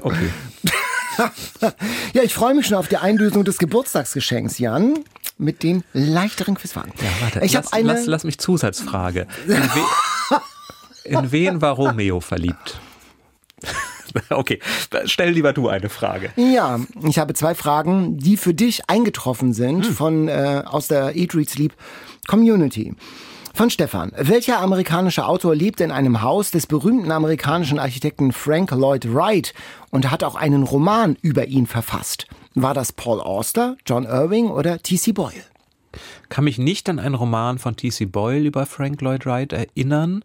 Okay. 0.00 0.30
ja, 2.12 2.22
ich 2.22 2.34
freue 2.34 2.54
mich 2.54 2.66
schon 2.66 2.76
auf 2.76 2.88
die 2.88 2.96
Einlösung 2.96 3.44
des 3.44 3.58
Geburtstagsgeschenks, 3.58 4.58
Jan, 4.58 5.00
mit 5.36 5.62
den 5.62 5.84
leichteren 5.92 6.54
Quizfragen. 6.54 6.92
Ja, 6.98 7.08
warte, 7.20 7.44
ich 7.44 7.52
lass, 7.52 7.72
eine... 7.72 7.92
lass, 7.92 8.06
lass 8.06 8.24
mich 8.24 8.38
Zusatzfrage. 8.38 9.26
In, 9.46 9.54
we 9.54 10.40
in 11.04 11.32
wen 11.32 11.60
war 11.60 11.72
Romeo 11.74 12.20
verliebt? 12.20 12.80
Okay, 14.30 14.58
stell 15.04 15.30
lieber 15.30 15.52
du 15.52 15.68
eine 15.68 15.90
Frage. 15.90 16.32
Ja, 16.36 16.80
ich 17.06 17.18
habe 17.18 17.34
zwei 17.34 17.54
Fragen, 17.54 18.16
die 18.16 18.38
für 18.38 18.54
dich 18.54 18.88
eingetroffen 18.88 19.52
sind 19.52 19.86
hm. 19.86 19.94
von 19.94 20.28
äh, 20.28 20.62
aus 20.64 20.88
der 20.88 21.14
Eat 21.14 21.34
Read 21.34 21.50
Sleep 21.50 21.74
Community. 22.26 22.94
Von 23.58 23.70
Stefan. 23.70 24.12
Welcher 24.16 24.60
amerikanische 24.60 25.26
Autor 25.26 25.52
lebt 25.52 25.80
in 25.80 25.90
einem 25.90 26.22
Haus 26.22 26.52
des 26.52 26.68
berühmten 26.68 27.10
amerikanischen 27.10 27.80
Architekten 27.80 28.30
Frank 28.30 28.70
Lloyd 28.70 29.12
Wright 29.12 29.52
und 29.90 30.12
hat 30.12 30.22
auch 30.22 30.36
einen 30.36 30.62
Roman 30.62 31.16
über 31.22 31.46
ihn 31.46 31.66
verfasst? 31.66 32.28
War 32.54 32.72
das 32.72 32.92
Paul 32.92 33.20
Auster, 33.20 33.76
John 33.84 34.04
Irving 34.04 34.46
oder 34.48 34.78
T.C. 34.78 35.10
Boyle? 35.10 35.42
Kann 36.28 36.44
mich 36.44 36.58
nicht 36.58 36.88
an 36.88 37.00
einen 37.00 37.16
Roman 37.16 37.58
von 37.58 37.74
T.C. 37.74 38.04
Boyle 38.04 38.46
über 38.46 38.64
Frank 38.64 39.00
Lloyd 39.00 39.26
Wright 39.26 39.52
erinnern. 39.52 40.22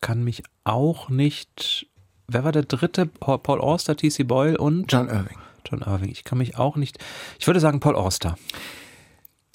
Kann 0.00 0.22
mich 0.22 0.44
auch 0.62 1.08
nicht. 1.08 1.88
Wer 2.28 2.44
war 2.44 2.52
der 2.52 2.62
dritte? 2.62 3.06
Paul 3.06 3.60
Auster, 3.60 3.96
T.C. 3.96 4.22
Boyle 4.22 4.58
und? 4.58 4.92
John 4.92 5.08
Irving. 5.08 5.38
John 5.68 5.80
Irving. 5.80 6.10
Ich 6.12 6.22
kann 6.22 6.38
mich 6.38 6.56
auch 6.56 6.76
nicht. 6.76 6.98
Ich 7.40 7.48
würde 7.48 7.58
sagen 7.58 7.80
Paul 7.80 7.96
Auster. 7.96 8.36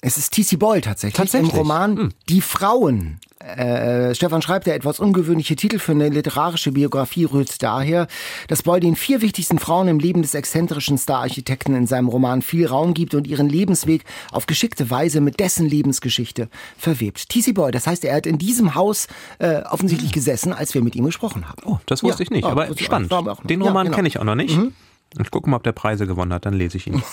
Es 0.04 0.18
ist 0.18 0.32
T.C. 0.32 0.56
Boyle 0.56 0.80
tatsächlich, 0.80 1.16
tatsächlich. 1.16 1.52
im 1.52 1.58
Roman 1.58 1.96
hm. 1.96 2.08
Die 2.28 2.40
Frauen. 2.40 3.20
Äh, 3.38 4.16
Stefan 4.16 4.42
schreibt, 4.42 4.66
der 4.66 4.74
etwas 4.74 4.98
ungewöhnliche 4.98 5.54
Titel 5.54 5.78
für 5.78 5.92
eine 5.92 6.08
literarische 6.08 6.72
Biografie 6.72 7.24
rührt 7.24 7.62
daher, 7.62 8.08
dass 8.48 8.64
Boyle 8.64 8.80
den 8.80 8.96
vier 8.96 9.20
wichtigsten 9.20 9.60
Frauen 9.60 9.86
im 9.86 10.00
Leben 10.00 10.22
des 10.22 10.34
exzentrischen 10.34 10.98
Star-Architekten 10.98 11.76
in 11.76 11.86
seinem 11.86 12.08
Roman 12.08 12.42
viel 12.42 12.66
Raum 12.66 12.94
gibt 12.94 13.14
und 13.14 13.28
ihren 13.28 13.48
Lebensweg 13.48 14.04
auf 14.32 14.46
geschickte 14.46 14.90
Weise 14.90 15.20
mit 15.20 15.38
dessen 15.38 15.68
Lebensgeschichte 15.68 16.48
verwebt. 16.76 17.28
T.C. 17.28 17.52
Boyle, 17.52 17.70
das 17.70 17.86
heißt, 17.86 18.04
er 18.04 18.16
hat 18.16 18.26
in 18.26 18.38
diesem 18.38 18.74
Haus 18.74 19.06
äh, 19.38 19.62
offensichtlich 19.62 20.10
gesessen, 20.10 20.52
als 20.52 20.74
wir 20.74 20.82
mit 20.82 20.96
ihm 20.96 21.04
gesprochen 21.04 21.48
haben. 21.48 21.62
Oh, 21.64 21.78
das 21.86 22.02
wusste 22.02 22.24
ja. 22.24 22.24
ich 22.24 22.30
nicht, 22.30 22.44
aber 22.44 22.68
oh, 22.70 22.74
spannend. 22.76 23.12
Den 23.44 23.62
Roman 23.62 23.76
ja, 23.76 23.82
genau. 23.84 23.96
kenne 23.96 24.08
ich 24.08 24.18
auch 24.18 24.24
noch 24.24 24.34
nicht. 24.34 24.56
Mhm. 24.56 24.72
Ich 25.20 25.30
gucke 25.30 25.48
mal, 25.48 25.58
ob 25.58 25.62
der 25.62 25.72
Preise 25.72 26.08
gewonnen 26.08 26.32
hat, 26.32 26.44
dann 26.44 26.54
lese 26.54 26.76
ich 26.76 26.88
ihn. 26.88 27.02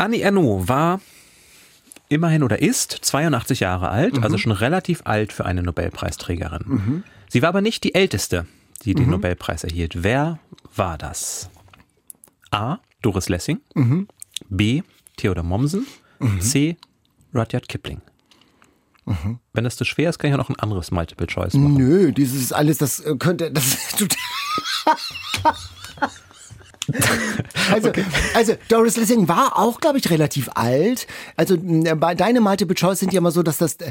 Annie 0.00 0.22
Ernaux 0.22 0.66
war 0.66 1.00
immerhin 2.08 2.42
oder 2.42 2.60
ist 2.60 2.90
82 2.90 3.60
Jahre 3.60 3.90
alt, 3.90 4.16
mhm. 4.16 4.22
also 4.24 4.38
schon 4.38 4.52
relativ 4.52 5.02
alt 5.04 5.32
für 5.32 5.44
eine 5.44 5.62
Nobelpreisträgerin. 5.62 6.64
Mhm. 6.66 7.04
Sie 7.28 7.42
war 7.42 7.50
aber 7.50 7.60
nicht 7.60 7.84
die 7.84 7.94
älteste, 7.94 8.46
die 8.82 8.94
den 8.94 9.04
mhm. 9.04 9.12
Nobelpreis 9.12 9.62
erhielt. 9.62 10.02
Wer 10.02 10.38
war 10.74 10.96
das? 10.96 11.50
A. 12.50 12.78
Doris 13.02 13.28
Lessing. 13.28 13.60
Mhm. 13.74 14.08
B. 14.48 14.82
Theodor 15.16 15.44
Mommsen. 15.44 15.86
Mhm. 16.18 16.40
C. 16.40 16.76
Rudyard 17.34 17.68
Kipling. 17.68 18.00
Mhm. 19.04 19.38
Wenn 19.52 19.64
das 19.64 19.76
zu 19.76 19.84
schwer 19.84 20.10
ist, 20.10 20.18
kann 20.18 20.30
ich 20.30 20.34
auch 20.34 20.38
noch 20.38 20.50
ein 20.50 20.58
anderes 20.58 20.90
Multiple 20.90 21.26
Choice 21.26 21.54
machen. 21.54 21.74
Nö, 21.74 22.12
dieses 22.12 22.52
alles, 22.52 22.78
das 22.78 23.04
könnte, 23.18 23.52
das 23.52 23.96
total. 23.98 25.54
also, 27.72 27.88
okay. 27.88 28.04
also 28.34 28.54
Doris 28.68 28.96
Lessing 28.96 29.28
war 29.28 29.58
auch, 29.58 29.80
glaube 29.80 29.98
ich, 29.98 30.10
relativ 30.10 30.48
alt. 30.54 31.06
Also 31.36 31.56
deine 31.56 32.40
Multiple 32.40 32.74
Choice 32.74 33.00
sind 33.00 33.12
ja 33.12 33.18
immer 33.18 33.30
so, 33.30 33.42
dass 33.42 33.58
das 33.58 33.76
äh, 33.76 33.90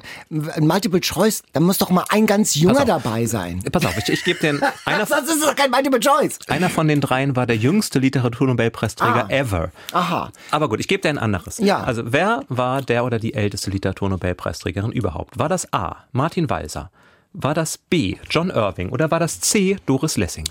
Multiple 0.59 0.99
Choice, 0.99 1.43
da 1.53 1.59
muss 1.59 1.77
doch 1.77 1.89
mal 1.89 2.05
ein 2.09 2.25
ganz 2.25 2.55
junger 2.55 2.85
dabei 2.85 3.25
sein. 3.25 3.63
Pass 3.71 3.85
auf, 3.85 3.97
ich, 3.97 4.09
ich 4.09 4.23
gebe 4.23 4.39
dir 4.39 4.49
einer. 4.85 5.05
das 5.05 5.27
ist 5.27 5.43
doch 5.43 5.55
kein 5.55 5.71
Multiple 5.71 5.99
Choice. 5.99 6.39
Einer 6.47 6.69
von 6.69 6.87
den 6.87 7.01
dreien 7.01 7.35
war 7.35 7.45
der 7.45 7.57
jüngste 7.57 7.99
Literaturnobelpreisträger 7.99 9.27
ah. 9.29 9.33
ever. 9.33 9.71
Aha. 9.93 10.31
Aber 10.51 10.69
gut, 10.69 10.79
ich 10.79 10.87
gebe 10.87 11.01
dir 11.01 11.09
ein 11.09 11.17
anderes. 11.17 11.57
Ja. 11.59 11.83
Also 11.83 12.03
wer 12.05 12.43
war 12.49 12.81
der 12.81 13.05
oder 13.05 13.19
die 13.19 13.33
älteste 13.33 13.71
Literaturnobelpreisträgerin 13.71 14.91
überhaupt? 14.91 15.39
War 15.39 15.49
das 15.49 15.71
A. 15.73 15.97
Martin 16.11 16.49
Walser? 16.49 16.91
War 17.33 17.53
das 17.53 17.77
B. 17.77 18.17
John 18.29 18.49
Irving 18.49 18.89
oder 18.89 19.11
war 19.11 19.19
das 19.19 19.39
C. 19.39 19.77
Doris 19.85 20.17
Lessing? 20.17 20.45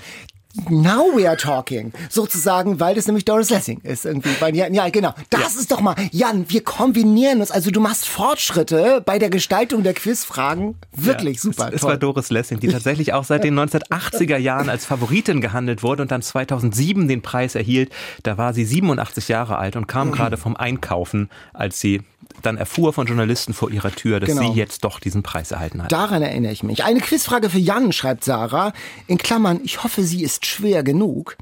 Now 0.68 1.16
we 1.16 1.28
are 1.28 1.36
talking. 1.36 1.92
Sozusagen, 2.08 2.80
weil 2.80 2.94
das 2.94 3.06
nämlich 3.06 3.24
Doris 3.24 3.50
Lessing 3.50 3.80
ist 3.82 4.04
irgendwie. 4.04 4.30
Ja, 4.56 4.68
ja 4.68 4.88
genau. 4.88 5.14
Das 5.30 5.54
ja. 5.54 5.60
ist 5.60 5.70
doch 5.70 5.80
mal, 5.80 5.94
Jan, 6.10 6.46
wir 6.48 6.62
kombinieren 6.62 7.40
uns. 7.40 7.50
Also 7.50 7.70
du 7.70 7.80
machst 7.80 8.08
Fortschritte 8.08 9.02
bei 9.04 9.18
der 9.18 9.30
Gestaltung 9.30 9.82
der 9.82 9.94
Quizfragen. 9.94 10.76
Wirklich 10.94 11.36
ja, 11.36 11.42
super. 11.42 11.68
Es, 11.68 11.76
es, 11.76 11.82
war 11.82 11.96
Doris 11.96 12.30
Lessing, 12.30 12.60
die 12.60 12.68
tatsächlich 12.68 13.12
auch 13.12 13.24
seit 13.24 13.44
den 13.44 13.58
1980er 13.58 14.36
Jahren 14.36 14.68
als 14.68 14.84
Favoritin 14.84 15.40
gehandelt 15.40 15.82
wurde 15.82 16.02
und 16.02 16.10
dann 16.10 16.22
2007 16.22 17.08
den 17.08 17.22
Preis 17.22 17.54
erhielt. 17.54 17.90
Da 18.22 18.38
war 18.38 18.52
sie 18.52 18.64
87 18.64 19.28
Jahre 19.28 19.58
alt 19.58 19.76
und 19.76 19.86
kam 19.86 20.08
mhm. 20.08 20.12
gerade 20.12 20.36
vom 20.36 20.56
Einkaufen, 20.56 21.30
als 21.52 21.80
sie 21.80 22.02
dann 22.42 22.56
erfuhr 22.56 22.92
von 22.92 23.06
Journalisten 23.06 23.54
vor 23.54 23.70
ihrer 23.70 23.90
Tür, 23.90 24.20
dass 24.20 24.30
genau. 24.30 24.52
sie 24.52 24.58
jetzt 24.58 24.84
doch 24.84 25.00
diesen 25.00 25.22
Preis 25.22 25.50
erhalten 25.50 25.82
hat. 25.82 25.92
Daran 25.92 26.22
erinnere 26.22 26.52
ich 26.52 26.62
mich. 26.62 26.84
Eine 26.84 27.00
Quizfrage 27.00 27.50
für 27.50 27.58
Jan, 27.58 27.92
schreibt 27.92 28.24
Sarah. 28.24 28.72
In 29.06 29.18
Klammern, 29.18 29.60
ich 29.64 29.82
hoffe, 29.82 30.02
sie 30.02 30.22
ist 30.22 30.46
schwer 30.46 30.82
genug. 30.82 31.36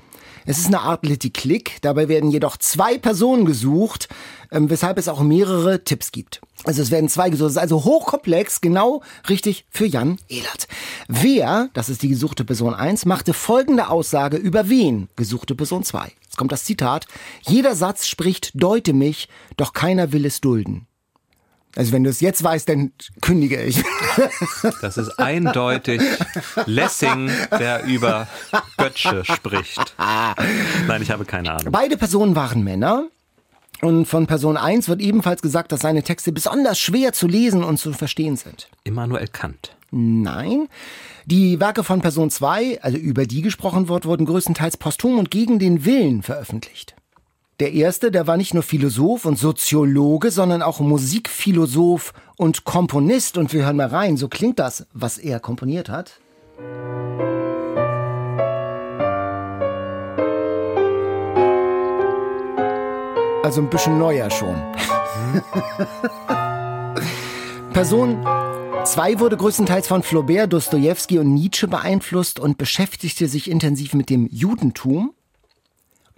Es 0.48 0.58
ist 0.58 0.68
eine 0.68 0.80
Art 0.80 1.04
Litty-Click. 1.04 1.78
Dabei 1.82 2.08
werden 2.08 2.30
jedoch 2.30 2.56
zwei 2.56 2.98
Personen 2.98 3.44
gesucht, 3.44 4.08
ähm, 4.52 4.70
weshalb 4.70 4.96
es 4.96 5.08
auch 5.08 5.20
mehrere 5.20 5.82
Tipps 5.82 6.12
gibt. 6.12 6.40
Also 6.62 6.82
es 6.82 6.92
werden 6.92 7.08
zwei 7.08 7.30
gesucht. 7.30 7.48
Es 7.48 7.56
ist 7.56 7.62
also 7.62 7.82
hochkomplex, 7.82 8.60
genau 8.60 9.02
richtig 9.28 9.66
für 9.70 9.86
Jan 9.86 10.18
Ehlert. 10.28 10.68
Wer, 11.08 11.68
das 11.74 11.88
ist 11.88 12.02
die 12.02 12.08
gesuchte 12.08 12.44
Person 12.44 12.74
1, 12.74 13.06
machte 13.06 13.34
folgende 13.34 13.88
Aussage 13.88 14.36
über 14.36 14.68
wen, 14.68 15.08
gesuchte 15.16 15.56
Person 15.56 15.82
2. 15.82 16.12
Jetzt 16.22 16.36
kommt 16.36 16.52
das 16.52 16.64
Zitat. 16.64 17.06
Jeder 17.42 17.74
Satz 17.74 18.06
spricht, 18.06 18.52
deute 18.54 18.92
mich, 18.92 19.28
doch 19.56 19.72
keiner 19.72 20.12
will 20.12 20.24
es 20.24 20.40
dulden. 20.40 20.86
Also 21.76 21.92
wenn 21.92 22.04
du 22.04 22.10
es 22.10 22.20
jetzt 22.20 22.42
weißt, 22.42 22.68
dann 22.68 22.92
kündige 23.20 23.62
ich. 23.62 23.82
Das 24.80 24.96
ist 24.96 25.18
eindeutig 25.18 26.00
Lessing, 26.64 27.30
der 27.58 27.84
über 27.84 28.26
Götze 28.78 29.24
spricht. 29.24 29.94
Nein, 30.86 31.02
ich 31.02 31.10
habe 31.10 31.24
keine 31.26 31.52
Ahnung. 31.52 31.70
Beide 31.70 31.96
Personen 31.96 32.34
waren 32.34 32.64
Männer. 32.64 33.08
Und 33.82 34.06
von 34.06 34.26
Person 34.26 34.56
1 34.56 34.88
wird 34.88 35.02
ebenfalls 35.02 35.42
gesagt, 35.42 35.70
dass 35.70 35.80
seine 35.80 36.02
Texte 36.02 36.32
besonders 36.32 36.78
schwer 36.78 37.12
zu 37.12 37.28
lesen 37.28 37.62
und 37.62 37.76
zu 37.76 37.92
verstehen 37.92 38.36
sind. 38.36 38.70
Immanuel 38.84 39.28
Kant. 39.28 39.76
Nein. 39.90 40.68
Die 41.26 41.60
Werke 41.60 41.84
von 41.84 42.00
Person 42.00 42.30
2, 42.30 42.80
also 42.82 42.96
über 42.96 43.26
die 43.26 43.42
gesprochen 43.42 43.88
wird, 43.88 44.06
wurden 44.06 44.24
größtenteils 44.24 44.78
posthum 44.78 45.18
und 45.18 45.30
gegen 45.30 45.58
den 45.58 45.84
Willen 45.84 46.22
veröffentlicht. 46.22 46.96
Der 47.58 47.72
erste, 47.72 48.10
der 48.10 48.26
war 48.26 48.36
nicht 48.36 48.52
nur 48.52 48.62
Philosoph 48.62 49.24
und 49.24 49.38
Soziologe, 49.38 50.30
sondern 50.30 50.60
auch 50.60 50.78
Musikphilosoph 50.80 52.12
und 52.36 52.64
Komponist. 52.64 53.38
Und 53.38 53.50
wir 53.54 53.64
hören 53.64 53.76
mal 53.76 53.86
rein, 53.86 54.18
so 54.18 54.28
klingt 54.28 54.58
das, 54.58 54.86
was 54.92 55.16
er 55.16 55.40
komponiert 55.40 55.88
hat. 55.88 56.20
Also 63.42 63.62
ein 63.62 63.70
bisschen 63.70 63.98
neuer 63.98 64.30
schon. 64.30 64.54
Person 67.72 68.22
2 68.84 69.18
wurde 69.18 69.38
größtenteils 69.38 69.88
von 69.88 70.02
Flaubert, 70.02 70.52
Dostoevsky 70.52 71.18
und 71.18 71.32
Nietzsche 71.32 71.68
beeinflusst 71.68 72.38
und 72.38 72.58
beschäftigte 72.58 73.28
sich 73.28 73.50
intensiv 73.50 73.94
mit 73.94 74.10
dem 74.10 74.28
Judentum. 74.30 75.14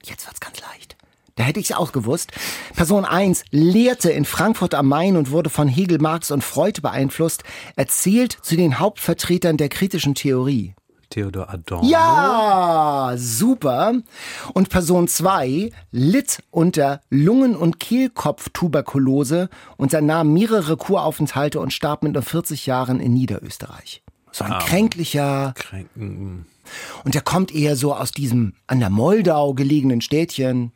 Jetzt 0.02 0.26
wird's 0.26 0.40
ganz 0.40 0.60
leicht. 0.60 0.97
Da 1.38 1.44
hätte 1.44 1.60
ich 1.60 1.70
es 1.70 1.76
auch 1.76 1.92
gewusst. 1.92 2.32
Person 2.74 3.04
1 3.04 3.44
lehrte 3.52 4.10
in 4.10 4.24
Frankfurt 4.24 4.74
am 4.74 4.88
Main 4.88 5.16
und 5.16 5.30
wurde 5.30 5.50
von 5.50 5.68
Hegel, 5.68 5.98
Marx 5.98 6.32
und 6.32 6.42
Freud 6.42 6.80
beeinflusst, 6.82 7.44
erzählt 7.76 8.36
zu 8.42 8.56
den 8.56 8.80
Hauptvertretern 8.80 9.56
der 9.56 9.68
kritischen 9.68 10.16
Theorie. 10.16 10.74
Theodor 11.10 11.48
Adorno. 11.48 11.88
Ja, 11.88 13.12
super. 13.16 13.94
Und 14.52 14.68
Person 14.68 15.06
2 15.06 15.70
litt 15.92 16.42
unter 16.50 17.00
Lungen- 17.08 17.56
und 17.56 17.78
Kehlkopftuberkulose 17.78 19.48
und 19.76 19.94
er 19.94 20.02
nahm 20.02 20.32
mehrere 20.32 20.76
Kuraufenthalte 20.76 21.60
und 21.60 21.72
starb 21.72 22.02
mit 22.02 22.14
nur 22.14 22.22
40 22.22 22.66
Jahren 22.66 22.98
in 22.98 23.14
Niederösterreich. 23.14 24.02
So 24.32 24.44
ein 24.44 24.52
ah, 24.52 24.58
kränklicher. 24.58 25.54
Kränken. 25.56 26.46
Und 27.04 27.14
er 27.14 27.22
kommt 27.22 27.54
eher 27.54 27.76
so 27.76 27.94
aus 27.94 28.10
diesem 28.10 28.54
an 28.66 28.80
der 28.80 28.90
Moldau 28.90 29.54
gelegenen 29.54 30.00
Städtchen. 30.00 30.72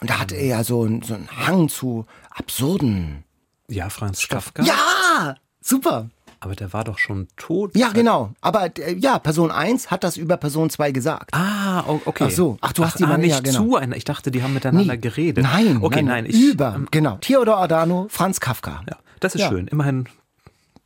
Und 0.00 0.10
da 0.10 0.18
hatte 0.18 0.34
er 0.36 0.46
ja 0.46 0.64
so, 0.64 0.82
einen- 0.82 1.02
so 1.02 1.14
einen 1.14 1.28
Hang 1.46 1.68
zu 1.68 2.06
absurden. 2.30 3.24
Ja, 3.68 3.88
Franz 3.90 4.26
Kafka. 4.28 4.62
Ja, 4.62 5.34
super. 5.60 6.08
Aber 6.38 6.54
der 6.54 6.72
war 6.74 6.84
doch 6.84 6.98
schon 6.98 7.28
tot. 7.36 7.74
Ja, 7.74 7.88
genau. 7.88 8.32
Aber 8.42 8.66
äh, 8.78 8.94
ja, 8.94 9.18
Person 9.18 9.50
1 9.50 9.90
hat 9.90 10.04
das 10.04 10.16
über 10.18 10.36
Person 10.36 10.68
2 10.70 10.92
gesagt. 10.92 11.30
Ah, 11.34 11.82
okay. 12.04 12.26
Ach 12.28 12.30
so. 12.30 12.58
Ach, 12.60 12.72
du 12.72 12.84
hast 12.84 12.98
die 12.98 13.04
ah, 13.04 13.08
mal- 13.08 13.18
nicht 13.18 13.30
ja, 13.30 13.40
genau. 13.40 13.64
zu. 13.64 13.76
ein- 13.76 13.92
Ich 13.92 14.04
dachte, 14.04 14.30
die 14.30 14.42
haben 14.42 14.52
miteinander 14.54 14.94
Nee. 14.94 15.00
geredet. 15.00 15.42
Nein, 15.42 15.78
Okay, 15.82 16.02
nein, 16.02 16.24
nein. 16.24 16.26
ich, 16.26 16.36
über. 16.40 16.74
ähm, 16.76 16.88
genau. 16.90 17.16
Theodor 17.22 17.56
Adorno, 17.56 18.06
Franz 18.10 18.38
Kafka. 18.38 18.82
Ja, 18.88 18.96
das 19.20 19.34
ist 19.34 19.40
Ja. 19.40 19.48
schön. 19.48 19.66
Immerhin. 19.68 20.04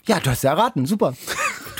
Ja, 0.06 0.20
du 0.20 0.30
hast 0.30 0.42
ja 0.44 0.52
erraten. 0.52 0.86
Super. 0.86 1.14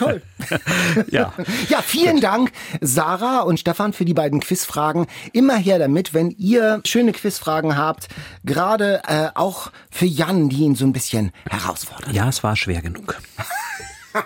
Toll. 0.01 0.23
Ja. 1.11 1.33
Ja, 1.69 1.83
vielen 1.83 2.21
Dank, 2.21 2.51
Sarah 2.81 3.41
und 3.41 3.61
Stefan, 3.61 3.93
für 3.93 4.05
die 4.05 4.15
beiden 4.15 4.41
Quizfragen. 4.41 5.07
Immer 5.33 5.57
her 5.57 5.79
damit, 5.79 6.15
wenn 6.15 6.31
ihr 6.31 6.81
schöne 6.85 7.13
Quizfragen 7.13 7.77
habt, 7.77 8.09
gerade 8.45 9.03
äh, 9.07 9.29
auch 9.35 9.71
für 9.91 10.07
Jan, 10.07 10.49
die 10.49 10.63
ihn 10.63 10.75
so 10.75 10.85
ein 10.87 10.93
bisschen 10.93 11.33
herausfordern. 11.49 12.13
Ja, 12.15 12.29
es 12.29 12.43
war 12.43 12.57
schwer 12.57 12.81
genug. 12.83 13.19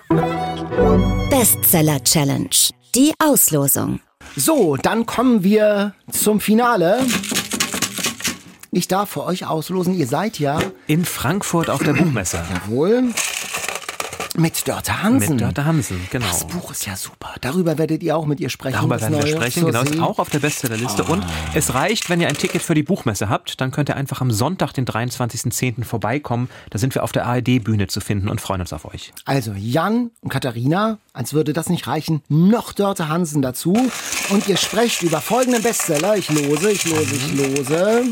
Bestseller 1.30 2.02
Challenge. 2.04 2.48
Die 2.94 3.12
Auslosung. 3.18 4.00
So, 4.36 4.76
dann 4.76 5.04
kommen 5.06 5.42
wir 5.42 5.94
zum 6.10 6.40
Finale. 6.40 7.00
Ich 8.70 8.88
darf 8.88 9.10
für 9.10 9.24
euch 9.24 9.46
auslosen, 9.46 9.94
ihr 9.94 10.06
seid 10.06 10.38
ja 10.38 10.58
In 10.86 11.04
Frankfurt 11.04 11.68
auf 11.70 11.82
der 11.82 11.92
Buchmesse. 11.92 12.42
wohl 12.66 13.12
mit 14.36 14.66
Dörte 14.66 15.02
Hansen. 15.02 15.36
Mit 15.36 15.40
Dörte 15.40 15.64
Hansen, 15.64 16.00
genau. 16.10 16.26
Das 16.26 16.46
Buch 16.46 16.72
ist 16.72 16.86
ja 16.86 16.96
super. 16.96 17.34
Darüber 17.40 17.78
werdet 17.78 18.02
ihr 18.02 18.16
auch 18.16 18.26
mit 18.26 18.40
ihr 18.40 18.48
sprechen. 18.48 18.74
Darüber 18.74 19.00
werden 19.00 19.22
wir 19.22 19.26
sprechen. 19.26 19.66
Genau, 19.66 19.82
ist 19.82 20.00
auch 20.00 20.18
auf 20.18 20.30
der 20.30 20.40
Bestsellerliste. 20.40 21.04
Und 21.04 21.24
es 21.54 21.74
reicht, 21.74 22.10
wenn 22.10 22.20
ihr 22.20 22.28
ein 22.28 22.36
Ticket 22.36 22.62
für 22.62 22.74
die 22.74 22.82
Buchmesse 22.82 23.28
habt, 23.28 23.60
dann 23.60 23.70
könnt 23.70 23.88
ihr 23.88 23.96
einfach 23.96 24.20
am 24.20 24.30
Sonntag, 24.30 24.72
den 24.72 24.86
23.10. 24.86 25.84
vorbeikommen. 25.84 26.48
Da 26.70 26.78
sind 26.78 26.94
wir 26.94 27.04
auf 27.04 27.12
der 27.12 27.26
ARD-Bühne 27.26 27.86
zu 27.86 28.00
finden 28.00 28.28
und 28.28 28.40
freuen 28.40 28.60
uns 28.60 28.72
auf 28.72 28.84
euch. 28.84 29.12
Also 29.24 29.52
Jan 29.56 30.10
und 30.20 30.30
Katharina, 30.30 30.98
als 31.12 31.32
würde 31.32 31.52
das 31.52 31.68
nicht 31.68 31.86
reichen, 31.86 32.22
noch 32.28 32.72
Dörte 32.72 33.08
Hansen 33.08 33.42
dazu. 33.42 33.74
Und 34.30 34.48
ihr 34.48 34.56
sprecht 34.56 35.02
über 35.02 35.20
folgenden 35.20 35.62
Bestseller. 35.62 36.16
Ich 36.16 36.28
lose, 36.30 36.70
ich 36.72 36.84
lose, 36.84 37.14
ich 37.14 37.34
lose. 37.34 38.04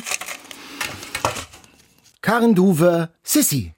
Karin 2.20 2.54
Duwe, 2.54 3.10
Sissi. 3.24 3.74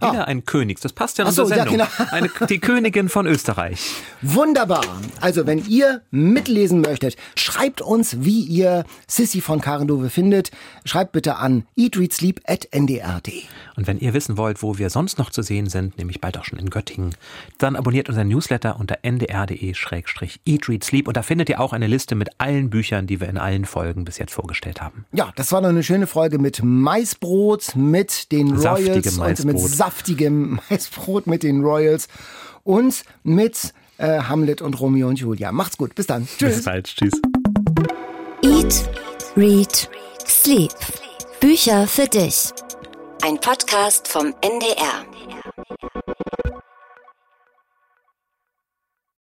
Wieder 0.00 0.28
ein 0.28 0.44
Königs. 0.44 0.80
Das 0.80 0.92
passt 0.92 1.18
ja 1.18 1.24
in 1.24 1.28
Ah. 1.28 1.32
So, 1.32 1.42
unsere 1.42 1.60
ja, 1.60 1.64
Sendung. 1.68 1.86
genau. 1.88 2.10
Eine, 2.12 2.30
die 2.48 2.58
Königin 2.58 3.08
von 3.08 3.26
Österreich. 3.26 3.80
Wunderbar. 4.22 4.84
Also, 5.20 5.46
wenn 5.46 5.64
ihr 5.66 6.02
mitlesen 6.10 6.80
möchtet, 6.80 7.16
schreibt 7.36 7.80
uns, 7.80 8.16
wie 8.20 8.40
ihr 8.42 8.84
Sissy 9.06 9.40
von 9.40 9.60
Karin 9.60 9.86
Duwe 9.88 10.10
findet. 10.10 10.50
Schreibt 10.84 11.12
bitte 11.12 11.36
an 11.36 11.64
eatreadsleep.ndr.de. 11.76 13.42
Und 13.76 13.86
wenn 13.86 13.98
ihr 13.98 14.14
wissen 14.14 14.36
wollt, 14.36 14.62
wo 14.62 14.78
wir 14.78 14.90
sonst 14.90 15.18
noch 15.18 15.30
zu 15.30 15.42
sehen 15.42 15.68
sind, 15.68 15.98
nämlich 15.98 16.20
bald 16.20 16.36
auch 16.38 16.44
schon 16.44 16.58
in 16.58 16.70
Göttingen, 16.70 17.14
dann 17.58 17.76
abonniert 17.76 18.08
unseren 18.08 18.26
Newsletter 18.28 18.78
unter 18.80 18.98
ndr.de-eatreadsleep 19.02 21.06
und 21.06 21.16
da 21.16 21.22
findet 21.22 21.48
ihr 21.48 21.60
auch 21.60 21.72
eine 21.72 21.86
Liste 21.86 22.14
mit 22.16 22.30
allen 22.38 22.70
Büchern, 22.70 23.06
die 23.06 23.20
wir 23.20 23.28
in 23.28 23.38
allen 23.38 23.64
Folgen 23.66 24.04
bis 24.04 24.18
jetzt 24.18 24.32
vorgestellt 24.34 24.80
haben. 24.80 25.04
Ja, 25.12 25.32
das 25.36 25.52
war 25.52 25.60
noch 25.60 25.68
eine 25.68 25.82
schöne 25.84 26.06
Folge 26.08 26.38
mit 26.38 26.60
Maisbrot, 26.62 27.76
mit 27.76 28.32
den 28.32 28.56
Royals 28.56 29.16
und 29.18 29.28
mit 29.28 29.44
Maisbrot. 29.44 29.70
Saftigem 29.88 30.60
Maisbrot 30.70 31.26
mit 31.26 31.42
den 31.42 31.62
Royals 31.64 32.08
und 32.62 33.04
mit 33.22 33.72
äh, 33.96 34.20
Hamlet 34.20 34.60
und 34.60 34.78
Romeo 34.78 35.08
und 35.08 35.18
Julia. 35.18 35.50
Macht's 35.50 35.78
gut, 35.78 35.94
bis 35.94 36.06
dann. 36.06 36.26
Tschüss. 36.26 36.56
Bis 36.56 36.64
bald. 36.64 36.86
Tschüss. 36.94 37.14
Eat, 38.42 38.88
Read, 39.34 39.88
Sleep. 40.26 40.74
Bücher 41.40 41.86
für 41.86 42.06
dich. 42.06 42.50
Ein 43.22 43.40
Podcast 43.40 44.08
vom 44.08 44.34
NDR. 44.42 45.06